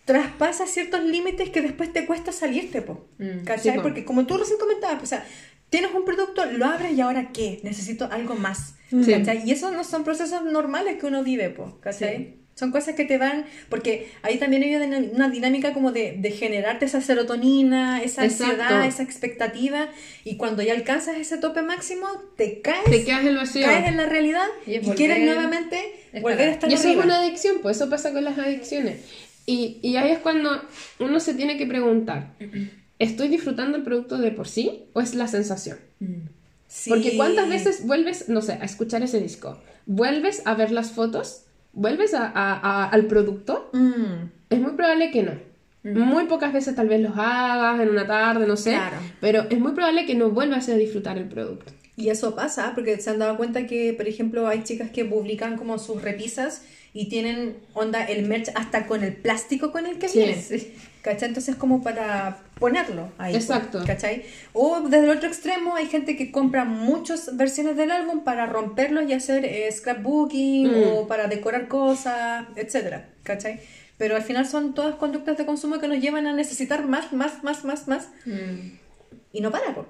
[0.05, 3.07] traspasa ciertos límites que después te cuesta salirte, po.
[3.45, 3.73] ¿Cachai?
[3.73, 3.83] sí, po.
[3.83, 5.25] porque como tú recién comentabas, o sea,
[5.73, 7.59] tienes un producto, lo abres y ahora qué?
[7.63, 8.75] Necesito algo más.
[8.91, 9.11] Sí.
[9.11, 9.49] ¿Cachai?
[9.49, 11.79] Y esos no son procesos normales que uno vive, po.
[11.81, 12.17] ¿Cachai?
[12.17, 12.35] Sí.
[12.55, 16.85] Son cosas que te van, porque ahí también hay una, dinámica como de, de generarte
[16.85, 18.89] esa serotonina, esa ansiedad, Exacto.
[18.89, 19.89] esa expectativa,
[20.25, 22.07] y cuando ya alcanzas ese tope máximo,
[22.37, 23.65] te caes, Te quedas en vacío.
[23.65, 25.79] caes en la realidad Y y, quieres nuevamente
[26.21, 27.01] volver a estar Y eso arriba.
[27.01, 28.99] es una adicción, pues eso pasa con las adicciones.
[29.47, 30.51] Y, y ahí es cuando
[31.01, 32.35] uno se tiene que preguntar,
[33.03, 35.79] ¿estoy disfrutando el producto de por sí o es la sensación?
[36.69, 36.91] Sí.
[36.91, 41.43] Porque cuántas veces vuelves, no sé, a escuchar ese disco, vuelves a ver las fotos,
[41.73, 45.33] vuelves a- a- a- al producto, Mm, es muy probable que no.
[45.85, 48.99] Muy pocas veces tal vez los hagas en una tarde, no sé, Claro.
[49.21, 51.73] pero es muy probable que no vuelvas a disfrutar el producto.
[51.97, 55.57] Y eso pasa, porque se han dado cuenta que, por ejemplo, hay chicas que publican
[55.57, 56.63] como sus repisas
[56.95, 60.73] y tienen onda el merch hasta con el plástico con el que sí.
[61.03, 61.29] ¿Cachai?
[61.29, 63.33] Entonces como para ponerlo ahí.
[63.33, 63.83] pues, Exacto.
[63.85, 64.23] ¿Cachai?
[64.53, 69.09] O desde el otro extremo hay gente que compra muchas versiones del álbum para romperlos
[69.09, 70.85] y hacer eh, scrapbooking Mm.
[70.93, 73.09] o para decorar cosas, etcétera.
[73.25, 73.61] ¿Cachai?
[73.99, 77.43] Pero al final son todas conductas de consumo que nos llevan a necesitar más, más,
[77.45, 78.09] más, más, más.
[79.33, 79.87] Y no para, po.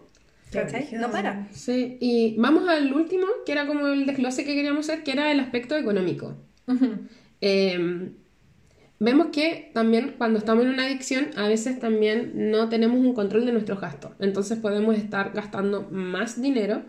[0.51, 0.89] Qué ¿cachai?
[0.93, 1.49] No para.
[1.53, 5.31] Sí, y vamos al último, que era como el desglose que queríamos hacer, que era
[5.33, 6.37] el aspecto económico.
[6.67, 6.87] Ujú.
[7.41, 8.13] Eh,
[9.03, 13.45] vemos que también cuando estamos en una adicción, a veces también no tenemos un control
[13.45, 14.13] de nuestros gastos.
[14.21, 16.83] Entonces podemos estar gastando más dinero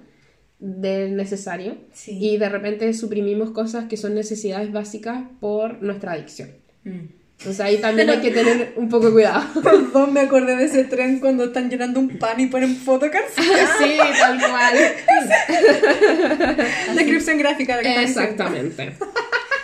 [0.60, 2.18] del necesario Sí.
[2.22, 6.52] y de repente suprimimos cosas que son necesidades básicas por nuestra adicción.
[6.86, 9.44] Entonces ahí también hay que tener un poco de cuidado.
[9.64, 13.32] Perdón, me acordé de ese tren cuando están llenando un pan y ponen photocars.
[13.36, 14.78] sí, tal cual.
[16.96, 17.80] Descripción gráfica.
[17.82, 18.22] que diciendo.
[18.22, 18.96] Exactamente.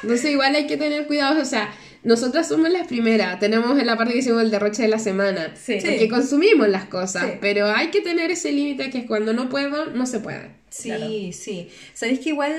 [0.01, 1.69] Entonces igual hay que tener cuidado, o sea,
[2.03, 5.53] nosotras somos las primeras, tenemos en la parte que hicimos el derroche de la semana,
[5.55, 5.73] Sí.
[5.81, 6.07] porque Sí.
[6.09, 7.37] consumimos las cosas, Sí.
[7.41, 10.51] pero hay que tener ese límite que es cuando no puedo, no se puede.
[10.69, 11.07] Sí, Claro.
[11.33, 11.69] sí.
[11.93, 12.53] Sabéis que igual,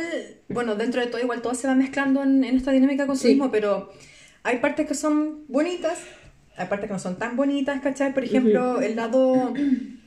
[0.48, 3.44] bueno, dentro de todo, igual todo se va mezclando en, en esta dinámica de consumismo,
[3.44, 3.50] Sí.
[3.52, 3.92] pero
[4.42, 5.98] hay partes que son bonitas,
[6.56, 8.12] hay partes que no son tan bonitas, ¿cachai?
[8.12, 9.54] Por ejemplo, el lado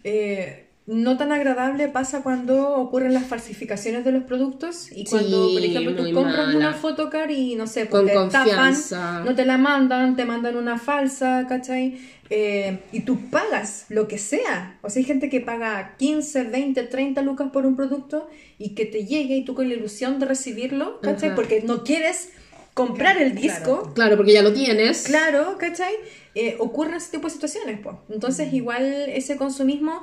[0.03, 5.53] eh, no tan agradable pasa cuando ocurren las falsificaciones de los productos y cuando, Sí,
[5.55, 6.57] por ejemplo, tú compras mala.
[6.57, 8.69] una photocard y no sé, Con te confianza.
[8.69, 11.97] estafan, no te la mandan, te mandan una falsa, ¿cachai?
[12.30, 14.77] Eh, y tú pagas lo que sea.
[14.81, 18.27] O sea, hay gente que paga 15, 20, 30 lucas por un producto
[18.57, 21.30] y que te llegue y tú con la ilusión de recibirlo, ¿cachai?
[21.30, 21.35] Ajá.
[21.35, 22.30] Porque no quieres
[22.73, 23.91] comprar el disco.
[23.93, 25.03] Claro, porque ya lo tienes.
[25.03, 25.93] Claro, ¿cachai?
[26.35, 27.95] Eh, ocurren ese tipo de situaciones, pues.
[28.10, 30.01] Entonces, igual ese consumismo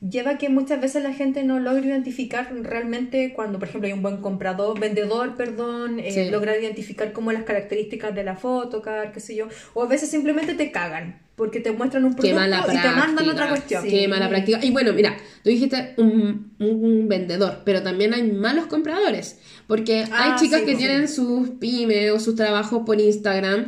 [0.00, 3.92] lleva a que muchas veces la gente no logra identificar realmente cuando, por ejemplo, hay
[3.94, 6.30] un buen comprador, vendedor, perdón, eh, Sí.
[6.30, 10.54] logra identificar como las características de la photocard, qué sé yo, o a veces simplemente
[10.54, 12.38] te cagan porque te muestran un producto
[12.72, 13.84] y te mandan otra cuestión.
[13.84, 14.58] Qué mala práctica.
[14.64, 19.38] Y bueno, mira, tú dijiste un, un vendedor, pero también hay malos compradores.
[19.66, 20.78] Porque Ah, hay chicas sí, que sí.
[20.78, 23.66] tienen sus pymes o sus trabajos por Instagram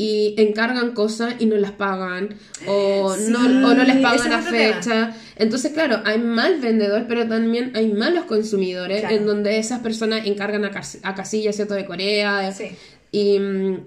[0.00, 2.36] y encargan cosas y no las pagan
[2.68, 4.74] o, Sí, no, o no les pagan es a otro tema.
[4.74, 5.16] fecha.
[5.36, 9.16] Entonces, claro, hay mal vendedor, pero también hay malos consumidores Claro.
[9.16, 11.74] en donde esas personas encargan a, cas- a casillas, ¿cierto?
[11.74, 12.52] De Corea.
[12.52, 12.66] Sí.
[13.10, 13.38] Y,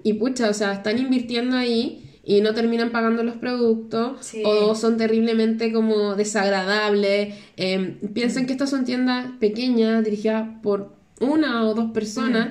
[0.04, 4.42] y pucha, o sea, están invirtiendo ahí y no terminan pagando los productos Sí.
[4.44, 7.34] o son terriblemente como desagradables.
[7.56, 12.50] Eh, piensen que estas son tiendas pequeñas dirigidas por una o dos personas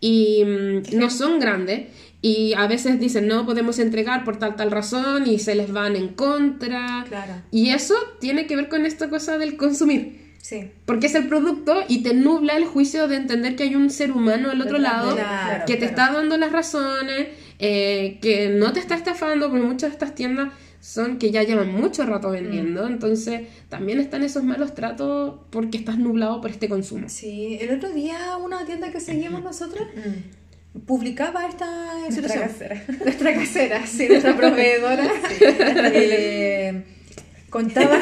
[0.00, 1.86] y mm, no son grandes.
[2.20, 5.94] Y a veces dicen no podemos entregar por tal tal razón y se les van
[5.96, 7.04] en contra.
[7.08, 7.34] Claro.
[7.50, 10.26] Y eso tiene que ver con esta cosa del consumir.
[10.42, 10.70] Sí.
[10.86, 14.12] Porque es el producto y te nubla el juicio de entender que hay un ser
[14.12, 15.90] humano al otro lado Claro, que te claro.
[15.90, 17.28] está dando las razones,
[17.58, 20.50] eh, que no te está estafando, porque muchas de estas tiendas
[20.80, 22.92] son que ya llevan mucho rato vendiendo, Mm.
[22.92, 27.08] entonces también están esos malos tratos porque estás nublado por este consumo.
[27.08, 29.82] Sí, el otro día una tienda que seguimos nosotros
[30.86, 31.66] publicaba esta
[32.08, 32.82] Nuestra casera.
[33.04, 35.06] Nuestra casera, sí, nuestra proveedora.
[35.92, 36.84] Eh,
[37.50, 37.98] contaba,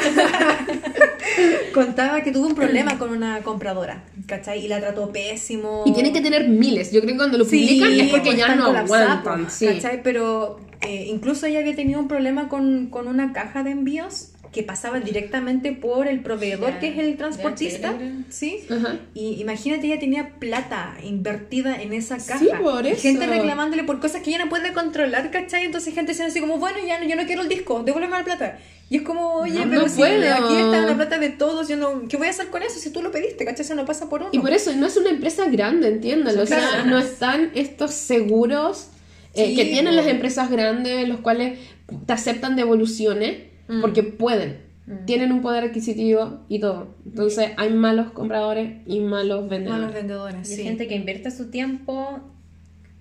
[1.73, 4.65] contaba que tuvo un problema con una compradora, ¿cachai?
[4.65, 5.83] Y la trató pésimo.
[5.85, 8.55] Y tienen que tener miles, yo creo que cuando lo publican es porque pues ya
[8.55, 9.49] no aguantan.
[9.49, 9.67] Sí.
[9.67, 10.03] ¿cachai?
[10.03, 14.63] Pero eh, incluso ella había tenido un problema con, con una caja de envíos que
[14.63, 17.93] pasaba directamente por el proveedor, que es el transportista.
[18.29, 18.65] ¿sí?
[19.13, 22.39] Y imagínate, ella tenía plata invertida en esa caja.
[22.39, 23.01] Sí, por eso.
[23.01, 25.65] Gente reclamándole por cosas que ella no puede controlar, ¿cachai?
[25.65, 28.23] Entonces gente diciendo así como, bueno, ya no, yo no quiero el disco, devuélveme la
[28.23, 28.59] plata.
[28.89, 30.33] Y es como, oye, No, pero no si puedo.
[30.33, 32.89] aquí está la plata de todos, yo no, ¿qué voy a hacer con eso si
[32.89, 33.65] tú lo pediste, ¿cachai?
[33.65, 34.29] Eso no pasa por uno.
[34.31, 36.43] Y por eso no es una empresa grande, entiéndalo.
[36.43, 38.87] O sea, no están estos seguros
[39.33, 41.59] eh, Sí, que tienen las empresas grandes, los cuales
[42.05, 43.81] te aceptan devoluciones Mm.
[43.81, 44.65] porque pueden.
[45.05, 46.95] Tienen un poder adquisitivo y todo.
[47.05, 49.81] Entonces hay malos compradores y malos vendedores.
[49.81, 50.63] Malos vendedores, Y hay sí.
[50.63, 52.21] gente que invierte su tiempo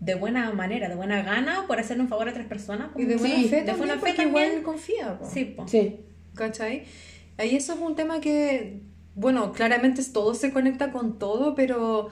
[0.01, 2.89] de buena manera, de buena gana, por hacerle un favor a otras personas.
[2.97, 4.47] Y de buena Sí, fe de también, buena fe porque también.
[4.49, 5.31] igual confía, po.
[5.33, 5.69] Sí, po.
[5.69, 5.97] Sí.
[6.35, 6.83] ¿Cachai?
[7.39, 8.81] Ahí eso es un tema que,
[9.15, 12.09] bueno, claramente todo se conecta con todo, pero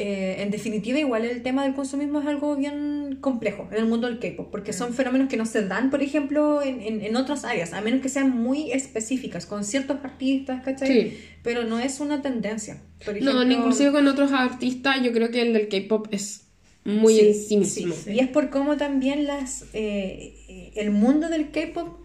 [0.00, 4.06] eh, en definitiva igual el tema del consumismo es algo bien complejo en el mundo
[4.08, 4.74] del K-pop, porque Mm.
[4.74, 8.00] son fenómenos que no se dan, por ejemplo, en, en, en otras áreas, a menos
[8.00, 10.88] que sean muy específicas, con ciertos artistas, ¿cachai?
[11.10, 11.18] Sí.
[11.42, 12.80] Pero no es una tendencia.
[13.04, 16.46] Por No, ejemplo, inclusive con otros artistas, yo creo que el del K-pop es
[16.84, 17.94] muy Sí, en sí mismo.
[17.94, 18.12] sí.
[18.12, 21.99] Y es por cómo también las eh, el mundo del K-pop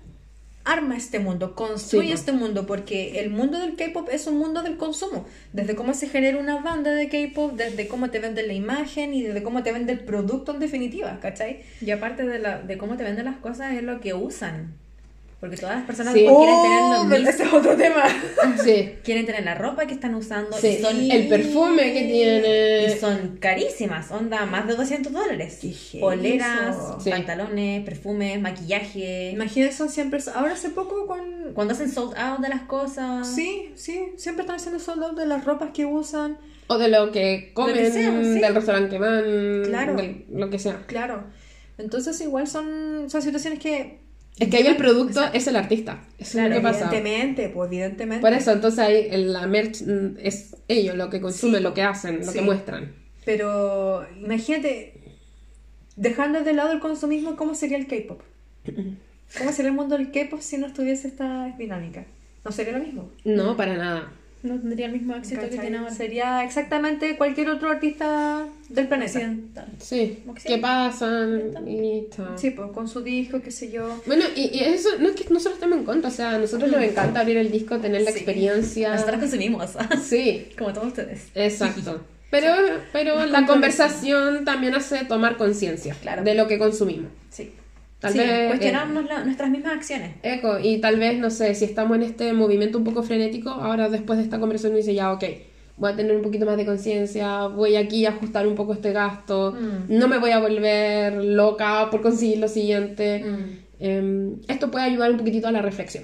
[0.66, 2.20] arma este mundo, construye Sí, po.
[2.20, 5.26] este mundo, porque el mundo del K-pop es un mundo del consumo.
[5.54, 9.24] Desde cómo se genera una banda de K-pop, desde cómo te venden la imagen y
[9.24, 11.62] desde cómo te vende el producto en definitiva, ¿cachai?
[11.82, 14.74] Y aparte de, la, de cómo te venden las cosas, es lo que usan.
[15.40, 16.22] Porque todas las personas Sí.
[16.22, 17.30] quieren tener lo Oh, mismo.
[17.30, 18.04] ese es otro tema.
[18.64, 18.94] Sí.
[19.04, 20.78] Quieren tener la ropa que están usando Sí.
[20.80, 22.86] y son El perfume que tiene.
[22.96, 25.60] Y son carísimas, onda más de 200 dólares.
[26.00, 26.78] Poleras,
[27.10, 29.32] pantalones, perfumes, maquillaje.
[29.32, 30.20] Imagínate, son siempre...
[30.34, 31.54] Ahora hace poco con...
[31.54, 33.28] Cuando hacen sold out de las cosas.
[33.28, 36.38] Sí, sí, siempre están haciendo sold out de las ropas que usan.
[36.68, 39.96] O de lo que comen, que sea, del restaurante que van, Claro.
[40.32, 40.82] lo que sea.
[40.88, 41.26] Claro.
[41.78, 44.05] Entonces igual son, son situaciones que...
[44.40, 46.04] Es que ahí el producto es el artista.
[46.18, 46.86] Eso Claro, es lo que pasa.
[46.88, 48.22] evidentemente, pues evidentemente.
[48.22, 52.20] Por eso, entonces ahí la merch mm, es ellos lo que consumen, lo que hacen,
[52.20, 52.40] lo Sí.
[52.40, 52.94] que muestran.
[53.24, 54.94] Pero imagínate,
[55.96, 58.22] dejando de lado el consumismo, ¿cómo sería el K-pop?
[59.38, 62.06] ¿Cómo sería el mundo del K-pop si no estuviese esta dinámica?
[62.44, 63.10] No sería lo mismo.
[63.24, 64.12] No, para nada.
[64.46, 65.92] No tendría el mismo éxito que tiene ahora.
[65.92, 69.18] Sería exactamente cualquier otro artista del planeta.
[69.18, 69.66] Occidental.
[69.80, 70.44] Sí, Occidental.
[70.46, 72.28] que pasan y listo.
[72.38, 74.02] Sí, pues con su disco, qué sé yo.
[74.06, 76.72] Bueno, y, y eso no es que nosotros estemos en contra, o sea, a nosotros
[76.72, 78.18] nos encanta abrir el disco, tener la Sí.
[78.18, 78.92] experiencia.
[78.94, 79.72] Nosotros consumimos,
[80.04, 81.28] Sí, como todos ustedes.
[81.36, 82.02] exacto.
[82.32, 82.54] Pero,
[82.92, 86.24] pero la conversación también hace tomar conciencia Claro.
[86.24, 87.12] de lo que consumimos.
[87.30, 87.52] Sí.
[88.00, 88.30] Tal Sí, vez...
[88.30, 90.12] eh, la- nuestras mismas acciones.
[90.22, 93.90] Eco, y tal vez, no sé, si estamos en este movimiento un poco frenético, ahora
[93.90, 95.24] después de esta conversación uno dice, ya, ok,
[95.78, 98.92] voy a tener un poquito más de conciencia, voy aquí a ajustar un poco este
[98.92, 99.98] gasto, Mm.
[99.98, 103.24] no me voy a volver loca por conseguir lo siguiente.
[103.24, 103.60] Mm.
[103.80, 106.04] Em, esto puede ayudar un poquitito a la reflexión.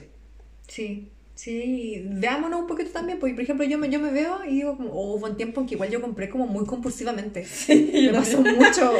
[0.67, 1.10] Sí,
[1.41, 4.77] sí, veámonos un poquito también, porque por ejemplo yo me, yo me veo y digo
[4.77, 7.47] como, oh, hubo un tiempo en que igual yo compré como muy compulsivamente.
[7.67, 8.93] me pasó mucho,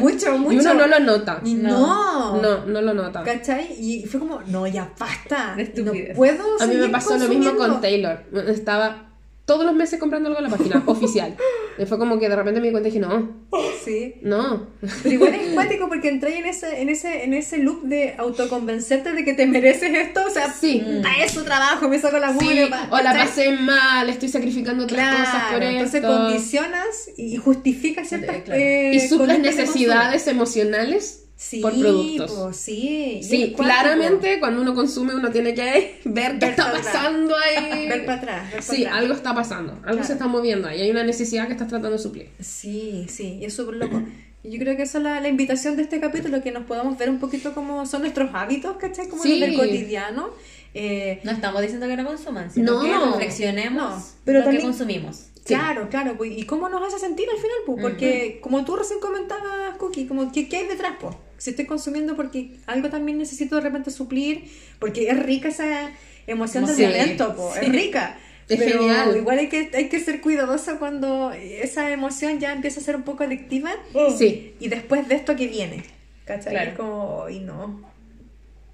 [0.00, 0.52] mucho, mucho.
[0.52, 1.40] Y uno no lo nota.
[1.44, 2.42] Y no.
[2.42, 3.22] No, no lo nota.
[3.22, 3.76] ¿Cachai?
[3.78, 5.56] Y fue como, no, ya basta.
[5.76, 7.80] No puedo A mí me pasó lo mismo con.
[7.80, 8.24] Taylor.
[8.48, 9.05] Estaba
[9.46, 11.34] todos los meses comprando algo en la página oficial.
[11.78, 13.46] Y fue como que de repente me di cuenta y dije, no,
[13.84, 14.14] Sí.
[14.22, 14.66] no.
[15.02, 19.12] Pero igual es cuático porque entré en ese, en ese, en ese loop de autoconvencerte
[19.12, 20.22] de que te mereces esto.
[20.26, 20.82] O sea, Sí.
[21.04, 25.16] a eso trabajo, me saco la Sí, pa- o la pasé mal, estoy sacrificando otras
[25.16, 26.08] cosas Claro, por entonces esto.
[26.08, 28.60] condicionas y justificas ciertas claro.
[28.60, 31.25] eh, y de necesidades emocionales.
[31.38, 32.32] Sí, por productos.
[32.32, 35.62] po, sí, y Sí, claramente cuando uno consume uno tiene que
[36.04, 36.86] ver qué Ver está para atrás.
[36.86, 37.86] pasando ahí.
[37.88, 38.42] Ver para atrás.
[38.44, 38.98] ver para Sí, atrás.
[39.02, 40.04] algo está pasando, algo Claro.
[40.04, 42.30] se está moviendo ahí, hay una necesidad que estás tratando de suplir.
[42.40, 44.02] Sí, sí, y es súper loco.
[44.42, 46.96] Y yo creo que esa es la, la invitación de este capítulo, que nos podamos
[46.96, 49.08] ver un poquito cómo son nuestros hábitos, ¿cachai?
[49.08, 49.36] Como Sí.
[49.42, 50.30] en el cotidiano.
[50.72, 52.82] Eh, No estamos diciendo que no consuman, sino No.
[52.82, 55.26] que reflexionemos No, pero lo también- que consumimos.
[55.46, 57.56] Claro, claro, pues, ¿y cómo nos hace sentir al final?
[57.66, 57.82] Pues?
[57.82, 60.94] Porque, como tú recién comentabas, Cookie, como, ¿qué, qué hay detrás?
[61.00, 61.14] Pues?
[61.38, 65.90] Si estoy consumiendo porque algo también necesito de repente suplir, porque es rica esa
[66.26, 68.18] emoción del Sí, momento, pues, es rica.
[68.48, 69.16] Es pero genial.
[69.16, 73.02] igual hay que, hay que ser cuidadosa cuando esa emoción ya empieza a ser un
[73.02, 73.72] poco adictiva.
[74.16, 74.54] Sí.
[74.60, 75.82] Y después de esto que viene,
[76.24, 76.52] ¿cachai?
[76.52, 76.70] Claro.
[76.70, 77.80] Es como, y no.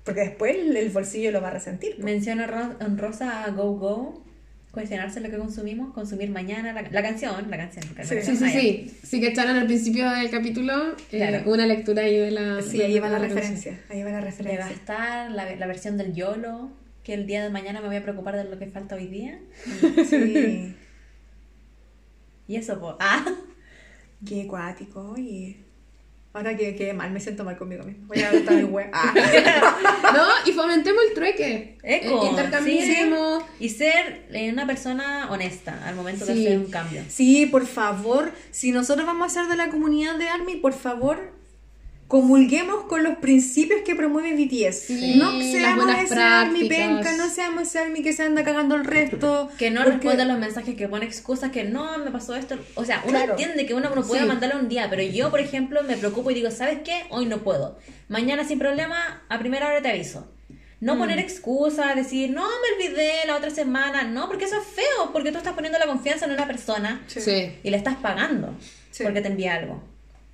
[0.04, 1.94] Porque después el, bolsillo lo va a resentir.
[1.94, 2.04] pues.
[2.04, 4.22] Mención honro- honrosa a Go Go,
[4.72, 7.84] cuestionarse lo que consumimos, consumir mañana, la, la canción, la canción.
[7.96, 8.14] la Sí.
[8.16, 8.98] canción- Sí, sí, sí.
[9.06, 11.50] Sí que echaron al principio del capítulo eh, Claro.
[11.50, 12.62] una lectura ahí de la...
[12.62, 13.78] Sí, de ahí va la referencia.
[13.90, 14.66] Ahí va la De referencia.
[14.68, 16.70] gastar la, la versión del YOLO,
[17.04, 19.38] que el día de mañana me voy a preocupar de lo que falta hoy día.
[20.08, 20.74] Sí.
[22.48, 22.94] Y eso, pues.
[23.00, 23.24] Ah,
[24.26, 25.61] Qué acuático, y
[26.34, 28.06] ahora que, mal, me siento mal conmigo mismo.
[28.06, 28.88] Voy a estar mi web.
[28.92, 29.14] Ah.
[30.12, 31.78] No, y fomentemos el trueque.
[31.82, 33.44] Eco, Eh, intercambiemos.
[33.58, 37.02] y ser eh, una persona honesta al momento de hacer un cambio.
[37.08, 41.32] Sí, por favor, si nosotros vamos a ser de la comunidad de ARMY, por favor,
[42.12, 44.80] comulguemos con los principios que promueve BTS.
[44.86, 48.84] Sí, no seamos ese ARMY penca, no seamos ese ARMY que se anda cagando el
[48.84, 49.48] resto.
[49.56, 52.58] Que no porque- responde a los mensajes, que pone excusas, que no, me pasó esto.
[52.74, 53.30] O sea, uno Claro.
[53.32, 54.28] entiende que uno no puede Sí.
[54.28, 57.04] mandarlo un día, pero yo, por ejemplo, me preocupo y digo, ¿sabes qué?
[57.08, 57.78] Hoy no puedo.
[58.10, 60.30] Mañana sin problema, a primera hora te aviso.
[60.80, 64.02] No poner excusas, decir, no, me olvidé la otra semana.
[64.02, 67.52] No, porque eso es feo, porque tú estás poniendo la confianza en una persona Sí.
[67.62, 68.54] y le estás pagando
[69.02, 69.82] porque te envía algo.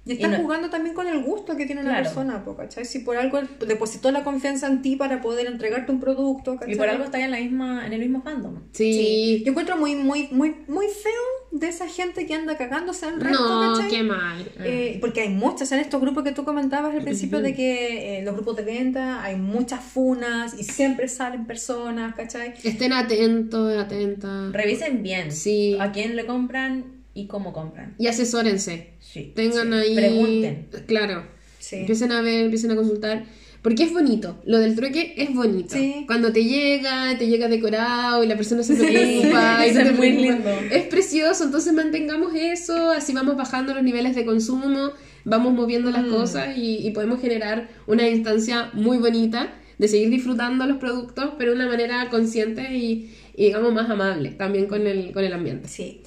[0.09, 2.05] Y estás Y no- jugando también con el gusto que tiene una Claro.
[2.05, 2.85] persona, ¿cachai?
[2.86, 6.74] Si por algo depositó la confianza en ti para poder entregarte un producto, ¿cachai?
[6.74, 8.55] Y por algo está en, la misma, en el mismo fandom.
[8.72, 9.43] Sí.
[9.44, 11.12] Yo encuentro muy, muy, muy, muy feo
[11.51, 13.90] de esa gente que anda cagándose al resto, No, ¿cachai?
[13.90, 14.51] qué mal.
[14.60, 18.22] Eh, porque hay muchas en estos grupos que tú comentabas al principio de que eh,
[18.22, 22.55] los grupos de venta hay muchas funas y siempre salen personas, ¿cachai?
[22.64, 24.52] Estén atentos, atentas.
[24.52, 25.76] Revisen bien Sí.
[25.78, 27.95] a quién le compran y cómo compran.
[27.99, 28.90] Y asesórense.
[29.01, 29.32] Sí.
[29.35, 29.74] Tengan Sí.
[29.78, 29.95] ahí.
[29.97, 30.69] Pregunten.
[30.86, 31.24] Claro.
[31.59, 31.77] Sí.
[31.77, 33.24] Empiecen a ver, empiecen a consultar.
[33.62, 34.40] Porque es bonito.
[34.47, 35.74] Lo del trueque es bonito.
[35.74, 36.05] Sí.
[36.07, 39.66] Cuando te llega, te llega decorado y la persona se preocupa.
[39.66, 40.49] y te es muy lindo.
[40.70, 41.45] Es precioso.
[41.45, 42.90] Entonces mantengamos eso.
[42.93, 44.93] Así vamos bajando los niveles de consumo.
[45.24, 45.93] Vamos moviendo Mm.
[45.93, 51.31] las cosas y, y podemos generar una instancia muy bonita de seguir disfrutando los productos,
[51.36, 55.32] pero de una manera consciente y, y digamos más amable también con el, con el
[55.32, 55.69] ambiente.
[55.69, 56.01] Sí.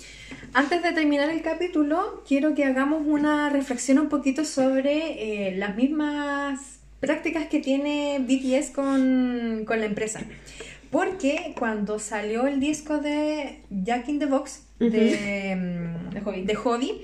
[0.53, 5.77] Antes de terminar el capítulo, quiero que hagamos una reflexión un poquito sobre eh, las
[5.77, 6.59] mismas
[6.99, 10.21] prácticas que tiene BTS con, con la empresa.
[10.89, 16.41] Porque cuando salió el disco de Jack in the Box de, mm, De Hobby.
[16.43, 17.01] de Hobby,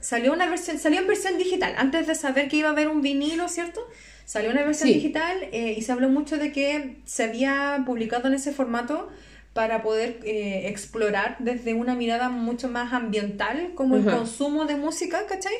[0.00, 3.00] salió una versión, salió en versión digital, antes de saber que iba a haber un
[3.00, 3.80] vinilo, ¿cierto?
[4.26, 4.94] Salió una versión Sí.
[4.96, 9.08] digital eh, y se habló mucho de que se había publicado en ese formato
[9.54, 15.24] para poder eh, explorar desde una mirada mucho más ambiental como el consumo de música,
[15.26, 15.54] ¿cachai?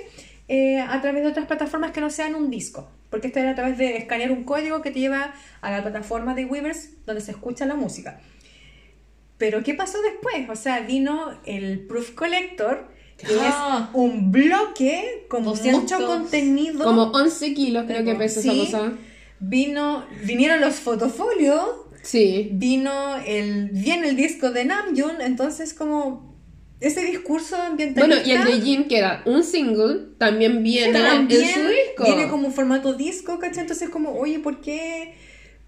[0.49, 2.91] Eh, a través de otras plataformas que no sean un disco.
[3.09, 6.35] Porque esto era a través de escanear un código que te lleva a la plataforma
[6.35, 8.21] de Weavers donde se escucha la música.
[9.39, 10.49] Pero ¿qué pasó después?
[10.51, 13.89] O sea, vino el Proof Collector, que Ah.
[13.91, 15.83] es un bloque con 200.
[15.83, 16.85] mucho contenido.
[16.85, 18.49] Como 11 kilos creo que pesa Sí.
[18.63, 18.93] esa cosa.
[19.41, 21.65] Vino, vinieron los fotofolios,
[22.05, 22.51] Sí.
[22.53, 26.35] vino el, viene el disco de Namjoon, entonces como
[26.81, 28.07] ese discurso ambientalista...
[28.07, 32.05] Bueno, y el de Jim, que era un single, también viene también en su disco.
[32.05, 33.63] Viene como formato disco, ¿cachai?
[33.63, 35.15] Entonces como, oye, ¿por qué...?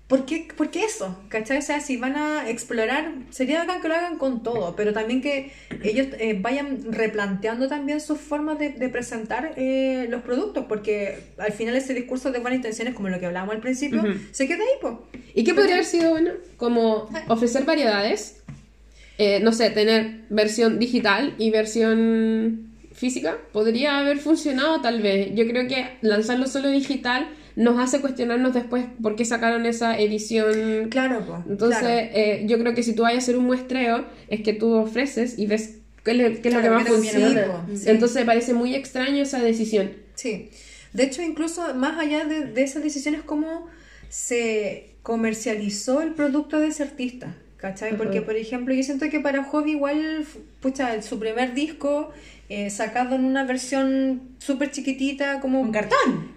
[0.09, 1.19] ¿Por qué, ¿Por qué eso?
[1.29, 1.59] ¿Cachai?
[1.59, 5.21] O sea, si van a explorar, sería bacán que lo hagan con todo, pero también
[5.21, 5.51] que
[5.83, 11.53] ellos eh, vayan replanteando también sus formas de, de presentar eh, los productos, porque al
[11.53, 14.13] final ese discurso de buenas intenciones, como lo que hablábamos al principio, Ujú.
[14.31, 14.95] se queda ahí, pues.
[15.35, 16.31] ¿Y qué podría haber sido bueno?
[16.57, 18.43] Como ofrecer variedades.
[19.19, 23.39] eh, no sé, tener versión digital y versión física.
[23.53, 25.35] Podría haber funcionado tal vez.
[25.35, 27.27] Yo creo que lanzarlo solo digital
[27.57, 30.89] nos hace cuestionarnos después por qué sacaron esa edición.
[30.91, 31.41] Claro, pues.
[31.49, 31.83] Entonces,
[32.15, 35.39] eh, yo creo que si tú vayas a hacer un muestreo, es que tú ofreces
[35.39, 37.45] y ves qué es, lo- qué es lo que más funciona.
[37.47, 37.75] po.
[37.75, 37.89] Sí.
[37.91, 39.91] Entonces, me parece muy extraño esa decisión.
[40.15, 40.51] Sí.
[40.93, 43.67] De hecho, incluso más allá de, de esas decisiones, cómo
[44.09, 47.35] se comercializó el producto de ese artista.
[47.57, 47.97] ¿Cachai?
[47.97, 50.25] Porque, por ejemplo, yo siento que para Hobby igual,
[50.61, 52.11] pucha, su primer disco,
[52.51, 55.61] eh, sacado en una versión súper chiquitita, como...
[55.63, 56.36] Un cartón.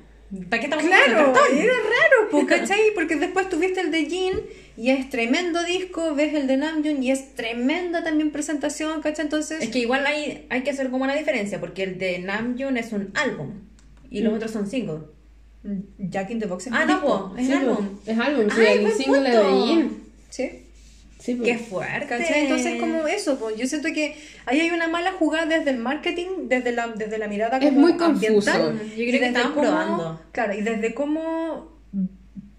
[0.50, 2.80] ¿Para qué estamos Claro, era raro, po, ¿cachai?
[2.94, 4.34] Porque después tuviste el de Jin
[4.78, 9.26] y es tremendo disco, ves el de Namjoon y es tremenda también presentación, ¿cachai?
[9.26, 9.62] Entonces...
[9.64, 12.92] Es que igual hay, hay que hacer como una diferencia, porque el de Namjoon es
[12.94, 13.54] un álbum
[14.12, 15.02] y los otros son singles.
[15.98, 17.30] Jack in the Box es Ah, un no, disco.
[17.32, 17.88] po, es Sí, álbum.
[18.06, 19.66] Es álbum, sí, Ay, el single de.
[19.66, 20.04] Jin.
[20.30, 20.50] Sí.
[21.38, 21.42] Sí.
[21.44, 22.08] Qué fuerte.
[22.08, 22.44] ¿Cachai?
[22.44, 24.16] Entonces, como eso, pues yo siento que
[24.46, 27.80] ahí hay una mala jugada desde el marketing, desde la, desde la mirada Es como
[27.82, 28.52] muy confuso.
[28.96, 30.22] Yo creo que cómo- probando.
[30.32, 31.78] Claro, y desde cómo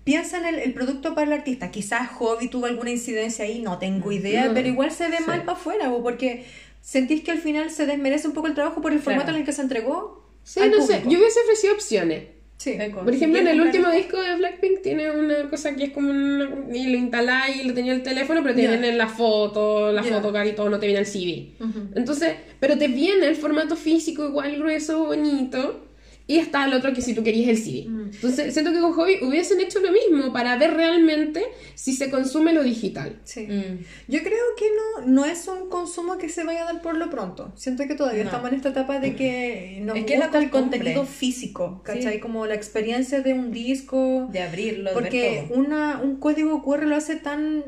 [0.05, 1.71] piensan el, el producto para el artista.
[1.71, 4.55] Quizás Hobby tuvo alguna incidencia ahí, no tengo idea, No.
[4.55, 5.25] pero igual se ve Sí.
[5.27, 6.47] mal para afuera, po, porque
[6.81, 9.37] sentís que al final se desmerece un poco el trabajo por el formato Claro.
[9.37, 10.27] en el que se entregó.
[10.43, 12.25] Sí, no sé, yo hubiese ofrecido opciones.
[12.61, 12.77] Sí.
[12.93, 13.97] Por ejemplo, en el último esto.
[13.97, 17.73] disco de Blackpink tiene una cosa que es como una, y lo instaláis y lo
[17.73, 18.69] tenía el teléfono, pero te Ya.
[18.73, 20.13] viene la foto, la Ya.
[20.17, 21.55] photocard y todo, no te viene el CD.
[21.59, 21.89] Ujú.
[21.95, 25.87] Entonces, pero te viene el formato físico igual grueso, bonito.
[26.31, 27.87] Y está el otro que si tú querías el CD.
[27.89, 28.11] Mm.
[28.15, 31.43] Entonces, siento que con Hobby hubiesen hecho lo mismo para ver realmente
[31.75, 33.19] si se consume lo digital.
[33.25, 33.49] Sí.
[33.49, 33.85] Mm.
[34.07, 34.67] Yo creo que
[35.01, 37.53] no, no es un consumo que se vaya a dar por lo pronto.
[37.57, 38.31] Siento que todavía No.
[38.31, 42.15] estamos en esta etapa de que nos Es que gusta el contenido físico, ¿cachai?
[42.15, 42.21] Sí.
[42.21, 44.29] Como la experiencia de un disco.
[44.31, 45.59] De abrirlo, de Porque ver todo.
[45.59, 47.65] una, un código QR lo hace tan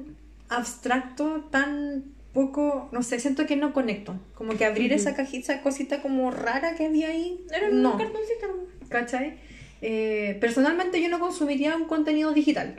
[0.49, 4.15] abstracto, tan poco, no sé, siento que no conecto.
[4.35, 7.41] Como que abrir esa cajita, esa cosita como rara que había ahí.
[7.55, 8.69] Era un no, cartoncito.
[8.89, 9.35] ¿cachai?
[9.81, 12.77] Eh, personalmente yo no consumiría un contenido digital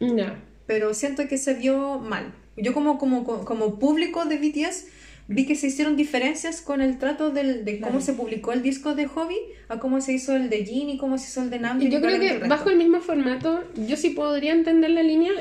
[0.00, 0.42] Ya.
[0.66, 2.32] pero siento que se vio mal.
[2.56, 4.86] Yo como, como, como público de BTS
[5.28, 8.04] vi que se hicieron diferencias con el trato del, de cómo Claro.
[8.04, 9.36] se publicó el disco de Hobby
[9.68, 11.86] a cómo se hizo el de Jin y cómo se hizo el de Namjoon.
[11.86, 15.32] Y yo creo que el bajo el mismo formato, yo sí podría entender la línea,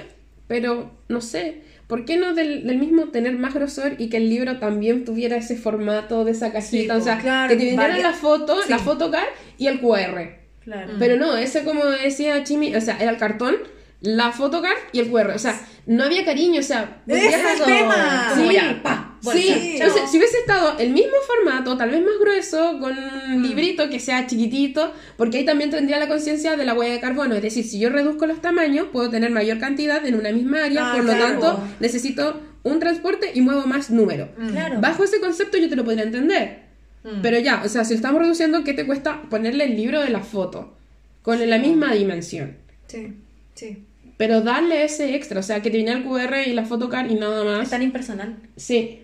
[0.48, 1.62] pero no sé.
[1.92, 5.36] ¿Por qué no del, del mismo tener más grosor y que el libro también tuviera
[5.36, 6.94] ese formato de esa cajita?
[6.94, 8.70] po, o sea, claro, que te viniera la foto, sí.
[8.70, 9.28] la photocard
[9.58, 10.40] y el QR.
[10.64, 10.94] Claro.
[10.98, 13.58] Pero no, ese como decía Chimi, o sea, era el cartón,
[14.02, 15.32] la photocard y el QR.
[15.36, 18.28] O sea, no había cariño, o sea, ¡Ese es el tema!
[18.36, 18.56] Como Sí.
[18.56, 22.98] ya, pa, Sí, entonces si hubiese estado el mismo formato, tal vez más grueso, con
[22.98, 27.00] un librito que sea chiquitito, porque ahí también tendría la conciencia de la huella de
[27.00, 27.36] carbono.
[27.36, 30.90] Es decir, si yo reduzco los tamaños, puedo tener mayor cantidad en una misma área,
[30.92, 31.26] Ah, por lo claro.
[31.40, 34.30] tanto, necesito un transporte y muevo más número.
[34.52, 34.80] Claro.
[34.82, 36.62] Bajo ese concepto yo te lo podría entender.
[37.04, 37.22] Mm.
[37.22, 40.10] Pero ya, o sea, si lo estamos reduciendo, ¿qué te cuesta ponerle el libro de
[40.10, 40.76] la foto?
[41.22, 42.58] Con la misma dimensión.
[42.88, 43.14] Sí,
[43.54, 43.84] sí.
[44.22, 47.16] Pero darle ese extra, o sea, que te viene el QR y la photocard y
[47.16, 47.64] nada más.
[47.64, 48.36] Es tan impersonal.
[48.56, 49.00] Sí.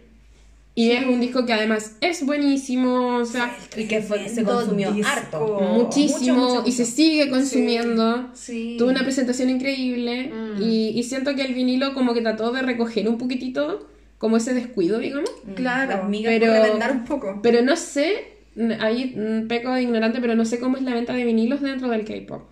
[0.76, 4.91] Y es un disco que además es buenísimo, o sea, Y que fue- se consumió
[4.91, 5.11] disco.
[5.11, 5.60] harto.
[5.73, 6.95] muchísimo mucho, mucho, y se mucho.
[6.95, 8.30] sigue consumiendo.
[8.35, 8.76] Sí.
[8.77, 10.61] Tuvo una presentación increíble Mm.
[10.61, 13.88] y, y siento que el vinilo como que trató de recoger un poquitito
[14.19, 15.31] como ese descuido, digamos.
[15.56, 17.39] Claro, Las migas pero- un poco.
[17.41, 18.34] Pero no sé,
[18.80, 21.89] ahí mm, peco de ignorante, pero no sé cómo es la venta de vinilos dentro
[21.89, 22.44] del K-pop.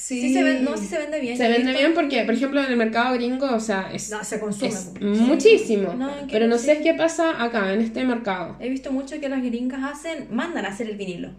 [0.00, 1.36] Sí, Sí se vende, no, sí se vende bien.
[1.36, 4.24] Se vende visto- bien porque, por ejemplo, en el mercado gringo, o sea, es, No,
[4.24, 4.68] se consume.
[4.72, 5.92] es muchísimo.
[5.94, 6.66] No, pero no sí.
[6.66, 8.56] sé qué pasa acá, en este mercado.
[8.60, 11.30] He visto mucho que las gringas hacen, mandan a hacer el vinilo.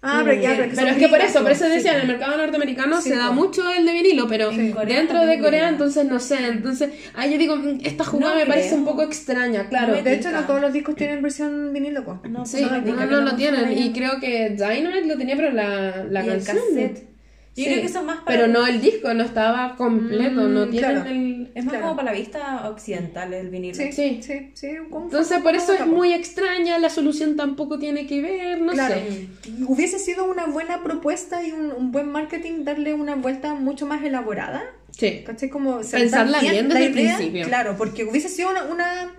[0.00, 1.48] Ah, pero ya, pero, que pero es que por eso, por po.
[1.50, 4.50] eso decía, Sí, en el mercado norteamericano Sí, se da mucho el de vinilo, pero
[4.74, 8.40] Corea dentro de Corea, entonces no sé, entonces, ahí yo digo, mm, esta jugada No
[8.40, 9.94] me parece un poco extraña, claro.
[9.96, 12.20] No, De hecho, no todos los discos tienen versión vinilo.
[12.28, 16.04] No, Sí, pues, no, no lo tienen, y creo que Dynamite lo tenía, pero la,
[16.08, 16.56] la Y el canción.
[16.68, 17.11] cassette.
[17.54, 18.26] Yo Sí, creo que eso es más para...
[18.38, 21.10] Pero no el disco, no estaba completo, no Mm, tienen claro.
[21.10, 21.50] el...
[21.54, 21.84] Es más Claro.
[21.88, 23.74] como para la vista occidental el vinilo.
[23.74, 24.20] Sí, Sí.
[24.22, 28.94] sí, Entonces por eso es muy extraña, la solución tampoco tiene que ver, no Claro.
[28.94, 29.28] sé.
[29.66, 34.02] Hubiese sido una buena propuesta y un, un buen marketing darle una vuelta mucho más
[34.02, 34.62] elaborada.
[34.90, 35.22] Sí.
[35.50, 37.46] Como Pensarla bien desde el principio.
[37.46, 39.12] Claro, porque hubiese sido una, una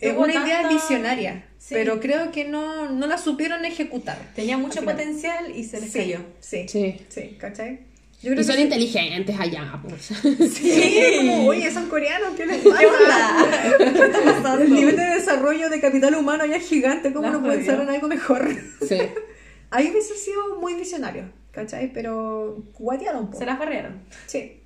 [0.00, 1.74] Tuvo una idea visionaria, Sí.
[1.74, 4.16] pero creo que no, no la supieron ejecutar.
[4.36, 6.18] Tenía mucho potencial y se les Sí, cayó.
[6.38, 6.96] sí, Sí.
[7.08, 7.80] sí, ¿cachai?
[8.22, 10.02] Yo Y creo son que inteligentes allá, pues.
[10.52, 12.78] Sí, como, oye, son coreanos, ¿qué les pasa?
[12.78, 13.92] ¿Qué onda?
[13.92, 14.62] ¿Qué está pasando?
[14.62, 17.66] El nivel de desarrollo de capital humano ya es gigante, ¿cómo no pueden jodió.
[17.66, 18.48] pensar en algo mejor?
[18.88, 18.98] Sí.
[19.70, 21.92] Ahí hubiese sido muy visionario, ¿cachai?
[21.92, 23.38] Pero guatearon un poco.
[23.40, 24.02] Se las barrieron.
[24.26, 24.60] Sí.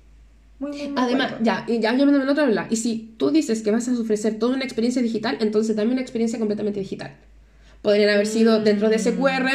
[0.61, 2.67] Muy, muy, muy Además, ya, y ya yo me en otra habla.
[2.69, 6.01] Y si tú dices que vas a ofrecer toda una experiencia digital, entonces dame una
[6.01, 7.15] experiencia completamente digital.
[7.81, 9.49] Podrían haber sido dentro de ese QR,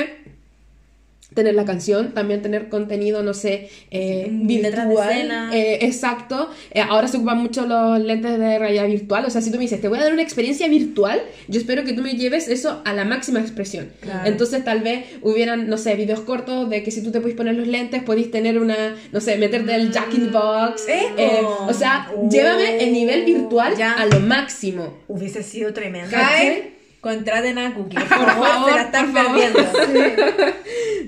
[1.36, 5.10] tener la canción, también tener contenido, no sé, eh, Mm, de virtual.
[5.12, 5.50] escena.
[5.54, 6.50] eh, exacto.
[6.72, 9.24] Eh, ahora se ocupan mucho los lentes de realidad virtual.
[9.26, 11.84] O sea, si tú me dices, te voy a dar una experiencia virtual, yo espero
[11.84, 13.90] que tú me lleves eso a la máxima expresión.
[14.00, 14.26] Claro.
[14.28, 17.54] Entonces, tal vez hubieran, no sé, videos cortos de que si tú te puedes poner
[17.54, 20.86] los lentes, podéis tener una, no sé, meterte el Jack in the Box.
[20.88, 21.14] Eco.
[21.18, 22.28] eh, o sea, Oh.
[22.28, 23.92] llévame el nivel virtual Ya.
[23.92, 24.94] a lo máximo.
[25.06, 26.10] Hubiese sido tremendo.
[26.10, 26.75] Cae,
[27.06, 27.96] contraten a Cookie.
[27.96, 29.40] Por Por favor, favor, se la están por favor.
[29.40, 30.54] perdiendo.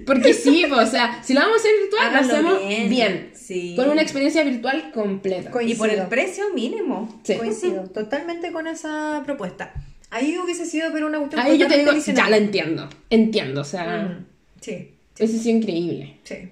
[0.06, 2.88] Porque sí, o sea, si lo vamos a hacer virtual, lo Háganlo hacemos bien.
[2.90, 3.30] bien.
[3.34, 3.74] Sí.
[3.76, 5.50] Con una experiencia virtual completa.
[5.50, 5.74] Coincido.
[5.74, 7.20] Y por el precio mínimo.
[7.24, 7.34] Sí.
[7.36, 9.72] Coincido totalmente con esa propuesta.
[10.10, 12.88] Ahí hubiese sido, pero una cuestión Ahí yo te digo, ya la entiendo.
[13.10, 14.24] Entiendo, o sea, Mm,
[14.60, 16.16] Sí, eso ha sido increíble.
[16.24, 16.50] sí.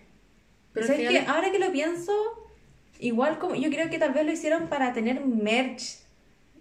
[0.73, 2.13] Pero ¿sabes final- Ahora que lo pienso,
[3.01, 5.83] igual como yo creo que tal vez lo hicieron para tener merch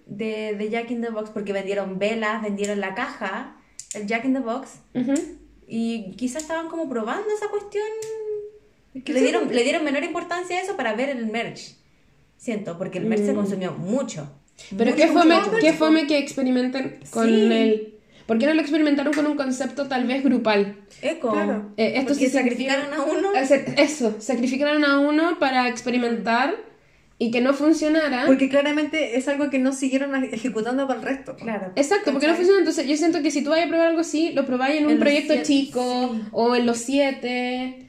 [0.05, 3.57] de, de Jack in the Box, porque vendieron velas, vendieron la caja,
[3.93, 5.13] el Jack in the Box, Ujú.
[5.67, 7.83] y quizás estaban como probando esa cuestión.
[8.93, 11.75] Le dieron, le dieron menor importancia a eso para ver el merch.
[12.37, 14.29] Siento, porque el merch se consumió mucho.
[14.77, 17.33] Pero Mucho, qué fome, mucho, qué fome que experimenten con Sí.
[17.51, 17.91] el...
[18.25, 20.77] ¿Por qué no lo experimentaron con un concepto tal vez grupal?
[21.01, 21.31] Eco.
[21.31, 21.71] Claro.
[21.77, 23.33] Eh, esto se sacrificaron a uno.
[23.35, 26.55] Eso, sacrificaron a uno para experimentar
[27.17, 28.23] y que no funcionara.
[28.25, 31.35] Porque claramente es algo que no siguieron ejecutando para el resto.
[31.35, 31.71] Claro.
[31.75, 32.59] Exacto, porque no funciona.
[32.59, 34.91] Entonces, yo siento que si tú vas a probar algo así, lo probáis en un
[34.93, 36.21] En proyecto siete, chico sí.
[36.31, 37.87] o en los siete.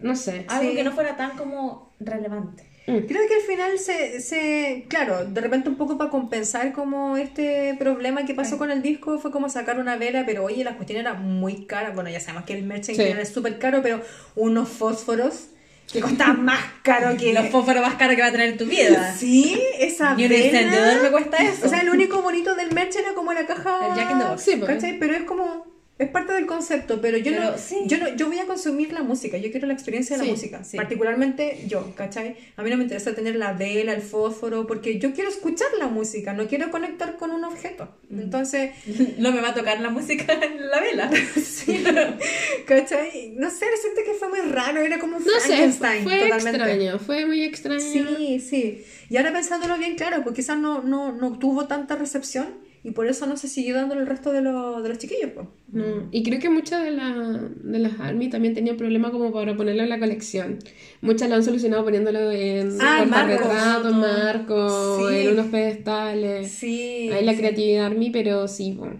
[0.00, 0.44] No sé.
[0.48, 0.76] Algo Sí.
[0.76, 2.64] que no fuera tan como relevante.
[2.86, 7.74] Creo que al final se, se, claro, de repente un poco para compensar como este
[7.78, 11.00] problema que pasó con el disco fue como sacar una vela, pero oye, la cuestión
[11.00, 11.92] era muy cara.
[11.94, 13.00] Bueno, ya sabemos que el merch en Sí.
[13.00, 14.02] general es súper caro, pero
[14.36, 15.46] unos fósforos
[15.92, 17.32] que costaban más caro que...
[17.32, 19.14] Los fósforos más caros que va a tener en tu vida.
[19.16, 21.66] Sí, esa Ni un encendedor me cuesta eso.
[21.66, 23.88] O sea, lo único bonito del merch era como la caja...
[23.88, 24.42] El Jack in the Box.
[24.42, 24.70] Sí, pues.
[24.70, 24.98] ¿cachai?
[24.98, 25.73] Pero es como...
[25.96, 27.82] Es parte del concepto, pero yo Pero no, sí.
[27.86, 30.64] yo no, yo voy a consumir la música, yo quiero la experiencia de la música,
[30.64, 30.76] sí.
[30.76, 32.34] particularmente yo, ¿cachai?
[32.56, 35.86] A mí no me interesa tener la vela, el fósforo, porque yo quiero escuchar la
[35.86, 37.94] música, no quiero conectar con un objeto.
[38.10, 38.20] Mm.
[38.20, 38.72] Entonces,
[39.18, 41.10] No me va a tocar la música en la vela.
[41.36, 41.84] sí,
[42.66, 43.34] ¿cachai?
[43.36, 46.34] No sé, siento que fue muy raro, era como un No sé, fue totalmente.
[46.48, 47.80] extraño, fue muy extraño.
[47.80, 48.84] Sí, sí.
[49.10, 53.06] Y ahora pensándolo bien, claro, pues quizás no, no, no tuvo tanta recepción y por
[53.08, 55.46] eso no se siguió dando el resto de, los de los chiquillos, pues.
[55.72, 59.56] No, Y creo que muchas de, la- de las ARMY también tenían problemas como para
[59.56, 60.58] ponerlo en la colección.
[61.00, 63.40] Muchas lo han solucionado poniéndolo en Ah, marcos.
[63.40, 65.16] retratos, marcos, Sí.
[65.18, 66.50] en unos pedestales.
[66.50, 67.10] Sí.
[67.12, 67.38] Hay la sí.
[67.38, 68.96] creatividad ARMY, pero sí, bueno.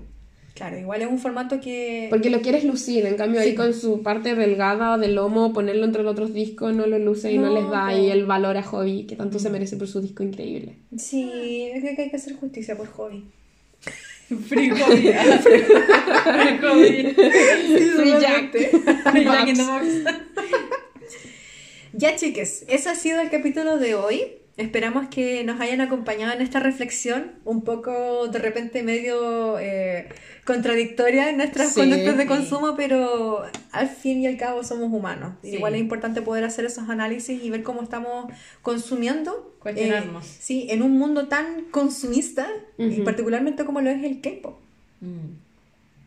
[0.55, 2.07] Claro, igual es un formato que...
[2.11, 3.49] Porque lo quieres lucir, en cambio Sí.
[3.49, 7.33] ahí con su parte delgada del lomo, ponerlo entre los otros discos, no lo luce
[7.33, 9.89] y no, No, les da ahí el valor a Hobby que tanto se merece por
[9.89, 10.77] su disco increíble.
[10.97, 13.25] Sí, es que hay que hacer justicia por hobby.
[14.29, 15.13] Free hobby.
[15.43, 15.63] Free
[16.59, 17.15] hobby.
[17.15, 18.53] Free Jack.
[18.53, 19.87] Free Jack in the Box.
[21.93, 24.44] Ya, chiques, ese ha sido el capítulo de hoy.
[24.57, 30.09] Esperamos que nos hayan acompañado en esta reflexión, un poco de repente medio eh,
[30.45, 31.81] contradictoria en nuestras Sí.
[31.81, 35.35] conductas de consumo, pero al fin y al cabo somos humanos.
[35.43, 35.57] Sí.
[35.57, 38.33] Igual es importante poder hacer esos análisis y ver cómo estamos
[38.63, 39.57] consumiendo.
[39.59, 40.25] Cuestionarnos.
[40.25, 42.47] eh, sí, en un mundo tan consumista,
[42.79, 44.57] y particularmente como lo es el K-pop.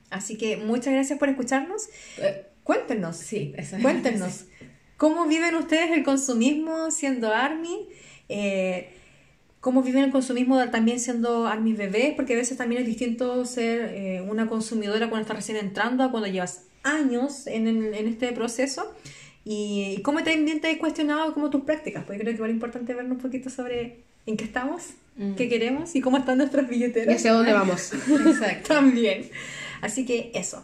[0.09, 1.89] Así que muchas gracias por escucharnos.
[2.19, 3.17] Eh, Cuéntenos.
[3.17, 3.53] Sí.
[3.81, 4.45] Cuéntenos,
[4.97, 7.89] ¿cómo viven ustedes el consumismo siendo ARMY?
[8.29, 8.89] Eh,
[9.59, 12.13] ¿Cómo viven el consumismo también siendo ARMY bebés?
[12.15, 16.11] Porque a veces también es distinto ser eh, una consumidora cuando estás recién entrando a
[16.11, 18.93] cuando llevas años en, el- en este proceso.
[19.43, 22.93] Y, y cómo también te has cuestionado como tus prácticas, porque creo que es importante
[22.93, 24.83] ver un poquito sobre en qué estamos,
[25.17, 25.33] Mm.
[25.33, 27.15] qué queremos y cómo están nuestras Y billeteras.
[27.15, 27.91] hacia dónde vamos.
[28.27, 28.67] Exacto.
[28.75, 29.27] También.
[29.81, 30.63] Así que eso.